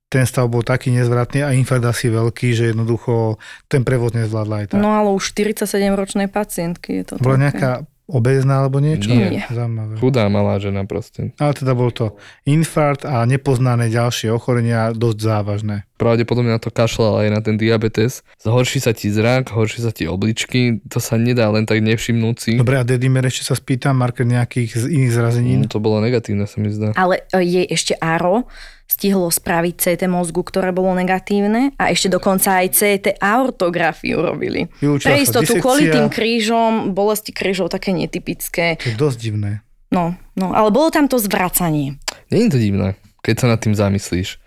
ten 0.06 0.22
stav 0.22 0.46
bol 0.46 0.62
taký 0.62 0.94
nezvratný 0.94 1.42
a 1.42 1.50
infarkt 1.50 1.82
asi 1.82 2.06
veľký, 2.06 2.54
že 2.54 2.70
jednoducho 2.70 3.42
ten 3.66 3.82
prevod 3.82 4.14
nezvládla 4.14 4.54
aj 4.62 4.66
tak. 4.70 4.78
No 4.78 4.94
ale 4.94 5.10
už 5.10 5.34
47-ročnej 5.34 6.30
pacientky 6.30 7.02
je 7.02 7.04
to 7.10 7.14
Bola 7.18 7.34
také. 7.34 7.42
nejaká 7.42 7.70
obezná 8.06 8.62
alebo 8.62 8.78
niečo? 8.78 9.10
Nie. 9.10 9.42
Zaujímavé. 9.50 9.98
chudá 9.98 10.30
malá 10.30 10.62
žena 10.62 10.86
proste. 10.86 11.34
Ale 11.42 11.52
teda 11.58 11.74
bol 11.74 11.90
to 11.90 12.14
infarkt 12.46 13.02
a 13.02 13.26
nepoznané 13.26 13.90
ďalšie 13.90 14.30
ochorenia 14.30 14.94
dosť 14.94 15.18
závažné. 15.18 15.76
Pravdepodobne 15.98 16.54
na 16.54 16.60
to 16.62 16.70
kašľal 16.70 17.26
aj 17.26 17.28
na 17.32 17.40
ten 17.40 17.56
diabetes. 17.58 18.20
Zhorší 18.38 18.78
sa 18.84 18.92
ti 18.92 19.08
zrak, 19.08 19.50
horší 19.50 19.80
sa 19.80 19.90
ti 19.90 20.04
obličky, 20.04 20.78
to 20.86 21.00
sa 21.00 21.16
nedá 21.16 21.48
len 21.48 21.64
tak 21.64 21.80
nevšimnúť 21.82 22.36
si. 22.36 22.52
Dobre, 22.60 22.78
a 22.78 22.84
Dedimer 22.84 23.24
ešte 23.24 23.48
sa 23.48 23.56
spýtam, 23.56 23.96
marker 23.96 24.28
nejakých 24.28 24.70
z 24.76 24.84
iných 24.92 25.12
zrazenín? 25.12 25.60
Mm, 25.64 25.72
to 25.72 25.80
bolo 25.80 25.98
negatívne, 26.04 26.44
sa 26.44 26.60
mi 26.60 26.68
zdá. 26.68 26.92
Ale 26.94 27.24
e, 27.32 27.40
jej 27.42 27.66
ešte 27.66 27.96
ARO 27.96 28.44
stihlo 28.86 29.28
spraviť 29.28 29.74
CT 29.76 30.02
mozgu, 30.08 30.40
ktoré 30.46 30.70
bolo 30.72 30.94
negatívne 30.96 31.74
a 31.76 31.92
ešte 31.92 32.08
dokonca 32.08 32.64
aj 32.64 32.66
CT 32.72 33.06
aortografiu 33.20 34.22
robili. 34.22 34.70
Vylúčila 34.80 35.12
Pre 35.12 35.16
istotu, 35.20 35.52
disekcia. 35.52 35.62
kvôli 35.62 35.82
tým 35.90 36.06
krížom, 36.08 36.96
bolesti 36.96 37.34
krížov 37.34 37.68
také 37.68 37.92
netypické. 37.92 38.80
To 38.80 38.88
je 38.88 38.96
dosť 38.96 39.18
divné. 39.20 39.66
No, 39.90 40.16
no, 40.34 40.54
ale 40.54 40.72
bolo 40.72 40.90
tam 40.90 41.06
to 41.06 41.18
zvracanie. 41.20 41.98
Nie 42.32 42.48
je 42.48 42.52
to 42.54 42.58
divné, 42.58 42.88
keď 43.22 43.34
sa 43.42 43.46
nad 43.52 43.60
tým 43.62 43.74
zamyslíš. 43.76 44.42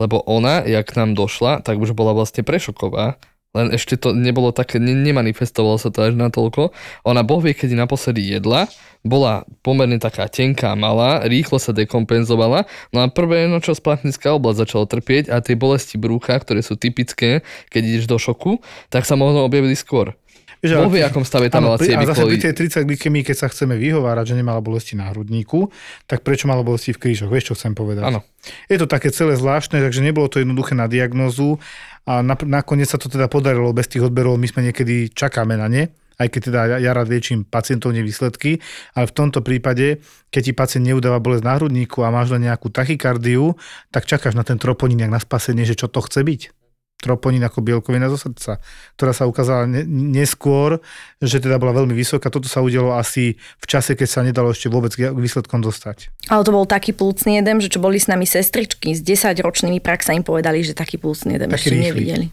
Lebo 0.00 0.18
ona, 0.26 0.66
jak 0.66 0.90
k 0.90 0.98
nám 0.98 1.14
došla, 1.14 1.62
tak 1.62 1.78
už 1.78 1.94
bola 1.94 2.10
vlastne 2.10 2.42
prešoková, 2.42 3.22
len 3.52 3.68
ešte 3.72 4.00
to 4.00 4.16
nebolo 4.16 4.50
také, 4.50 4.80
ne, 4.80 4.96
nemanifestovalo 4.96 5.76
sa 5.76 5.92
to 5.92 6.08
až 6.08 6.16
natoľko. 6.16 6.72
Ona 7.04 7.20
boh 7.20 7.40
vie, 7.44 7.52
kedy 7.52 7.76
naposledy 7.76 8.24
jedla, 8.24 8.68
bola 9.04 9.44
pomerne 9.60 10.00
taká 10.00 10.30
tenká, 10.30 10.72
malá, 10.72 11.26
rýchlo 11.28 11.60
sa 11.60 11.76
dekompenzovala, 11.76 12.64
no 12.94 12.98
a 13.04 13.06
prvé, 13.12 13.50
no 13.50 13.60
čo 13.60 13.76
splatnická 13.76 14.32
oblasť 14.32 14.58
začala 14.64 14.86
trpieť 14.88 15.28
a 15.28 15.44
tie 15.44 15.58
bolesti 15.58 16.00
brúcha, 16.00 16.38
ktoré 16.40 16.64
sú 16.64 16.80
typické, 16.80 17.44
keď 17.68 17.82
ideš 17.82 18.06
do 18.08 18.16
šoku, 18.16 18.62
tak 18.88 19.04
sa 19.04 19.18
možno 19.18 19.44
objavili 19.44 19.76
skôr. 19.76 20.16
Boh 20.62 20.86
ale- 20.86 20.94
vie, 20.94 21.02
akom 21.02 21.26
stave 21.26 21.50
tam 21.50 21.66
mala 21.66 21.74
pri, 21.74 21.90
a 21.90 21.98
cievy 21.98 22.04
zase 22.06 22.22
pri 22.22 22.38
kvôli... 22.38 22.38
tej 22.38 22.86
30 22.86 22.86
glykemii, 22.86 23.22
keď 23.26 23.36
sa 23.36 23.46
chceme 23.50 23.74
vyhovárať, 23.74 24.30
že 24.30 24.34
nemala 24.38 24.62
bolesti 24.62 24.94
na 24.94 25.10
hrudníku, 25.10 25.74
tak 26.06 26.22
prečo 26.22 26.46
mala 26.46 26.62
bolesti 26.62 26.94
v 26.94 27.02
krížoch? 27.02 27.26
Vieš, 27.26 27.50
čo 27.50 27.54
chcem 27.58 27.74
povedať? 27.74 28.06
Áno. 28.06 28.22
Je 28.70 28.78
to 28.78 28.86
také 28.86 29.10
celé 29.10 29.34
zvláštne, 29.34 29.82
takže 29.82 29.98
nebolo 30.06 30.30
to 30.30 30.38
jednoduché 30.38 30.78
na 30.78 30.86
diagnózu 30.86 31.58
a 32.02 32.22
na, 32.22 32.34
nakoniec 32.34 32.90
sa 32.90 32.98
to 32.98 33.06
teda 33.06 33.30
podarilo 33.30 33.70
bez 33.70 33.86
tých 33.86 34.02
odberov. 34.02 34.38
My 34.38 34.50
sme 34.50 34.66
niekedy 34.70 35.14
čakáme 35.14 35.54
na 35.54 35.70
ne, 35.70 35.82
aj 36.18 36.28
keď 36.30 36.40
teda 36.50 36.60
ja, 36.74 36.76
ja 36.78 36.92
rád 36.94 37.10
liečím 37.10 37.46
pacientov 37.46 37.94
nevýsledky, 37.94 38.58
ale 38.94 39.06
v 39.10 39.14
tomto 39.14 39.42
prípade, 39.42 40.02
keď 40.30 40.42
ti 40.42 40.52
pacient 40.54 40.84
neudáva 40.86 41.22
bolesť 41.22 41.44
na 41.46 41.54
hrudníku 41.58 42.02
a 42.02 42.14
máš 42.14 42.34
len 42.34 42.46
nejakú 42.46 42.70
tachykardiu, 42.70 43.54
tak 43.90 44.06
čakáš 44.06 44.38
na 44.38 44.46
ten 44.46 44.58
troponín, 44.58 45.02
na 45.06 45.18
spasenie, 45.18 45.66
že 45.66 45.78
čo 45.78 45.90
to 45.90 46.02
chce 46.02 46.22
byť 46.22 46.61
troponín 47.02 47.42
ako 47.42 47.58
bielkovina 47.58 48.06
zo 48.06 48.14
srdca, 48.14 48.62
ktorá 48.94 49.10
sa 49.10 49.26
ukázala 49.26 49.66
ne- 49.66 49.82
neskôr, 49.84 50.78
že 51.18 51.36
teda 51.36 51.58
bola 51.58 51.74
veľmi 51.74 51.90
vysoká. 51.92 52.30
Toto 52.30 52.46
sa 52.46 52.62
udialo 52.62 52.94
asi 52.94 53.34
v 53.34 53.66
čase, 53.66 53.92
keď 53.92 54.06
sa 54.08 54.22
nedalo 54.22 54.54
ešte 54.54 54.70
vôbec 54.70 54.94
k 54.94 55.10
výsledkom 55.10 55.58
dostať. 55.58 56.14
Ale 56.30 56.46
to 56.46 56.54
bol 56.54 56.62
taký 56.62 56.94
plúcný 56.94 57.42
jedem, 57.42 57.58
že 57.58 57.66
čo 57.66 57.82
boli 57.82 57.98
s 57.98 58.06
nami 58.06 58.22
sestričky 58.22 58.94
s 58.94 59.02
10-ročnými 59.02 59.82
prax 59.82 60.06
sa 60.06 60.14
im 60.14 60.22
povedali, 60.22 60.62
že 60.62 60.72
taký 60.72 60.96
plúcný 60.96 61.34
jedem 61.36 61.50
Taký 61.50 61.58
ešte 61.58 61.70
rýchly. 61.74 61.86
nevideli. 61.90 62.26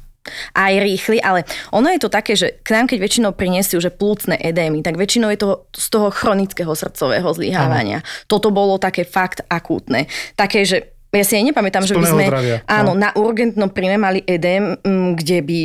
Aj 0.54 0.70
rýchly, 0.70 1.18
ale 1.24 1.42
ono 1.74 1.90
je 1.90 1.98
to 1.98 2.12
také, 2.12 2.36
že 2.38 2.62
k 2.62 2.76
nám 2.76 2.86
keď 2.86 3.02
väčšinou 3.02 3.32
prinesú, 3.34 3.80
že 3.82 3.90
plúcne 3.90 4.38
edémy, 4.38 4.86
tak 4.86 4.94
väčšinou 4.94 5.32
je 5.34 5.40
to 5.42 5.50
z 5.74 5.88
toho 5.90 6.14
chronického 6.14 6.70
srdcového 6.70 7.26
zlyhávania. 7.34 8.04
Toto 8.28 8.54
bolo 8.54 8.78
také 8.78 9.08
fakt 9.08 9.42
akútne. 9.48 10.06
Také, 10.36 10.68
že 10.68 10.99
ja 11.10 11.26
si 11.26 11.34
aj 11.38 11.46
nepamätám, 11.54 11.86
že 11.86 11.98
by 11.98 12.06
sme 12.06 12.24
zdravia, 12.30 12.58
áno, 12.70 12.94
no. 12.94 13.02
na 13.02 13.10
urgentnom 13.18 13.70
príjme 13.74 13.98
mali 13.98 14.20
edém, 14.26 14.78
mm, 14.78 15.18
kde 15.18 15.38
by 15.42 15.60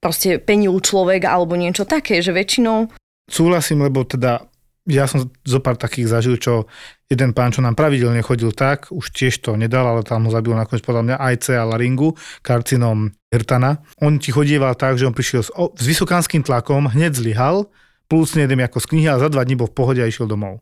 proste 0.00 0.40
penil 0.40 0.76
človek 0.80 1.28
alebo 1.28 1.56
niečo 1.56 1.84
také, 1.88 2.20
že 2.20 2.32
väčšinou 2.32 2.88
Súhlasím, 3.30 3.86
lebo 3.86 4.02
teda 4.02 4.42
ja 4.90 5.06
som 5.06 5.30
zo 5.46 5.62
pár 5.62 5.78
takých 5.78 6.10
zažil, 6.10 6.34
čo 6.34 6.66
jeden 7.06 7.30
pán, 7.30 7.54
čo 7.54 7.62
nám 7.62 7.78
pravidelne 7.78 8.18
chodil 8.26 8.50
tak, 8.50 8.90
už 8.90 9.14
tiež 9.14 9.38
to 9.38 9.54
nedal, 9.54 9.86
ale 9.86 10.02
tam 10.02 10.26
ho 10.26 10.34
zabilo 10.34 10.58
nakoniec 10.58 10.82
podľa 10.82 11.02
mňa 11.06 11.16
aj 11.22 11.34
C 11.38 11.46
a 11.54 11.62
laringu, 11.62 12.18
karcinom 12.42 13.14
hrtana. 13.30 13.86
On 14.02 14.18
ti 14.18 14.34
chodieval 14.34 14.74
tak, 14.74 14.98
že 14.98 15.06
on 15.06 15.14
prišiel 15.14 15.46
s, 15.46 15.50
o, 15.54 15.70
s 15.70 15.84
vysokánskym 15.86 16.42
tlakom, 16.42 16.90
hneď 16.90 17.14
zlyhal, 17.14 17.70
plúcne 18.10 18.42
jedem 18.42 18.66
ako 18.66 18.82
z 18.82 18.86
knihy 18.90 19.06
a 19.06 19.22
za 19.22 19.30
dva 19.30 19.46
dní 19.46 19.54
bol 19.54 19.70
v 19.70 19.78
pohode 19.78 20.02
a 20.02 20.10
išiel 20.10 20.26
domov. 20.26 20.58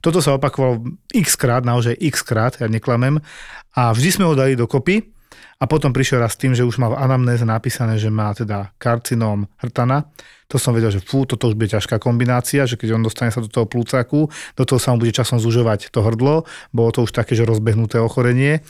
Toto 0.00 0.24
sa 0.24 0.36
opakovalo 0.36 0.84
x 1.12 1.36
krát, 1.36 1.62
naozaj 1.62 1.96
x 2.00 2.24
krát, 2.24 2.56
ja 2.56 2.68
neklamem. 2.68 3.20
A 3.76 3.92
vždy 3.92 4.10
sme 4.20 4.24
ho 4.24 4.32
dali 4.32 4.56
dokopy 4.56 5.16
a 5.56 5.64
potom 5.64 5.92
prišiel 5.92 6.20
raz 6.20 6.36
tým, 6.36 6.52
že 6.52 6.64
už 6.64 6.76
mal 6.76 6.92
v 6.92 7.00
anamnéze 7.00 7.44
napísané, 7.44 7.96
že 7.96 8.12
má 8.12 8.32
teda 8.36 8.72
karcinóm 8.76 9.48
hrtana. 9.60 10.08
To 10.52 10.60
som 10.60 10.76
vedel, 10.76 10.92
že 10.92 11.02
fú, 11.02 11.26
toto 11.26 11.50
už 11.50 11.58
bude 11.58 11.72
ťažká 11.72 11.98
kombinácia, 11.98 12.68
že 12.68 12.78
keď 12.78 12.96
on 12.96 13.02
dostane 13.02 13.32
sa 13.34 13.42
do 13.42 13.50
toho 13.50 13.66
plúcaku, 13.66 14.30
do 14.54 14.64
toho 14.68 14.78
sa 14.78 14.94
mu 14.94 15.02
bude 15.02 15.10
časom 15.10 15.42
zužovať 15.42 15.90
to 15.90 16.04
hrdlo, 16.04 16.46
bolo 16.70 16.90
to 16.94 17.02
už 17.02 17.10
také, 17.10 17.34
že 17.34 17.48
rozbehnuté 17.48 17.98
ochorenie 17.98 18.62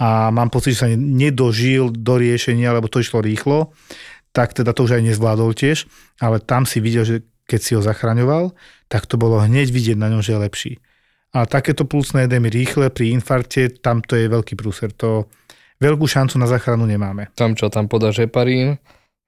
a 0.00 0.32
mám 0.32 0.48
pocit, 0.48 0.78
že 0.78 0.80
sa 0.86 0.88
nedožil 0.88 1.92
do 1.92 2.16
riešenia, 2.16 2.72
lebo 2.72 2.88
to 2.88 3.04
išlo 3.04 3.20
rýchlo, 3.20 3.76
tak 4.32 4.56
teda 4.56 4.72
to 4.72 4.88
už 4.88 4.96
aj 4.96 5.02
nezvládol 5.04 5.52
tiež, 5.52 5.84
ale 6.22 6.40
tam 6.40 6.64
si 6.64 6.80
videl, 6.80 7.04
že 7.04 7.28
keď 7.48 7.60
si 7.64 7.72
ho 7.74 7.80
zachraňoval, 7.80 8.52
tak 8.92 9.08
to 9.08 9.16
bolo 9.16 9.40
hneď 9.40 9.72
vidieť 9.72 9.96
na 9.96 10.12
ňom, 10.12 10.20
že 10.20 10.36
je 10.36 10.44
lepší. 10.44 10.72
A 11.32 11.48
takéto 11.48 11.88
plúcne 11.88 12.28
edémy 12.28 12.52
rýchle 12.52 12.92
pri 12.92 13.16
infarkte, 13.16 13.80
tam 13.80 14.04
to 14.04 14.16
je 14.16 14.28
veľký 14.28 14.54
prúser. 14.56 14.92
To 15.00 15.28
veľkú 15.80 16.04
šancu 16.04 16.36
na 16.36 16.48
záchranu 16.48 16.84
nemáme. 16.84 17.32
Tam 17.32 17.56
čo, 17.56 17.72
tam 17.72 17.88
podáš 17.88 18.20
heparín, 18.20 18.76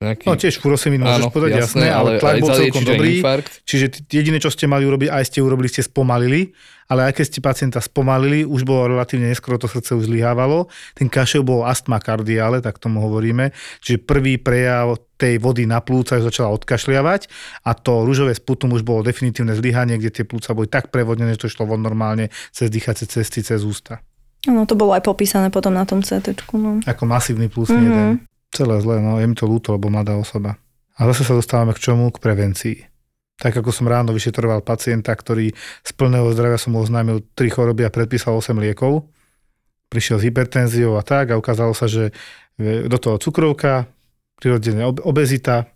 Nejaký... 0.00 0.24
No 0.24 0.32
tiež 0.32 0.64
furosemín 0.64 1.04
môžeš 1.04 1.28
Áno, 1.28 1.28
povedať, 1.28 1.60
jasné, 1.60 1.92
ale, 1.92 2.16
tlak 2.16 2.40
bol 2.40 2.56
celkom 2.56 2.88
dobrý. 2.88 3.20
Infarkt. 3.20 3.60
Čiže 3.68 4.08
jediné, 4.08 4.40
čo 4.40 4.48
ste 4.48 4.64
mali 4.64 4.88
urobiť, 4.88 5.12
aj 5.12 5.24
ste 5.28 5.44
urobili, 5.44 5.68
ste 5.68 5.84
spomalili, 5.84 6.56
ale 6.90 7.06
aj 7.06 7.22
keď 7.22 7.24
ste 7.30 7.38
pacienta 7.38 7.78
spomalili, 7.78 8.42
už 8.42 8.66
bolo 8.66 8.90
relatívne 8.90 9.30
neskoro, 9.30 9.62
to 9.62 9.70
srdce 9.70 9.94
už 9.94 10.10
zlyhávalo. 10.10 10.66
Ten 10.98 11.06
kašel 11.06 11.46
bol 11.46 11.62
astma 11.62 12.02
kardiále, 12.02 12.58
tak 12.58 12.82
tomu 12.82 12.98
hovoríme. 13.06 13.54
Čiže 13.78 14.02
prvý 14.02 14.42
prejav 14.42 14.98
tej 15.14 15.38
vody 15.38 15.70
na 15.70 15.78
plúca 15.78 16.18
už 16.18 16.26
začala 16.26 16.50
odkašliavať 16.58 17.30
a 17.62 17.70
to 17.78 18.02
rúžové 18.02 18.34
sputum 18.34 18.74
už 18.74 18.82
bolo 18.82 19.06
definitívne 19.06 19.54
zlyhanie, 19.54 20.02
kde 20.02 20.10
tie 20.10 20.24
plúca 20.26 20.50
boli 20.50 20.66
tak 20.66 20.90
prevodnené, 20.90 21.38
že 21.38 21.46
to 21.46 21.52
šlo 21.52 21.70
von 21.70 21.78
normálne 21.78 22.26
cez 22.50 22.66
dýchacie 22.72 23.06
cesty, 23.06 23.44
cez 23.46 23.62
ústa. 23.62 24.02
No 24.48 24.64
to 24.64 24.72
bolo 24.74 24.96
aj 24.96 25.04
popísané 25.04 25.52
potom 25.52 25.76
na 25.76 25.84
tom 25.84 26.00
CT. 26.00 26.32
No. 26.56 26.80
Ako 26.82 27.04
masívny 27.06 27.46
plusný 27.52 27.78
Mhm. 27.78 27.86
jeden. 27.86 28.08
Celé 28.50 28.82
zlé, 28.82 28.98
no 28.98 29.14
je 29.22 29.30
mi 29.30 29.36
to 29.38 29.46
ľúto, 29.46 29.70
lebo 29.76 29.86
mladá 29.92 30.18
osoba. 30.18 30.58
A 30.98 31.06
zase 31.06 31.22
sa 31.22 31.38
dostávame 31.38 31.70
k 31.70 31.78
čomu? 31.78 32.10
K 32.10 32.18
prevencii. 32.18 32.89
Tak 33.40 33.56
ako 33.56 33.72
som 33.72 33.88
ráno 33.88 34.12
vyšetroval 34.12 34.60
pacienta, 34.60 35.16
ktorý 35.16 35.56
z 35.80 35.90
plného 35.96 36.28
zdravia 36.36 36.60
som 36.60 36.76
oznámil 36.76 37.24
3 37.32 37.48
choroby 37.48 37.88
a 37.88 37.90
predpísal 37.90 38.36
8 38.36 38.52
liekov. 38.60 39.08
Prišiel 39.88 40.20
s 40.20 40.26
hypertenziou 40.28 41.00
a 41.00 41.02
tak 41.02 41.32
a 41.32 41.40
ukázalo 41.40 41.72
sa, 41.72 41.88
že 41.88 42.12
e, 42.60 42.84
do 42.84 43.00
toho 43.00 43.16
cukrovka, 43.16 43.88
prirodzene 44.36 44.84
ob- 44.84 45.00
obezita 45.02 45.72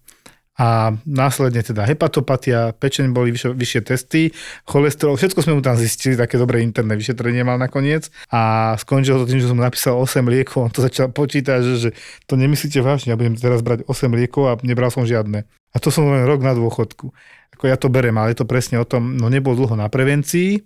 a 0.55 0.95
následne 1.03 1.67
teda 1.67 1.83
hepatopatia, 1.83 2.79
pečeň 2.79 3.11
boli 3.11 3.35
vyššie, 3.35 3.59
vyššie 3.59 3.81
testy, 3.83 4.23
cholesterol, 4.71 5.19
všetko 5.19 5.43
sme 5.43 5.59
mu 5.59 5.63
tam 5.67 5.75
zistili, 5.75 6.15
také 6.15 6.39
dobré 6.39 6.63
interné 6.63 6.95
vyšetrenie 6.95 7.43
mal 7.43 7.59
nakoniec 7.59 8.07
a 8.31 8.75
skončilo 8.79 9.27
to 9.27 9.35
tým, 9.35 9.43
že 9.43 9.51
som 9.51 9.59
napísal 9.59 9.99
8 9.99 10.23
liekov, 10.23 10.71
on 10.71 10.71
to 10.71 10.79
začal 10.79 11.11
počítať, 11.11 11.59
že, 11.59 11.75
že 11.75 11.91
to 12.31 12.39
nemyslíte 12.39 12.79
vážne, 12.87 13.13
ja 13.15 13.19
budem 13.19 13.35
teraz 13.35 13.67
brať 13.67 13.83
8 13.91 14.15
liekov 14.15 14.43
a 14.47 14.53
nebral 14.63 14.95
som 14.95 15.03
žiadne. 15.03 15.43
A 15.75 15.77
to 15.83 15.91
som 15.91 16.07
len 16.07 16.23
rok 16.23 16.39
na 16.39 16.55
dôchodku. 16.55 17.11
Ako 17.55 17.71
ja 17.71 17.77
to 17.79 17.89
berem, 17.89 18.15
ale 18.19 18.35
je 18.35 18.43
to 18.43 18.51
presne 18.51 18.77
o 18.79 18.87
tom, 18.87 19.17
no 19.17 19.31
nebol 19.31 19.55
dlho 19.55 19.79
na 19.79 19.87
prevencii, 19.87 20.61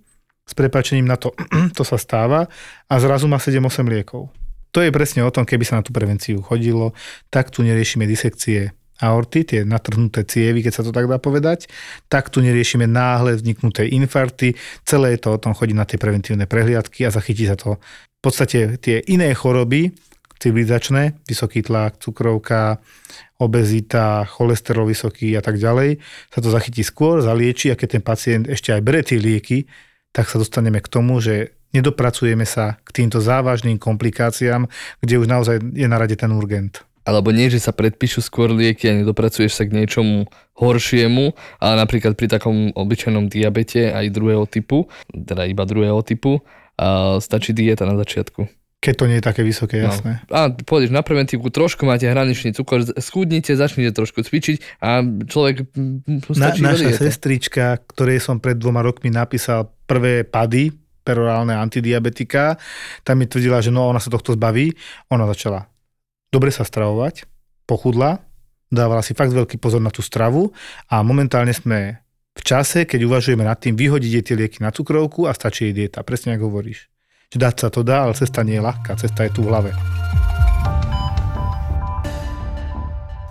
s 0.49 0.53
prepačením 0.57 1.05
na 1.05 1.21
to, 1.21 1.37
to 1.77 1.85
sa 1.85 2.01
stáva 2.01 2.49
a 2.89 2.95
zrazu 2.97 3.29
má 3.29 3.37
7-8 3.37 3.85
liekov. 3.85 4.33
To 4.73 4.85
je 4.85 4.93
presne 4.93 5.25
o 5.25 5.33
tom, 5.33 5.49
keby 5.49 5.65
sa 5.65 5.81
na 5.81 5.85
tú 5.85 5.93
prevenciu 5.93 6.45
chodilo, 6.45 6.93
tak 7.33 7.49
tu 7.49 7.65
neriešime 7.65 8.05
disekcie 8.05 8.73
aorty, 8.99 9.47
tie 9.47 9.61
natrhnuté 9.63 10.27
cievy, 10.27 10.61
keď 10.61 10.73
sa 10.75 10.83
to 10.83 10.91
tak 10.91 11.07
dá 11.07 11.23
povedať, 11.23 11.71
tak 12.11 12.29
tu 12.35 12.43
neriešime 12.43 12.85
náhle 12.91 13.39
vzniknuté 13.39 13.87
infarty, 13.87 14.59
celé 14.83 15.15
je 15.15 15.21
to 15.23 15.39
o 15.39 15.41
tom 15.41 15.55
chodiť 15.55 15.77
na 15.79 15.87
tie 15.87 15.97
preventívne 15.97 16.45
prehliadky 16.51 17.07
a 17.07 17.15
zachytí 17.15 17.47
sa 17.47 17.55
to. 17.55 17.79
V 18.19 18.21
podstate 18.21 18.83
tie 18.83 18.99
iné 19.07 19.31
choroby, 19.31 19.95
civilizačné, 20.39 21.19
vysoký 21.27 21.67
tlak, 21.67 21.99
cukrovka, 21.99 22.79
obezita, 23.39 24.27
cholesterol 24.27 24.91
vysoký 24.91 25.35
a 25.39 25.43
tak 25.43 25.59
ďalej, 25.59 26.03
sa 26.31 26.39
to 26.43 26.51
zachytí 26.51 26.83
skôr, 26.83 27.23
zalieči 27.23 27.71
a 27.71 27.79
keď 27.79 27.89
ten 27.99 28.03
pacient 28.03 28.45
ešte 28.51 28.75
aj 28.75 28.83
bere 28.83 29.03
tie 29.07 29.19
lieky, 29.19 29.67
tak 30.11 30.27
sa 30.27 30.43
dostaneme 30.43 30.83
k 30.83 30.89
tomu, 30.89 31.23
že 31.23 31.55
nedopracujeme 31.71 32.49
sa 32.49 32.81
k 32.83 33.03
týmto 33.05 33.21
závažným 33.21 33.77
komplikáciám, 33.77 34.67
kde 35.05 35.15
už 35.21 35.27
naozaj 35.29 35.61
je 35.77 35.87
na 35.87 36.01
rade 36.01 36.17
ten 36.17 36.33
urgent. 36.33 36.83
Alebo 37.09 37.33
nie, 37.33 37.49
že 37.49 37.61
sa 37.61 37.73
predpíšu 37.73 38.21
skôr 38.21 38.53
lieky 38.53 38.89
a 38.89 38.99
nedopracuješ 39.01 39.53
sa 39.57 39.65
k 39.65 39.73
niečomu 39.73 40.29
horšiemu, 40.61 41.33
ale 41.57 41.75
napríklad 41.81 42.17
pri 42.17 42.29
takom 42.29 42.69
obyčajnom 42.77 43.33
diabete 43.33 43.93
aj 43.93 44.13
druhého 44.13 44.45
typu, 44.45 44.93
teda 45.13 45.49
iba 45.49 45.65
druhého 45.65 46.05
typu, 46.05 46.45
stačí 47.23 47.57
dieta 47.57 47.89
na 47.89 47.97
začiatku. 47.97 48.58
Keď 48.79 48.95
to 48.95 49.05
nie 49.11 49.19
je 49.19 49.27
také 49.27 49.43
vysoké, 49.43 49.83
No. 49.83 49.91
jasné. 49.91 50.23
A 50.31 50.49
pôjdeš 50.49 50.95
na 50.95 51.03
preventívku, 51.03 51.51
trošku 51.51 51.83
máte 51.83 52.07
hraničný 52.07 52.55
cukor, 52.55 52.87
schudnite, 52.95 53.51
začnite 53.53 53.91
trošku 53.91 54.23
cvičiť 54.23 54.79
a 54.79 55.03
človek 55.03 55.75
Na, 56.39 56.55
naša 56.55 56.87
dieta. 56.87 57.03
sestrička, 57.03 57.83
ktorej 57.91 58.23
som 58.23 58.39
pred 58.39 58.55
dvoma 58.55 58.81
rokmi 58.81 59.11
napísal 59.11 59.67
prvé 59.85 60.23
pady, 60.23 60.71
perorálne 61.03 61.59
antidiabetika, 61.59 62.55
tam 63.03 63.19
mi 63.19 63.27
tvrdila, 63.27 63.59
že 63.59 63.75
no 63.75 63.89
ona 63.89 63.99
sa 63.99 64.13
tohto 64.13 64.37
zbaví. 64.37 64.71
Ona 65.11 65.27
začala 65.27 65.67
dobre 66.29 66.53
sa 66.53 66.65
stravovať, 66.65 67.25
pochudla, 67.65 68.21
dávala 68.69 69.01
si 69.01 69.17
fakt 69.17 69.33
veľký 69.33 69.57
pozor 69.57 69.81
na 69.81 69.89
tú 69.89 70.05
stravu 70.05 70.53
a 70.89 71.01
momentálne 71.01 71.53
sme 71.53 72.05
v 72.37 72.43
čase, 72.45 72.87
keď 72.87 73.09
uvažujeme 73.09 73.43
nad 73.43 73.59
tým, 73.59 73.75
vyhodiť 73.75 74.23
tie 74.23 74.37
lieky 74.39 74.63
na 74.63 74.71
cukrovku 74.71 75.27
a 75.27 75.35
stačí 75.35 75.69
jej 75.69 75.75
dieta. 75.75 76.07
Presne 76.07 76.39
ako 76.39 76.53
hovoríš. 76.53 76.87
Že 77.29 77.45
dať 77.45 77.57
sa 77.61 77.69
to 77.69 77.85
dá, 77.85 78.09
ale 78.09 78.17
cesta 78.17 78.41
nie 78.41 78.57
je 78.57 78.65
ľahká, 78.65 78.97
cesta 78.97 79.29
je 79.29 79.37
tu 79.37 79.45
v 79.45 79.53
hlave. 79.53 79.71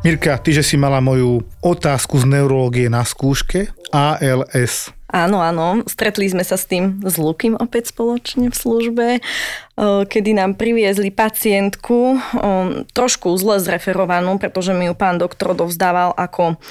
Mirka, 0.06 0.38
ty, 0.38 0.54
že 0.54 0.62
si 0.62 0.78
mala 0.78 1.02
moju 1.02 1.42
otázku 1.66 2.22
z 2.22 2.30
neurológie 2.30 2.94
na 2.94 3.02
skúške, 3.02 3.74
ALS. 3.90 4.94
Áno, 5.10 5.42
áno, 5.42 5.82
stretli 5.90 6.30
sme 6.30 6.46
sa 6.46 6.60
s 6.60 6.70
tým 6.70 7.02
s 7.02 7.18
Lukým 7.18 7.58
opäť 7.58 7.90
spoločne 7.96 8.52
v 8.52 8.56
službe, 8.60 9.08
eh, 9.18 10.02
kedy 10.06 10.36
nám 10.36 10.60
priviezli 10.60 11.10
pacientku, 11.10 12.22
eh, 12.22 12.86
trošku 12.94 13.34
zle 13.42 13.58
zreferovanú, 13.58 14.38
pretože 14.38 14.78
mi 14.78 14.92
ju 14.92 14.94
pán 14.94 15.18
doktor 15.18 15.58
dovzdával 15.58 16.14
ako, 16.14 16.62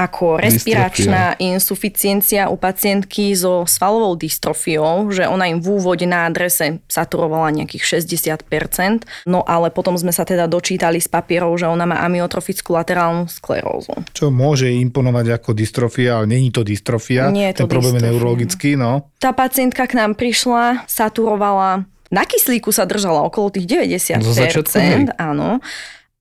ako 0.00 0.40
respiračná 0.40 1.36
insuficiencia 1.36 2.48
u 2.48 2.56
pacientky 2.56 3.36
so 3.36 3.68
svalovou 3.68 4.16
dystrofiou, 4.16 5.12
že 5.12 5.28
ona 5.28 5.52
im 5.52 5.60
v 5.60 5.76
úvode 5.76 6.08
na 6.08 6.24
adrese 6.24 6.80
saturovala 6.88 7.52
nejakých 7.52 8.00
60%, 8.00 9.28
no 9.28 9.44
ale 9.44 9.68
potom 9.68 10.00
sme 10.00 10.08
sa 10.08 10.24
teda 10.24 10.48
dočítali 10.48 10.96
z 11.04 11.08
papierov, 11.12 11.60
že 11.60 11.68
ona 11.68 11.84
má 11.84 12.00
amyotrofickú 12.00 12.72
laterálnu 12.72 13.28
sklerózu. 13.28 13.92
Čo 14.16 14.32
môže 14.32 14.72
imponovať 14.72 15.36
ako 15.36 15.52
dystrofia, 15.52 16.24
ale 16.24 16.32
není 16.32 16.48
to 16.48 16.64
dystrofia. 16.64 17.28
Nie 17.28 17.52
je 17.52 17.60
to 17.60 17.68
Ten 17.68 17.76
problém 17.76 17.94
je 17.94 18.00
dystrofia. 18.00 18.16
neurologický, 18.16 18.70
no. 18.80 19.12
Tá 19.20 19.36
pacientka 19.36 19.84
k 19.84 20.00
nám 20.00 20.16
prišla, 20.16 20.88
saturovala, 20.88 21.84
na 22.10 22.26
kyslíku 22.26 22.74
sa 22.74 22.88
držala 22.88 23.22
okolo 23.22 23.54
tých 23.54 23.70
90%, 23.70 24.26
Zo 24.26 24.34
začiatku, 24.34 24.76
hej. 24.82 25.14
áno, 25.14 25.62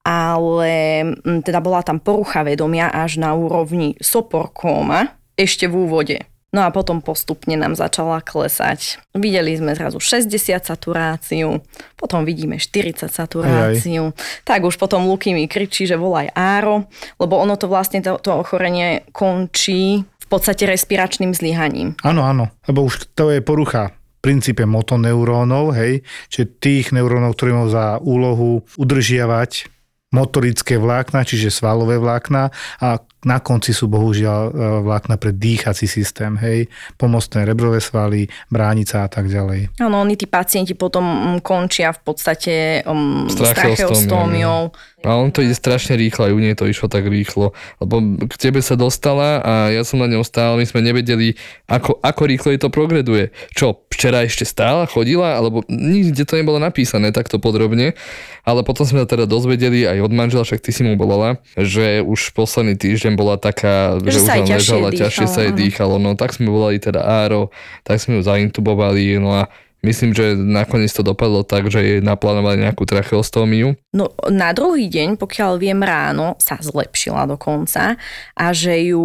ale 0.04 1.04
mm, 1.24 1.44
teda 1.44 1.60
bola 1.60 1.84
tam 1.84 2.00
porucha 2.00 2.44
vedomia 2.44 2.90
až 2.90 3.20
na 3.20 3.36
úrovni 3.36 4.00
soporkóma 4.00 5.20
ešte 5.36 5.68
v 5.68 5.76
úvode. 5.88 6.18
No 6.50 6.66
a 6.66 6.74
potom 6.74 6.98
postupne 6.98 7.54
nám 7.54 7.78
začala 7.78 8.26
klesať. 8.26 8.98
Videli 9.14 9.54
sme 9.54 9.78
zrazu 9.78 10.02
60 10.02 10.34
saturáciu, 10.66 11.62
potom 11.94 12.26
vidíme 12.26 12.58
40 12.58 13.06
saturáciu. 13.06 14.18
Tak 14.50 14.66
už 14.66 14.82
potom 14.82 15.06
Luky 15.06 15.38
mi 15.38 15.46
kričí, 15.46 15.86
že 15.86 15.94
volaj 15.94 16.34
Áro, 16.34 16.90
lebo 17.22 17.38
ono 17.38 17.54
to 17.54 17.70
vlastne, 17.70 18.02
to, 18.02 18.18
to 18.18 18.34
ochorenie 18.34 19.06
končí 19.14 20.02
v 20.02 20.28
podstate 20.28 20.66
respiračným 20.66 21.38
zlyhaním. 21.38 21.94
Áno, 22.02 22.26
áno, 22.26 22.50
lebo 22.66 22.82
už 22.82 23.14
to 23.14 23.30
je 23.30 23.46
porucha 23.46 23.94
princípe 24.20 24.66
motoneurónov, 24.66 25.78
hej, 25.78 26.04
čiže 26.28 26.60
tých 26.60 26.86
neurónov, 26.92 27.38
ktorí 27.38 27.56
majú 27.56 27.70
za 27.72 28.02
úlohu 28.04 28.66
udržiavať 28.76 29.79
motorické 30.12 30.78
vlákna, 30.78 31.24
čiže 31.24 31.52
svalové 31.54 31.98
vlákna 31.98 32.50
a 32.82 33.00
na 33.28 33.44
konci 33.44 33.76
sú 33.76 33.92
bohužiaľ 33.92 34.42
e, 34.48 34.52
vlákna 34.88 35.20
pre 35.20 35.36
dýchací 35.36 35.92
systém, 35.92 36.40
hej, 36.40 36.72
pomostné 36.96 37.44
rebrové 37.44 37.84
svaly, 37.84 38.32
bránica 38.48 39.04
a 39.04 39.10
tak 39.12 39.28
ďalej. 39.28 39.76
Áno, 39.84 40.00
oni 40.00 40.16
tí 40.16 40.24
pacienti 40.24 40.72
potom 40.72 41.04
mm, 41.04 41.40
končia 41.44 41.92
v 41.92 42.00
podstate 42.00 42.54
um, 42.88 43.28
Tracheostómiou. 43.28 44.72
A 45.04 45.16
on 45.16 45.32
to 45.32 45.40
ide 45.40 45.56
strašne 45.56 45.96
rýchlo, 45.96 46.28
aj 46.28 46.36
u 46.36 46.40
nej 46.44 46.56
to 46.56 46.68
išlo 46.68 46.92
tak 46.92 47.08
rýchlo, 47.08 47.56
lebo 47.80 47.96
k 48.28 48.36
tebe 48.36 48.60
sa 48.60 48.76
dostala 48.76 49.40
a 49.40 49.54
ja 49.72 49.88
som 49.88 50.00
na 50.00 50.12
ňou 50.12 50.28
stál, 50.28 50.60
my 50.60 50.68
sme 50.68 50.84
nevedeli, 50.84 51.40
ako, 51.72 52.04
ako 52.04 52.22
rýchlo 52.28 52.52
jej 52.52 52.60
to 52.60 52.68
progreduje. 52.68 53.32
Čo, 53.56 53.80
včera 53.88 54.28
ešte 54.28 54.44
stála, 54.44 54.92
chodila, 54.92 55.40
alebo 55.40 55.64
nikde 55.72 56.28
to 56.28 56.36
nebolo 56.36 56.60
napísané 56.60 57.16
takto 57.16 57.40
podrobne, 57.40 57.96
ale 58.44 58.60
potom 58.68 58.84
sme 58.84 59.04
sa 59.04 59.08
teda 59.08 59.24
dozvedeli 59.24 59.88
aj 59.88 60.04
od 60.04 60.12
manžela, 60.12 60.44
však 60.44 60.60
ty 60.60 60.76
si 60.76 60.84
mu 60.84 61.00
volala, 61.00 61.40
že 61.56 62.04
už 62.04 62.36
posledný 62.36 62.76
týždeň 62.76 63.09
bola 63.16 63.40
taká, 63.40 63.98
Že 64.02 64.10
že, 64.12 64.20
už 64.20 64.28
len 64.28 64.46
ťažšie 64.46 64.76
ležala, 64.76 64.90
ťažšie 64.92 65.26
sa 65.30 65.40
jej 65.48 65.54
dýchalo, 65.54 65.96
no 65.98 66.14
tak 66.14 66.36
sme 66.36 66.50
volali 66.52 66.78
teda 66.78 67.02
Áro, 67.02 67.54
tak 67.88 68.02
sme 68.02 68.20
ju 68.20 68.22
zaintubovali, 68.26 69.18
no 69.18 69.34
a 69.34 69.50
Myslím, 69.80 70.12
že 70.12 70.36
nakoniec 70.36 70.92
to 70.92 71.08
dopadlo 71.08 71.48
tak, 71.48 71.72
že 71.72 71.80
jej 71.80 72.00
naplánovali 72.04 72.60
nejakú 72.60 72.84
tracheostómiu. 72.84 73.80
No 73.96 74.12
na 74.28 74.52
druhý 74.52 74.92
deň, 74.92 75.16
pokiaľ 75.16 75.56
viem 75.56 75.80
ráno, 75.80 76.36
sa 76.36 76.60
zlepšila 76.60 77.24
dokonca 77.24 77.96
a 78.36 78.46
že 78.52 78.92
ju 78.92 79.00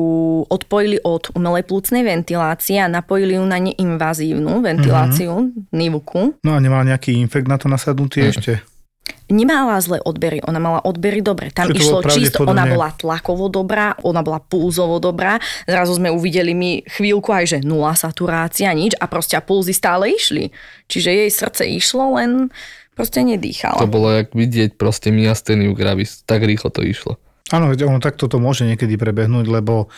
odpojili 0.50 0.98
od 1.06 1.30
umelej 1.38 1.70
plúcnej 1.70 2.02
ventilácie 2.02 2.82
a 2.82 2.90
napojili 2.90 3.38
ju 3.38 3.46
na 3.46 3.62
neinvazívnu 3.62 4.58
ventiláciu, 4.66 5.46
mm-hmm. 5.46 5.70
NIVUKu. 5.70 6.42
No 6.42 6.50
a 6.50 6.58
nemal 6.58 6.82
nejaký 6.82 7.14
infekt 7.22 7.46
na 7.46 7.54
to 7.54 7.70
nasadnutý 7.70 8.34
ešte? 8.34 8.58
Nemala 9.24 9.80
zlé 9.80 10.04
odbery, 10.04 10.44
ona 10.44 10.60
mala 10.60 10.80
odbery 10.84 11.24
dobre. 11.24 11.48
Tam 11.48 11.72
Čiže 11.72 11.80
to 11.80 11.80
išlo 11.80 12.00
čisto, 12.04 12.40
ona 12.44 12.68
bola 12.68 12.92
tlakovo 12.92 13.48
dobrá, 13.48 13.96
ona 14.04 14.20
bola 14.20 14.36
pulzovo 14.36 15.00
dobrá. 15.00 15.40
Zrazu 15.64 15.96
sme 15.96 16.12
uvideli 16.12 16.52
mi 16.52 16.84
chvíľku 16.84 17.32
aj, 17.32 17.44
že 17.56 17.58
nula 17.64 17.96
saturácia, 17.96 18.68
nič 18.76 18.92
a 19.00 19.08
proste 19.08 19.40
a 19.40 19.42
pulzy 19.42 19.72
stále 19.72 20.12
išli. 20.12 20.52
Čiže 20.92 21.08
jej 21.08 21.30
srdce 21.32 21.64
išlo, 21.64 22.20
len 22.20 22.52
proste 22.92 23.24
nedýchala. 23.24 23.80
To 23.80 23.88
bolo 23.88 24.12
jak 24.12 24.36
vidieť 24.36 24.76
proste 24.76 25.08
miasteniu 25.08 25.72
gravis, 25.72 26.20
tak 26.28 26.44
rýchlo 26.44 26.68
to 26.68 26.84
išlo. 26.84 27.16
Áno, 27.48 27.72
ono 27.72 28.00
takto 28.00 28.28
to 28.28 28.36
môže 28.36 28.68
niekedy 28.68 29.00
prebehnúť, 29.00 29.48
lebo 29.48 29.92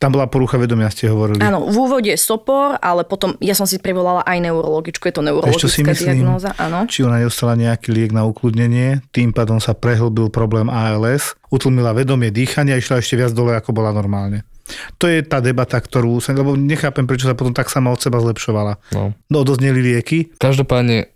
tam 0.00 0.16
bola 0.16 0.32
porucha 0.32 0.56
vedomia, 0.56 0.88
ste 0.88 1.12
hovorili. 1.12 1.44
Áno, 1.44 1.68
v 1.68 1.76
úvode 1.76 2.08
je 2.08 2.16
sopor, 2.16 2.80
ale 2.80 3.04
potom 3.04 3.36
ja 3.36 3.52
som 3.52 3.68
si 3.68 3.76
privolala 3.76 4.24
aj 4.24 4.40
neurologičku, 4.48 5.04
je 5.04 5.12
to 5.12 5.20
čo 5.20 5.68
si 5.68 5.84
neurologická 5.84 5.92
myslím? 5.92 6.24
diagnóza, 6.24 6.50
áno. 6.56 6.88
Či 6.88 7.04
ona 7.04 7.20
nedostala 7.20 7.52
nejaký 7.60 7.92
liek 7.92 8.16
na 8.16 8.24
ukludnenie, 8.24 9.04
tým 9.12 9.36
pádom 9.36 9.60
sa 9.60 9.76
prehlbil 9.76 10.32
problém 10.32 10.72
ALS, 10.72 11.36
utlmila 11.52 11.92
vedomie 11.92 12.32
dýchania 12.32 12.74
a 12.74 12.80
išla 12.80 13.04
ešte 13.04 13.20
viac 13.20 13.36
dole, 13.36 13.52
ako 13.52 13.76
bola 13.76 13.92
normálne. 13.92 14.48
To 14.96 15.04
je 15.04 15.20
tá 15.20 15.44
debata, 15.44 15.76
ktorú 15.76 16.16
sa, 16.24 16.32
lebo 16.32 16.56
nechápem, 16.56 17.04
prečo 17.04 17.28
sa 17.28 17.36
potom 17.36 17.52
tak 17.52 17.68
sama 17.68 17.92
od 17.92 18.00
seba 18.00 18.24
zlepšovala. 18.24 18.80
No. 18.96 19.12
No, 19.28 19.36
odozneli 19.44 19.84
lieky, 19.84 20.32
Každopádne 20.40 21.12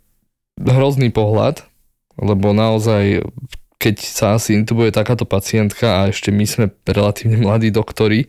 hrozný 0.61 1.09
pohľad, 1.09 1.65
lebo 2.21 2.53
naozaj 2.53 3.25
keď 3.85 3.97
sa 4.01 4.41
asi 4.41 4.57
intubuje 4.57 4.89
takáto 4.89 5.29
pacientka 5.29 6.01
a 6.01 6.09
ešte 6.09 6.33
my 6.33 6.49
sme 6.49 6.73
relatívne 6.89 7.37
mladí 7.37 7.69
doktori, 7.69 8.25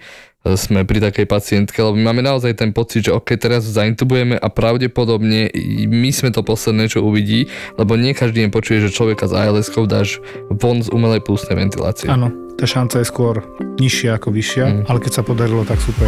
sme 0.54 0.86
pri 0.86 1.02
takej 1.02 1.26
pacientke, 1.26 1.82
lebo 1.82 1.98
my 1.98 2.14
máme 2.14 2.22
naozaj 2.22 2.54
ten 2.54 2.70
pocit, 2.70 3.10
že 3.10 3.12
ok, 3.12 3.34
teraz 3.34 3.66
zaintubujeme 3.66 4.38
a 4.38 4.48
pravdepodobne 4.48 5.50
my 5.90 6.10
sme 6.14 6.30
to 6.30 6.46
posledné, 6.46 6.86
čo 6.86 7.02
uvidí, 7.02 7.50
lebo 7.76 7.98
nie 7.98 8.14
každý 8.14 8.46
deň 8.46 8.50
počuje, 8.54 8.86
že 8.86 8.94
človeka 8.94 9.26
s 9.26 9.34
als 9.34 9.74
dáš 9.90 10.22
von 10.54 10.86
z 10.86 10.94
umelej 10.94 11.26
plusnej 11.26 11.58
ventilácie. 11.58 12.06
áno, 12.06 12.30
tá 12.56 12.70
šanca 12.70 13.02
je 13.02 13.08
skôr 13.10 13.42
nižšia 13.82 14.22
ako 14.22 14.30
vyššia, 14.30 14.66
Mm. 14.66 14.84
ale 14.86 14.98
keď 15.02 15.12
sa 15.12 15.24
podarilo, 15.26 15.66
tak 15.66 15.82
super. 15.82 16.08